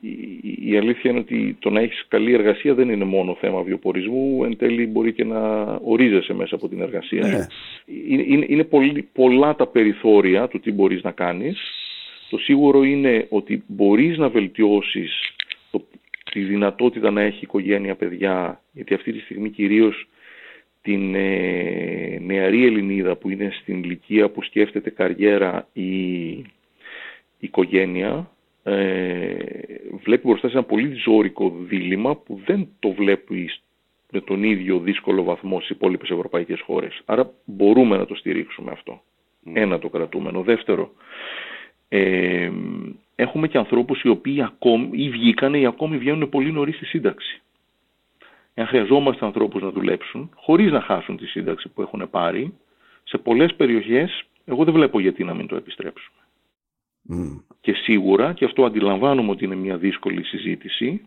η, 0.00 0.70
η 0.70 0.76
αλήθεια 0.76 1.10
είναι 1.10 1.20
ότι 1.20 1.56
το 1.58 1.70
να 1.70 1.80
έχεις 1.80 2.04
καλή 2.08 2.32
εργασία 2.32 2.74
δεν 2.74 2.88
είναι 2.88 3.04
μόνο 3.04 3.36
θέμα 3.40 3.62
βιοπορισμού, 3.62 4.44
εν 4.44 4.56
τέλει 4.56 4.86
μπορεί 4.86 5.12
και 5.12 5.24
να 5.24 5.64
ορίζεσαι 5.84 6.32
μέσα 6.34 6.54
από 6.54 6.68
την 6.68 6.80
εργασία. 6.80 7.26
Ναι. 7.26 7.46
Είναι, 8.08 8.22
είναι, 8.26 8.46
είναι 8.48 8.64
πολύ, 8.64 9.08
πολλά 9.12 9.54
τα 9.54 9.66
περιθώρια 9.66 10.48
του 10.48 10.60
τι 10.60 10.72
μπορείς 10.72 11.02
να 11.02 11.10
κάνεις. 11.10 11.58
Το 12.30 12.38
σίγουρο 12.38 12.82
είναι 12.82 13.26
ότι 13.28 13.64
μπορείς 13.66 14.18
να 14.18 14.28
βελτιώσεις 14.28 15.34
το, 15.70 15.84
τη 16.32 16.40
δυνατότητα 16.40 17.10
να 17.10 17.20
έχει 17.20 17.44
οικογένεια 17.44 17.94
παιδιά, 17.94 18.62
γιατί 18.72 18.94
αυτή 18.94 19.12
τη 19.12 19.18
στιγμή 19.18 19.50
κυρίως 19.50 20.08
την 20.86 21.14
ε, 21.14 22.18
νεαρή 22.22 22.66
Ελληνίδα 22.66 23.16
που 23.16 23.30
είναι 23.30 23.50
στην 23.60 23.82
ηλικία 23.82 24.28
που 24.28 24.42
σκέφτεται 24.42 24.90
καριέρα 24.90 25.68
ή 25.72 25.90
οικογένεια 27.38 28.30
ε, 28.62 29.34
βλέπει 30.04 30.26
μπροστά 30.26 30.48
σε 30.48 30.56
ένα 30.56 30.66
πολύ 30.66 30.94
ζώρικο 30.94 31.54
δίλημα 31.68 32.16
που 32.16 32.40
δεν 32.44 32.68
το 32.78 32.92
βλέπει 32.92 33.50
με 34.10 34.20
τον 34.20 34.42
ίδιο 34.42 34.78
δύσκολο 34.78 35.22
βαθμό 35.22 35.56
στις 35.56 35.70
υπόλοιπες 35.70 36.10
ευρωπαϊκές 36.10 36.60
χώρες. 36.60 37.02
Άρα 37.04 37.30
μπορούμε 37.44 37.96
να 37.96 38.06
το 38.06 38.14
στηρίξουμε 38.14 38.70
αυτό. 38.70 39.00
Ένα 39.52 39.78
το 39.78 39.88
κρατούμενο. 39.88 40.42
Δεύτερο, 40.42 40.90
ε, 41.88 42.50
έχουμε 43.14 43.48
και 43.48 43.58
ανθρώπους 43.58 44.02
οι 44.02 44.08
οποίοι 44.08 44.42
ακόμη, 44.42 44.88
ή 44.92 45.08
βγήκαν 45.10 45.54
ή 45.54 45.66
ακόμη 45.66 45.96
βγαίνουν 45.98 46.28
πολύ 46.28 46.52
νωρίς 46.52 46.76
στη 46.76 46.84
σύνταξη. 46.84 47.40
Εάν 48.58 48.68
χρειαζόμαστε 48.68 49.24
ανθρώπους 49.24 49.62
να 49.62 49.70
δουλέψουν, 49.70 50.30
χωρίς 50.34 50.72
να 50.72 50.80
χάσουν 50.80 51.16
τη 51.16 51.26
σύνταξη 51.26 51.68
που 51.68 51.82
έχουν 51.82 52.10
πάρει, 52.10 52.54
σε 53.04 53.18
πολλές 53.18 53.54
περιοχές 53.54 54.24
εγώ 54.44 54.64
δεν 54.64 54.74
βλέπω 54.74 55.00
γιατί 55.00 55.24
να 55.24 55.34
μην 55.34 55.46
το 55.46 55.56
επιστρέψουμε. 55.56 56.18
Και 57.60 57.72
σίγουρα, 57.72 58.32
και 58.32 58.44
αυτό 58.44 58.64
αντιλαμβάνομαι 58.64 59.30
ότι 59.30 59.44
είναι 59.44 59.54
μια 59.54 59.76
δύσκολη 59.76 60.24
συζήτηση, 60.24 61.06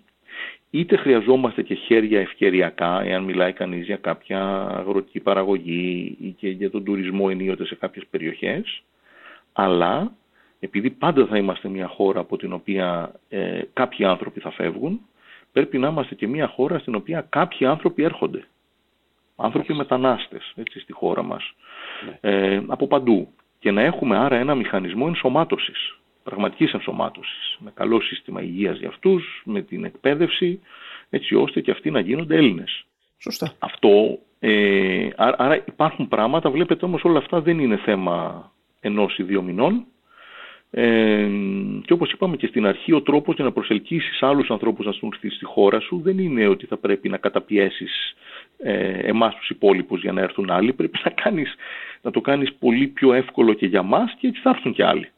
είτε 0.70 0.96
χρειαζόμαστε 0.96 1.62
και 1.62 1.74
χέρια 1.74 2.20
ευκαιριακά, 2.20 3.02
εάν 3.02 3.24
μιλάει 3.24 3.54
κανείς 3.54 3.86
για 3.86 3.98
κάποια 3.98 4.42
αγροτική 4.70 5.20
παραγωγή 5.20 6.18
ή 6.22 6.30
και 6.32 6.50
για 6.50 6.70
τον 6.70 6.84
τουρισμό 6.84 7.28
ενίοτε 7.30 7.66
σε 7.66 7.76
κάποιες 7.76 8.06
περιοχές, 8.10 8.84
αλλά 9.54 10.12
επειδή 10.60 10.90
πάντα 10.90 11.26
θα 11.26 11.38
είμαστε 11.38 11.70
μια 11.70 11.88
χώρα 11.88 12.20
από 12.20 12.38
την 12.38 12.54
οποία 12.54 13.12
ε, 13.30 13.62
κάποιοι 13.74 14.06
άνθρωποι 14.06 14.40
θα 14.40 14.52
φεύγουν, 14.52 15.02
πρέπει 15.52 15.78
να 15.78 15.88
είμαστε 15.88 16.16
και 16.16 16.28
μια 16.28 16.48
χώρα 16.48 16.80
στην 16.80 16.96
οποία 16.96 17.26
κάποιοι 17.30 17.68
άνθρωποι 17.68 18.04
έρχονται. 18.04 18.48
Άνθρωποι 19.36 19.74
μετανάστες, 19.74 20.54
έτσι, 20.56 20.80
στη 20.80 20.94
χώρα 20.94 21.24
μας. 21.24 21.54
Ναι. 22.06 22.32
Ε, 22.32 22.64
από 22.68 22.88
παντού 22.88 23.34
και 23.60 23.72
να 23.72 23.82
έχουμε 23.82 24.18
άρα 24.18 24.36
ένα 24.36 24.56
μηχανισμό 24.56 25.06
ενσωμάτωσης, 25.08 25.98
πραγματικής 26.24 26.74
ενσωμάτωσης, 26.74 27.58
με 27.60 27.72
καλό 27.74 28.02
σύστημα 28.02 28.42
υγείας 28.42 28.78
για 28.78 28.88
αυτούς, 28.88 29.42
με 29.46 29.62
την 29.62 29.84
εκπαίδευση, 29.84 30.62
έτσι 31.10 31.36
ώστε 31.36 31.62
και 31.62 31.72
αυτοί 31.72 31.92
να 31.92 32.00
γίνονται 32.00 32.36
Έλληνες. 32.36 32.86
Σωστά. 33.18 33.54
Αυτό, 33.60 34.20
ε, 34.40 35.10
άρα 35.16 35.56
υπάρχουν 35.56 36.08
πράγματα, 36.08 36.50
βλέπετε 36.50 36.86
όμως 36.86 37.04
όλα 37.04 37.18
αυτά 37.18 37.42
δεν 37.42 37.60
είναι 37.60 37.78
θέμα 37.78 38.52
ενός 38.80 39.18
ή 39.18 39.24
δύο 39.24 39.42
μηνών, 39.42 39.86
ε, 40.72 41.28
και 41.86 41.94
όπως 41.94 42.12
είπαμε 42.12 42.36
και 42.36 42.48
στην 42.48 42.66
αρχή, 42.66 42.94
ο 42.94 43.02
τρόπος 43.02 43.36
για 43.36 43.44
να 43.44 43.52
προσελκύσεις 43.52 44.24
άλλους 44.24 44.50
ανθρώπους 44.50 44.86
να 44.86 44.92
στούν 44.92 45.14
στη, 45.14 45.30
στη 45.30 45.46
χώρα 45.46 45.80
σου 45.80 46.02
δεν 46.04 46.20
είναι 46.20 46.48
ότι 46.48 46.66
θα 46.66 46.78
πρέπει 46.78 47.10
να 47.10 47.18
καταπιέσεις 47.18 48.16
ε, 48.58 49.00
εμάς 49.00 49.36
τους 49.36 49.50
υπόλοιπους 49.50 50.02
για 50.02 50.12
να 50.12 50.22
έρθουν 50.22 50.50
άλλοι. 50.50 50.74
Πρέπει 50.74 51.00
να, 51.04 51.12
κάνεις, 51.12 51.56
να 52.02 52.12
το 52.12 52.22
κάνεις 52.22 52.54
πολύ 52.54 52.88
πιο 52.88 53.14
εύκολο 53.14 53.54
και 53.54 53.66
για 53.66 53.84
μας 53.84 54.16
και 54.20 54.28
έτσι 54.28 54.42
θα 54.42 54.50
έρθουν 54.50 54.74
και 54.74 54.84
άλλοι. 54.84 55.10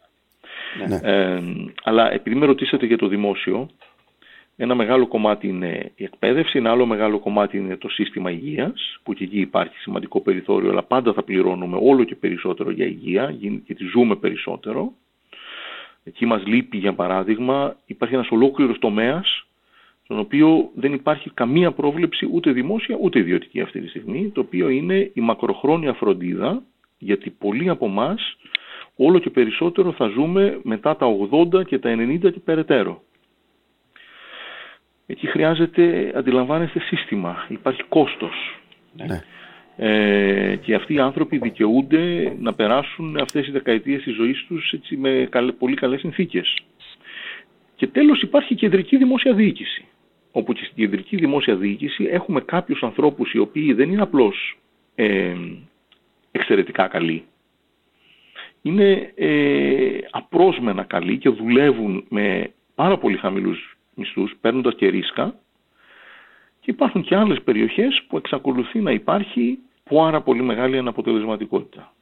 Ναι. 0.87 0.99
Ε, 1.03 1.41
αλλά 1.83 2.11
επειδή 2.11 2.35
με 2.35 2.45
ρωτήσατε 2.45 2.85
για 2.85 2.97
το 2.97 3.07
δημόσιο, 3.07 3.69
ένα 4.55 4.75
μεγάλο 4.75 5.07
κομμάτι 5.07 5.47
είναι 5.47 5.91
η 5.95 6.03
εκπαίδευση, 6.03 6.57
ένα 6.57 6.71
άλλο 6.71 6.85
μεγάλο 6.85 7.19
κομμάτι 7.19 7.57
είναι 7.57 7.77
το 7.77 7.89
σύστημα 7.89 8.31
υγείας, 8.31 8.99
που 9.03 9.13
και 9.13 9.23
εκεί 9.23 9.39
υπάρχει 9.39 9.77
σημαντικό 9.77 10.21
περιθώριο, 10.21 10.69
αλλά 10.69 10.83
πάντα 10.83 11.13
θα 11.13 11.23
πληρώνουμε 11.23 11.77
όλο 11.81 12.03
και 12.03 12.15
περισσότερο 12.15 12.71
για 12.71 12.85
υγεία, 12.85 13.35
γιατί 13.65 13.85
ζούμε 13.85 14.15
περισσότερο. 14.15 14.93
Εκεί 16.03 16.25
μας 16.25 16.45
λείπει 16.45 16.77
για 16.77 16.93
παράδειγμα, 16.93 17.75
υπάρχει 17.85 18.13
ένας 18.13 18.29
ολόκληρος 18.29 18.79
τομέας 18.79 19.45
στον 20.03 20.19
οποίο 20.19 20.69
δεν 20.75 20.93
υπάρχει 20.93 21.29
καμία 21.29 21.71
πρόβλεψη 21.71 22.29
ούτε 22.31 22.51
δημόσια 22.51 22.97
ούτε 23.01 23.19
ιδιωτική 23.19 23.61
αυτή 23.61 23.81
τη 23.81 23.87
στιγμή, 23.87 24.29
το 24.29 24.41
οποίο 24.41 24.69
είναι 24.69 25.11
η 25.13 25.21
μακροχρόνια 25.21 25.93
φροντίδα, 25.93 26.61
γιατί 26.97 27.29
πολλοί 27.29 27.69
από 27.69 27.85
εμά 27.85 28.17
όλο 28.95 29.19
και 29.19 29.29
περισσότερο 29.29 29.91
θα 29.91 30.07
ζούμε 30.07 30.59
μετά 30.63 30.95
τα 30.95 31.05
80 31.31 31.65
και 31.65 31.79
τα 31.79 31.95
90 31.95 32.31
και 32.31 32.39
περαιτέρω. 32.39 33.03
Εκεί 35.05 35.27
χρειάζεται, 35.27 36.11
αντιλαμβάνεστε, 36.15 36.79
σύστημα. 36.79 37.45
Υπάρχει 37.49 37.83
κόστος. 37.83 38.59
Ναι. 38.93 39.21
Ε, 39.83 40.55
και 40.61 40.75
αυτοί 40.75 40.93
οι 40.93 40.99
άνθρωποι 40.99 41.37
δικαιούνται 41.37 42.35
να 42.39 42.53
περάσουν 42.53 43.17
αυτές 43.17 43.47
οι 43.47 43.51
δεκαετίες 43.51 44.03
της 44.03 44.15
ζωής 44.15 44.45
τους 44.47 44.71
έτσι, 44.71 44.97
με 44.97 45.29
πολύ 45.57 45.75
καλές 45.75 45.99
συνθήκες. 45.99 46.57
Και 47.75 47.87
τέλος 47.87 48.21
υπάρχει 48.21 48.55
κεντρική 48.55 48.97
δημόσια 48.97 49.33
διοίκηση. 49.33 49.85
Όπου 50.31 50.53
και 50.53 50.63
στην 50.63 50.75
κεντρική 50.75 51.15
δημόσια 51.15 51.55
διοίκηση 51.55 52.03
έχουμε 52.03 52.41
κάποιους 52.41 52.83
ανθρώπους 52.83 53.33
οι 53.33 53.37
οποίοι 53.37 53.73
δεν 53.73 53.91
είναι 53.91 54.01
απλώς 54.01 54.57
ε, 54.95 55.35
εξαιρετικά 56.31 56.87
καλοί. 56.87 57.23
Είναι 58.61 59.11
ε, 59.15 59.97
απρόσμενα 60.11 60.83
καλοί 60.83 61.17
και 61.17 61.29
δουλεύουν 61.29 62.05
με 62.09 62.51
πάρα 62.75 62.97
πολύ 62.97 63.17
χαμηλούς 63.17 63.77
μισθούς, 63.95 64.35
παίρνοντας 64.41 64.75
και 64.75 64.87
ρίσκα. 64.87 65.35
Και 66.59 66.71
υπάρχουν 66.71 67.01
και 67.01 67.15
άλλες 67.15 67.41
περιοχές 67.41 68.03
που 68.07 68.17
εξακολουθεί 68.17 68.79
να 68.79 68.91
υπάρχει 68.91 69.59
πάρα 69.95 70.21
πολύ 70.21 70.41
μεγάλη 70.41 70.77
αναποτελεσματικότητα. 70.77 71.93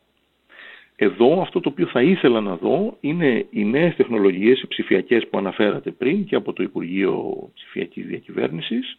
Εδώ 0.96 1.42
αυτό 1.42 1.60
το 1.60 1.70
οποίο 1.70 1.86
θα 1.86 2.02
ήθελα 2.02 2.42
να 2.42 2.56
δω 2.56 2.98
είναι 3.00 3.46
οι 3.50 3.64
νέες 3.64 3.96
τεχνολογίες, 3.96 4.62
οι 4.62 4.68
ψηφιακές 4.68 5.28
που 5.28 5.38
αναφέρατε 5.38 5.92
πριν 5.92 6.26
και 6.26 6.36
από 6.36 6.54
το 6.54 6.64
Υπουργείο 6.64 7.50
Ψηφιακής 7.54 8.06
Διακυβέρνησης, 8.06 8.98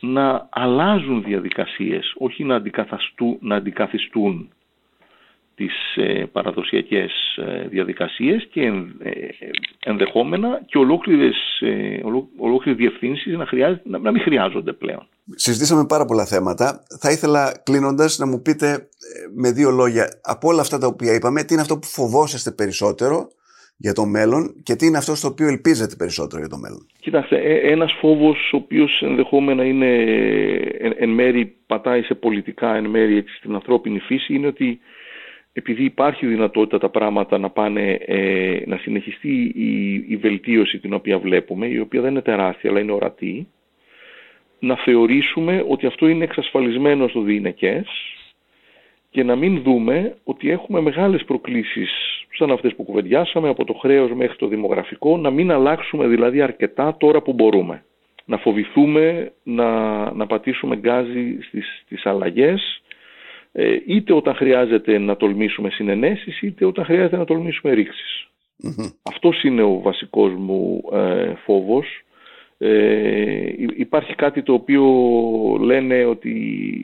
να 0.00 0.48
αλλάζουν 0.50 1.22
διαδικασίες, 1.22 2.14
όχι 2.18 2.44
να, 2.44 2.62
να 3.40 3.56
αντικαθιστούν 3.56 4.48
τις 5.54 5.96
ε, 5.96 6.24
παραδοσιακές 6.32 7.12
ε, 7.36 7.68
διαδικασίες 7.68 8.48
και 8.50 8.60
ε, 8.60 9.12
ενδεχόμενα 9.84 10.62
και 10.66 10.78
ολόκληρες, 10.78 11.36
ε, 11.60 12.00
ολόκληρες 12.38 12.78
διευθύνσεις 12.80 13.36
να, 13.36 13.46
να, 13.84 13.98
να 13.98 14.10
μην 14.10 14.22
χρειάζονται 14.22 14.72
πλέον. 14.72 15.06
Συζητήσαμε 15.34 15.86
πάρα 15.86 16.04
πολλά 16.04 16.26
θέματα. 16.26 16.82
Θα 17.00 17.10
ήθελα 17.10 17.62
κλείνοντας 17.64 18.18
να 18.18 18.26
μου 18.26 18.42
πείτε 18.42 18.72
ε, 18.72 18.78
με 19.34 19.50
δύο 19.50 19.70
λόγια 19.70 20.20
από 20.22 20.48
όλα 20.48 20.60
αυτά 20.60 20.78
τα 20.78 20.86
οποία 20.86 21.14
είπαμε 21.14 21.42
τι 21.42 21.52
είναι 21.52 21.62
αυτό 21.62 21.78
που 21.78 21.86
φοβόσαστε 21.86 22.50
περισσότερο 22.50 23.28
για 23.76 23.92
το 23.92 24.04
μέλλον 24.04 24.54
και 24.62 24.74
τι 24.74 24.86
είναι 24.86 24.98
αυτό 24.98 25.14
στο 25.14 25.28
οποίο 25.28 25.48
ελπίζετε 25.48 25.94
περισσότερο 25.96 26.40
για 26.40 26.50
το 26.50 26.58
μέλλον; 26.58 26.86
Κοιτάξτε, 27.00 27.36
ένας 27.62 27.92
φόβος 28.00 28.50
ο 28.52 28.56
οποίος 28.56 29.02
ενδεχόμενα 29.02 29.64
είναι 29.64 29.92
εν, 30.78 30.92
εν 30.96 31.08
μέρη 31.08 31.56
πατάει 31.66 32.02
σε 32.02 32.14
πολιτικά, 32.14 32.74
εν 32.74 32.86
μέρη 32.86 33.16
έτσι, 33.16 33.36
στην 33.36 33.54
ανθρώπινη 33.54 33.98
φύση 33.98 34.34
είναι 34.34 34.46
ότι 34.46 34.80
επειδή 35.52 35.84
υπάρχει 35.84 36.26
δυνατότητα 36.26 36.78
τα 36.78 36.88
πράγματα 36.88 37.38
να 37.38 37.50
πάνε, 37.50 37.98
ε, 38.06 38.62
να 38.66 38.76
συνεχιστεί 38.76 39.52
η, 39.54 39.94
η 40.08 40.16
βελτίωση 40.16 40.78
την 40.78 40.92
οποία 40.92 41.18
βλέπουμε, 41.18 41.66
η 41.66 41.78
οποία 41.78 42.00
δεν 42.00 42.10
είναι 42.10 42.22
τεράστια 42.22 42.70
αλλά 42.70 42.80
είναι 42.80 42.92
ορατή, 42.92 43.48
να 44.58 44.76
θεωρήσουμε 44.76 45.64
ότι 45.68 45.86
αυτό 45.86 46.08
είναι 46.08 46.24
εξασφαλισμένο 46.24 47.08
στο 47.08 47.20
διηνεκές 47.20 47.86
και 49.10 49.22
να 49.22 49.36
μην 49.36 49.62
δούμε 49.62 50.14
ότι 50.24 50.50
έχουμε 50.50 50.80
μεγάλες 50.80 51.24
προκλήσεις 51.24 51.90
σαν 52.38 52.50
αυτές 52.50 52.74
που 52.74 52.82
κουβεντιάσαμε 52.84 53.48
από 53.48 53.64
το 53.64 53.72
χρέος 53.72 54.12
μέχρι 54.12 54.36
το 54.36 54.46
δημογραφικό, 54.46 55.16
να 55.16 55.30
μην 55.30 55.50
αλλάξουμε 55.50 56.06
δηλαδή 56.06 56.40
αρκετά 56.40 56.96
τώρα 56.96 57.22
που 57.22 57.32
μπορούμε. 57.32 57.84
Να 58.24 58.36
φοβηθούμε 58.36 59.32
να, 59.42 59.68
να 60.12 60.26
πατήσουμε 60.26 60.76
γκάζι 60.76 61.38
στις, 61.42 61.82
στις 61.84 62.06
αλλαγές 62.06 62.81
ε, 62.81 62.81
είτε 63.86 64.12
όταν 64.12 64.34
χρειάζεται 64.34 64.98
να 64.98 65.16
τολμήσουμε 65.16 65.70
συνενέσεις 65.70 66.42
είτε 66.42 66.64
όταν 66.64 66.84
χρειάζεται 66.84 67.16
να 67.16 67.24
τολμήσουμε 67.24 67.72
ρήξεις. 67.72 68.26
Αυτός 69.02 69.42
είναι 69.42 69.62
ο 69.62 69.80
βασικός 69.80 70.32
μου 70.32 70.82
ε, 70.92 71.32
φόβος. 71.44 71.86
Ε, 72.58 73.52
υπάρχει 73.76 74.14
κάτι 74.14 74.42
το 74.42 74.52
οποίο 74.52 74.84
λένε 75.60 76.04
ότι 76.04 76.34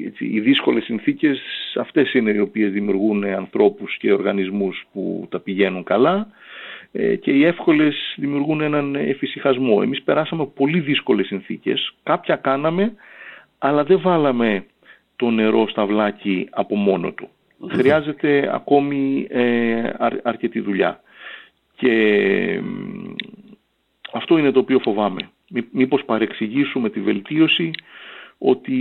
έτσι, 0.07 0.25
οι 0.25 0.41
δύσκολες 0.41 0.85
συνθήκες 0.85 1.41
αυτές 1.77 2.15
είναι 2.15 2.31
οι 2.31 2.39
οποίες 2.39 2.73
δημιουργούν 2.73 3.25
ανθρώπους 3.25 3.97
και 3.97 4.13
οργανισμούς 4.13 4.87
που 4.93 5.27
τα 5.31 5.41
πηγαίνουν 5.41 5.85
καλά 5.85 6.29
ε, 6.93 7.17
και 7.17 7.31
οι 7.31 7.45
εύκολες 7.45 8.15
δημιουργούν 8.17 8.61
έναν 8.61 8.95
εφησυχασμό. 8.95 9.81
Εμείς 9.83 10.03
περάσαμε 10.03 10.47
πολύ 10.55 10.81
δύσκολες 10.81 11.27
συνθήκες, 11.27 11.95
κάποια 12.03 12.37
κάναμε 12.37 12.93
αλλά 13.59 13.85
δεν 13.85 14.01
βάλαμε 14.01 14.65
το 15.19 15.31
νερό 15.31 15.69
στα 15.69 15.87
βλάκι 15.87 16.49
από 16.51 16.77
μόνο 16.77 17.13
του. 17.13 17.29
Χρειάζεται 17.69 18.51
ακόμη 18.53 19.27
ε, 19.31 19.91
αρκετή 20.23 20.61
δουλειά. 20.61 21.01
Και 21.77 22.63
αυτό 24.13 24.39
είναι 24.39 24.51
το 24.51 24.59
οποίο 24.59 24.79
φοβάμαι. 24.79 25.31
Μήπως 25.71 26.05
παρεξηγήσουμε 26.05 26.91
τη 26.91 27.01
βελτίωση 27.01 27.71
ότι 28.39 28.77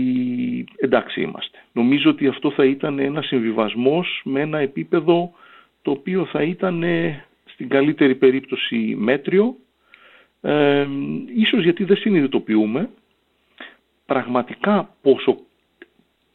εντάξει 0.76 1.22
είμαστε. 1.22 1.58
Νομίζω 1.72 2.10
ότι 2.10 2.28
αυτό 2.28 2.52
θα 2.52 2.66
ήταν 2.66 3.00
ένα 3.00 3.22
συμβιβασμός 3.22 4.22
με 4.24 4.42
ένα 4.42 4.58
επίπεδο 4.60 5.32
το 5.82 5.92
οποίο 5.92 6.26
θα 6.26 6.42
ήταν 6.44 6.84
στην 7.46 7.70
καλύτερη 7.70 8.16
περίπτωση 8.16 8.96
μέτριο, 8.98 9.56
ε, 10.42 10.88
ίσως 11.36 11.64
γιατί 11.64 11.84
δεν 11.84 11.98
συνειδητοποιούμε 11.98 12.90
πραγματικά 14.06 14.96
πόσο, 15.02 15.38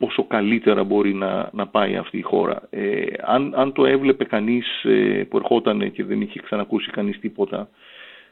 πόσο 0.02 0.24
καλύτερα 0.24 0.84
μπορεί 0.84 1.14
να, 1.14 1.50
να 1.52 1.66
πάει 1.66 1.96
αυτή 1.96 2.18
η 2.18 2.22
χώρα. 2.22 2.68
Ε, 2.70 3.02
αν, 3.20 3.52
αν 3.56 3.72
το 3.72 3.86
έβλεπε 3.86 4.24
κανείς 4.24 4.84
ε, 4.84 5.26
που 5.28 5.36
ερχόταν 5.36 5.92
και 5.92 6.04
δεν 6.04 6.20
είχε 6.20 6.40
ξανακούσει 6.40 6.90
κανείς 6.90 7.18
τίποτα, 7.20 7.68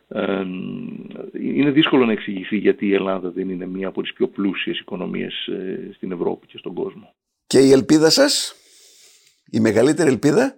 ε, 0.08 0.44
είναι 1.32 1.70
δύσκολο 1.70 2.04
να 2.04 2.12
εξηγηθεί 2.12 2.56
γιατί 2.56 2.86
η 2.86 2.94
Ελλάδα 2.94 3.30
δεν 3.30 3.50
είναι 3.50 3.66
μία 3.66 3.88
από 3.88 4.02
τις 4.02 4.12
πιο 4.12 4.28
πλούσιες 4.28 4.78
οικονομίες 4.78 5.46
ε, 5.46 5.90
στην 5.94 6.12
Ευρώπη 6.12 6.46
και 6.46 6.58
στον 6.58 6.74
κόσμο. 6.74 7.14
Και 7.46 7.58
η 7.58 7.70
ελπίδα 7.72 8.10
σας, 8.10 8.54
η 9.50 9.60
μεγαλύτερη 9.60 10.08
ελπίδα; 10.08 10.54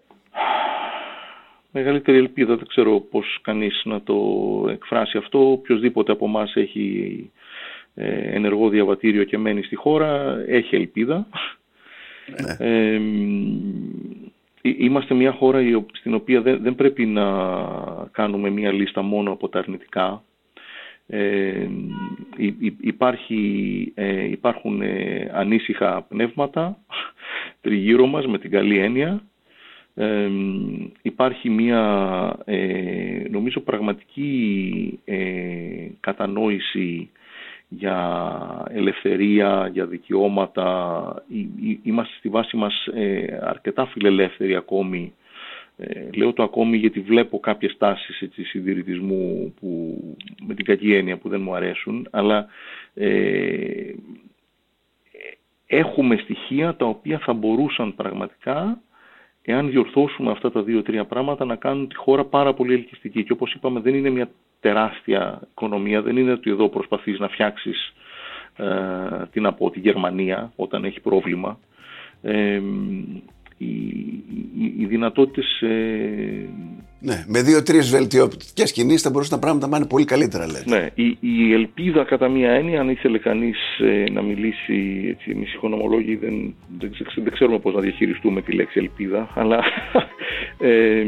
Μεγαλύτερη 1.74 2.18
ελπίδα, 2.18 2.56
δεν 2.56 2.66
ξέρω 2.66 3.00
πώς 3.00 3.38
κανείς 3.42 3.82
να 3.84 4.02
το 4.02 4.16
εκφράσει 4.68 5.18
αυτό. 5.18 5.50
Οποιοςδήποτε 5.50 6.12
από 6.12 6.24
εμάς 6.24 6.56
έχει 6.56 6.86
ε, 7.24 7.50
ενεργό 7.94 8.68
διαβατήριο 8.68 9.24
και 9.24 9.38
μένει 9.38 9.62
στη 9.62 9.74
χώρα, 9.74 10.42
έχει 10.46 10.76
ελπίδα. 10.76 11.26
Ναι. 12.26 12.68
Ε, 12.68 13.00
είμαστε 14.62 15.14
μια 15.14 15.32
χώρα 15.32 15.60
στην 15.92 16.14
οποία 16.14 16.40
δεν, 16.40 16.62
δεν 16.62 16.74
πρέπει 16.74 17.06
να 17.06 17.24
κάνουμε 18.10 18.50
μια 18.50 18.72
λίστα 18.72 19.02
μόνο 19.02 19.32
από 19.32 19.48
τα 19.48 19.58
αρνητικά. 19.58 20.22
Ε, 21.06 21.68
υπάρχει, 22.80 23.92
ε, 23.94 24.24
υπάρχουν 24.24 24.82
ε, 24.82 25.30
ανήσυχα 25.34 26.02
πνεύματα 26.08 26.78
τριγύρω 27.60 28.06
μας 28.06 28.26
με 28.26 28.38
την 28.38 28.50
καλή 28.50 28.78
έννοια. 28.78 29.22
Ε, 29.94 30.28
υπάρχει 31.02 31.50
μια 31.50 31.82
νομίζω 33.30 33.60
πραγματική 33.60 34.98
κατανόηση 36.00 37.10
για 37.76 38.66
ελευθερία, 38.70 39.70
για 39.72 39.86
δικαιώματα. 39.86 41.24
Είμαστε 41.82 42.14
στη 42.18 42.28
βάση 42.28 42.56
μας 42.56 42.86
ε, 42.94 43.38
αρκετά 43.42 43.86
φιλελεύθεροι 43.86 44.54
ακόμη. 44.56 45.14
Ε, 45.76 46.08
λέω 46.14 46.32
το 46.32 46.42
ακόμη 46.42 46.76
γιατί 46.76 47.00
βλέπω 47.00 47.40
κάποιες 47.40 47.76
τάσεις 47.78 48.20
έτσι, 48.20 48.44
συντηρητισμού 48.44 49.54
που, 49.60 49.98
με 50.46 50.54
την 50.54 50.64
κακή 50.64 50.94
έννοια 50.94 51.16
που 51.16 51.28
δεν 51.28 51.40
μου 51.40 51.54
αρέσουν, 51.54 52.08
αλλά 52.10 52.46
ε, 52.94 53.92
έχουμε 55.66 56.16
στοιχεία 56.16 56.76
τα 56.76 56.86
οποία 56.86 57.18
θα 57.18 57.32
μπορούσαν 57.32 57.94
πραγματικά 57.94 58.80
εάν 59.42 59.70
διορθώσουμε 59.70 60.30
αυτά 60.30 60.52
τα 60.52 60.62
δύο-τρία 60.62 61.04
πράγματα, 61.04 61.44
να 61.44 61.56
κάνουν 61.56 61.88
τη 61.88 61.96
χώρα 61.96 62.24
πάρα 62.24 62.54
πολύ 62.54 62.74
ελκυστική. 62.74 63.24
Και 63.24 63.32
όπως 63.32 63.52
είπαμε, 63.54 63.80
δεν 63.80 63.94
είναι 63.94 64.10
μια 64.10 64.30
τεράστια 64.62 65.40
οικονομία, 65.50 66.02
δεν 66.02 66.16
είναι 66.16 66.32
ότι 66.32 66.50
εδώ 66.50 66.68
προσπαθείς 66.68 67.18
να 67.18 67.28
φτιάξεις, 67.28 67.92
ε, 68.56 68.66
τι 69.32 69.40
να 69.40 69.52
πω, 69.52 69.70
τη 69.70 69.80
Γερμανία 69.80 70.52
όταν 70.56 70.84
έχει 70.84 71.00
πρόβλημα. 71.00 71.58
Ε, 72.22 72.60
οι, 73.58 73.74
οι, 74.58 74.74
οι 74.78 74.84
δυνατότητες... 74.84 75.60
Ε... 75.60 76.48
Ναι, 77.00 77.24
με 77.26 77.42
δύο-τρεις 77.42 77.90
βελτιωτικές 77.90 78.72
κινήσεις 78.72 79.02
θα 79.02 79.10
μπορούσαν 79.10 79.40
τα 79.40 79.46
πράγματα 79.46 79.68
να 79.68 79.76
είναι 79.76 79.86
πολύ 79.86 80.04
καλύτερα, 80.04 80.46
λέτε. 80.46 80.64
Ναι, 80.66 80.88
η, 80.94 81.16
η 81.20 81.52
ελπίδα 81.52 82.04
κατά 82.04 82.28
μία 82.28 82.50
έννοια, 82.50 82.80
αν 82.80 82.88
ήθελε 82.88 83.18
κανείς 83.18 83.58
ε, 83.78 84.04
να 84.10 84.22
μιλήσει, 84.22 85.06
έτσι, 85.08 85.30
εμείς 85.30 85.48
οι 85.48 85.54
οικονομολόγοι 85.56 86.16
δεν, 86.16 86.54
δεν, 86.78 86.90
δεν, 87.14 87.32
ξέρουμε 87.32 87.58
πώς 87.58 87.74
να 87.74 87.80
διαχειριστούμε 87.80 88.42
τη 88.42 88.52
λέξη 88.52 88.78
ελπίδα, 88.78 89.28
αλλά 89.34 89.64
ε, 90.58 91.04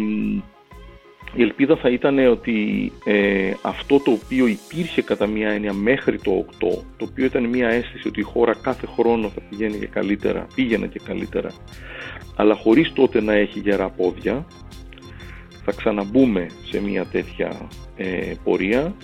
η 1.36 1.42
ελπίδα 1.42 1.76
θα 1.76 1.88
ήταν 1.88 2.18
ότι 2.18 2.92
ε, 3.04 3.52
αυτό 3.62 4.00
το 4.00 4.10
οποίο 4.10 4.46
υπήρχε 4.46 5.02
κατά 5.02 5.26
μία 5.26 5.48
έννοια 5.48 5.72
μέχρι 5.72 6.18
το 6.18 6.46
8, 6.50 6.52
το 6.96 7.06
οποίο 7.10 7.24
ήταν 7.24 7.44
μία 7.44 7.68
αίσθηση 7.68 8.08
ότι 8.08 8.20
η 8.20 8.22
χώρα 8.22 8.54
κάθε 8.62 8.86
χρόνο 8.86 9.28
θα 9.28 9.40
πηγαίνει 9.48 9.78
και 9.78 9.86
καλύτερα, 9.86 10.46
πήγαινε 10.54 10.86
και 10.86 11.00
καλύτερα, 11.04 11.50
αλλά 12.36 12.54
χωρίς 12.54 12.92
τότε 12.92 13.20
να 13.20 13.32
έχει 13.32 13.58
γερά 13.58 13.88
πόδια, 13.88 14.46
θα 15.64 15.72
ξαναμπούμε 15.76 16.46
σε 16.70 16.80
μία 16.80 17.04
τέτοια 17.04 17.68
ε, 17.96 18.32
πορεία, 18.44 18.94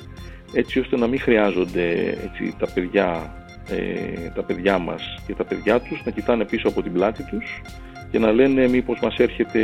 έτσι 0.53 0.79
ώστε 0.79 0.97
να 0.97 1.07
μην 1.07 1.21
χρειάζονται 1.21 1.91
έτσι, 2.09 2.55
τα, 2.59 2.67
παιδιά, 2.75 3.35
ε, 3.69 4.29
τα 4.35 4.43
παιδιά 4.43 4.79
μας 4.79 5.03
και 5.27 5.35
τα 5.35 5.45
παιδιά 5.45 5.81
τους 5.81 6.03
να 6.05 6.11
κοιτάνε 6.11 6.45
πίσω 6.45 6.69
από 6.69 6.83
την 6.83 6.93
πλάτη 6.93 7.23
τους 7.23 7.63
και 8.11 8.19
να 8.19 8.33
λένε 8.33 8.69
μήπως 8.69 8.99
μας 9.03 9.17
έρχεται 9.17 9.61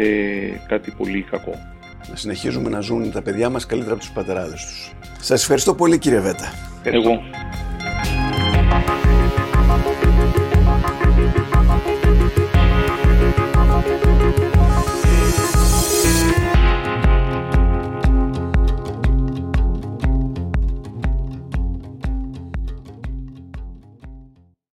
κάτι 0.68 0.90
πολύ 0.90 1.22
κακό 1.30 1.75
να 2.10 2.16
συνεχίζουμε 2.16 2.68
να 2.68 2.80
ζουν 2.80 3.12
τα 3.12 3.22
παιδιά 3.22 3.50
μας 3.50 3.66
καλύτερα 3.66 3.92
από 3.94 4.02
τους 4.02 4.12
πατεράδες 4.12 4.64
τους. 4.64 4.92
Σας 5.20 5.40
ευχαριστώ 5.42 5.74
πολύ 5.74 5.98
κύριε 5.98 6.20
Βέτα. 6.20 6.52
Εγώ. 6.82 7.20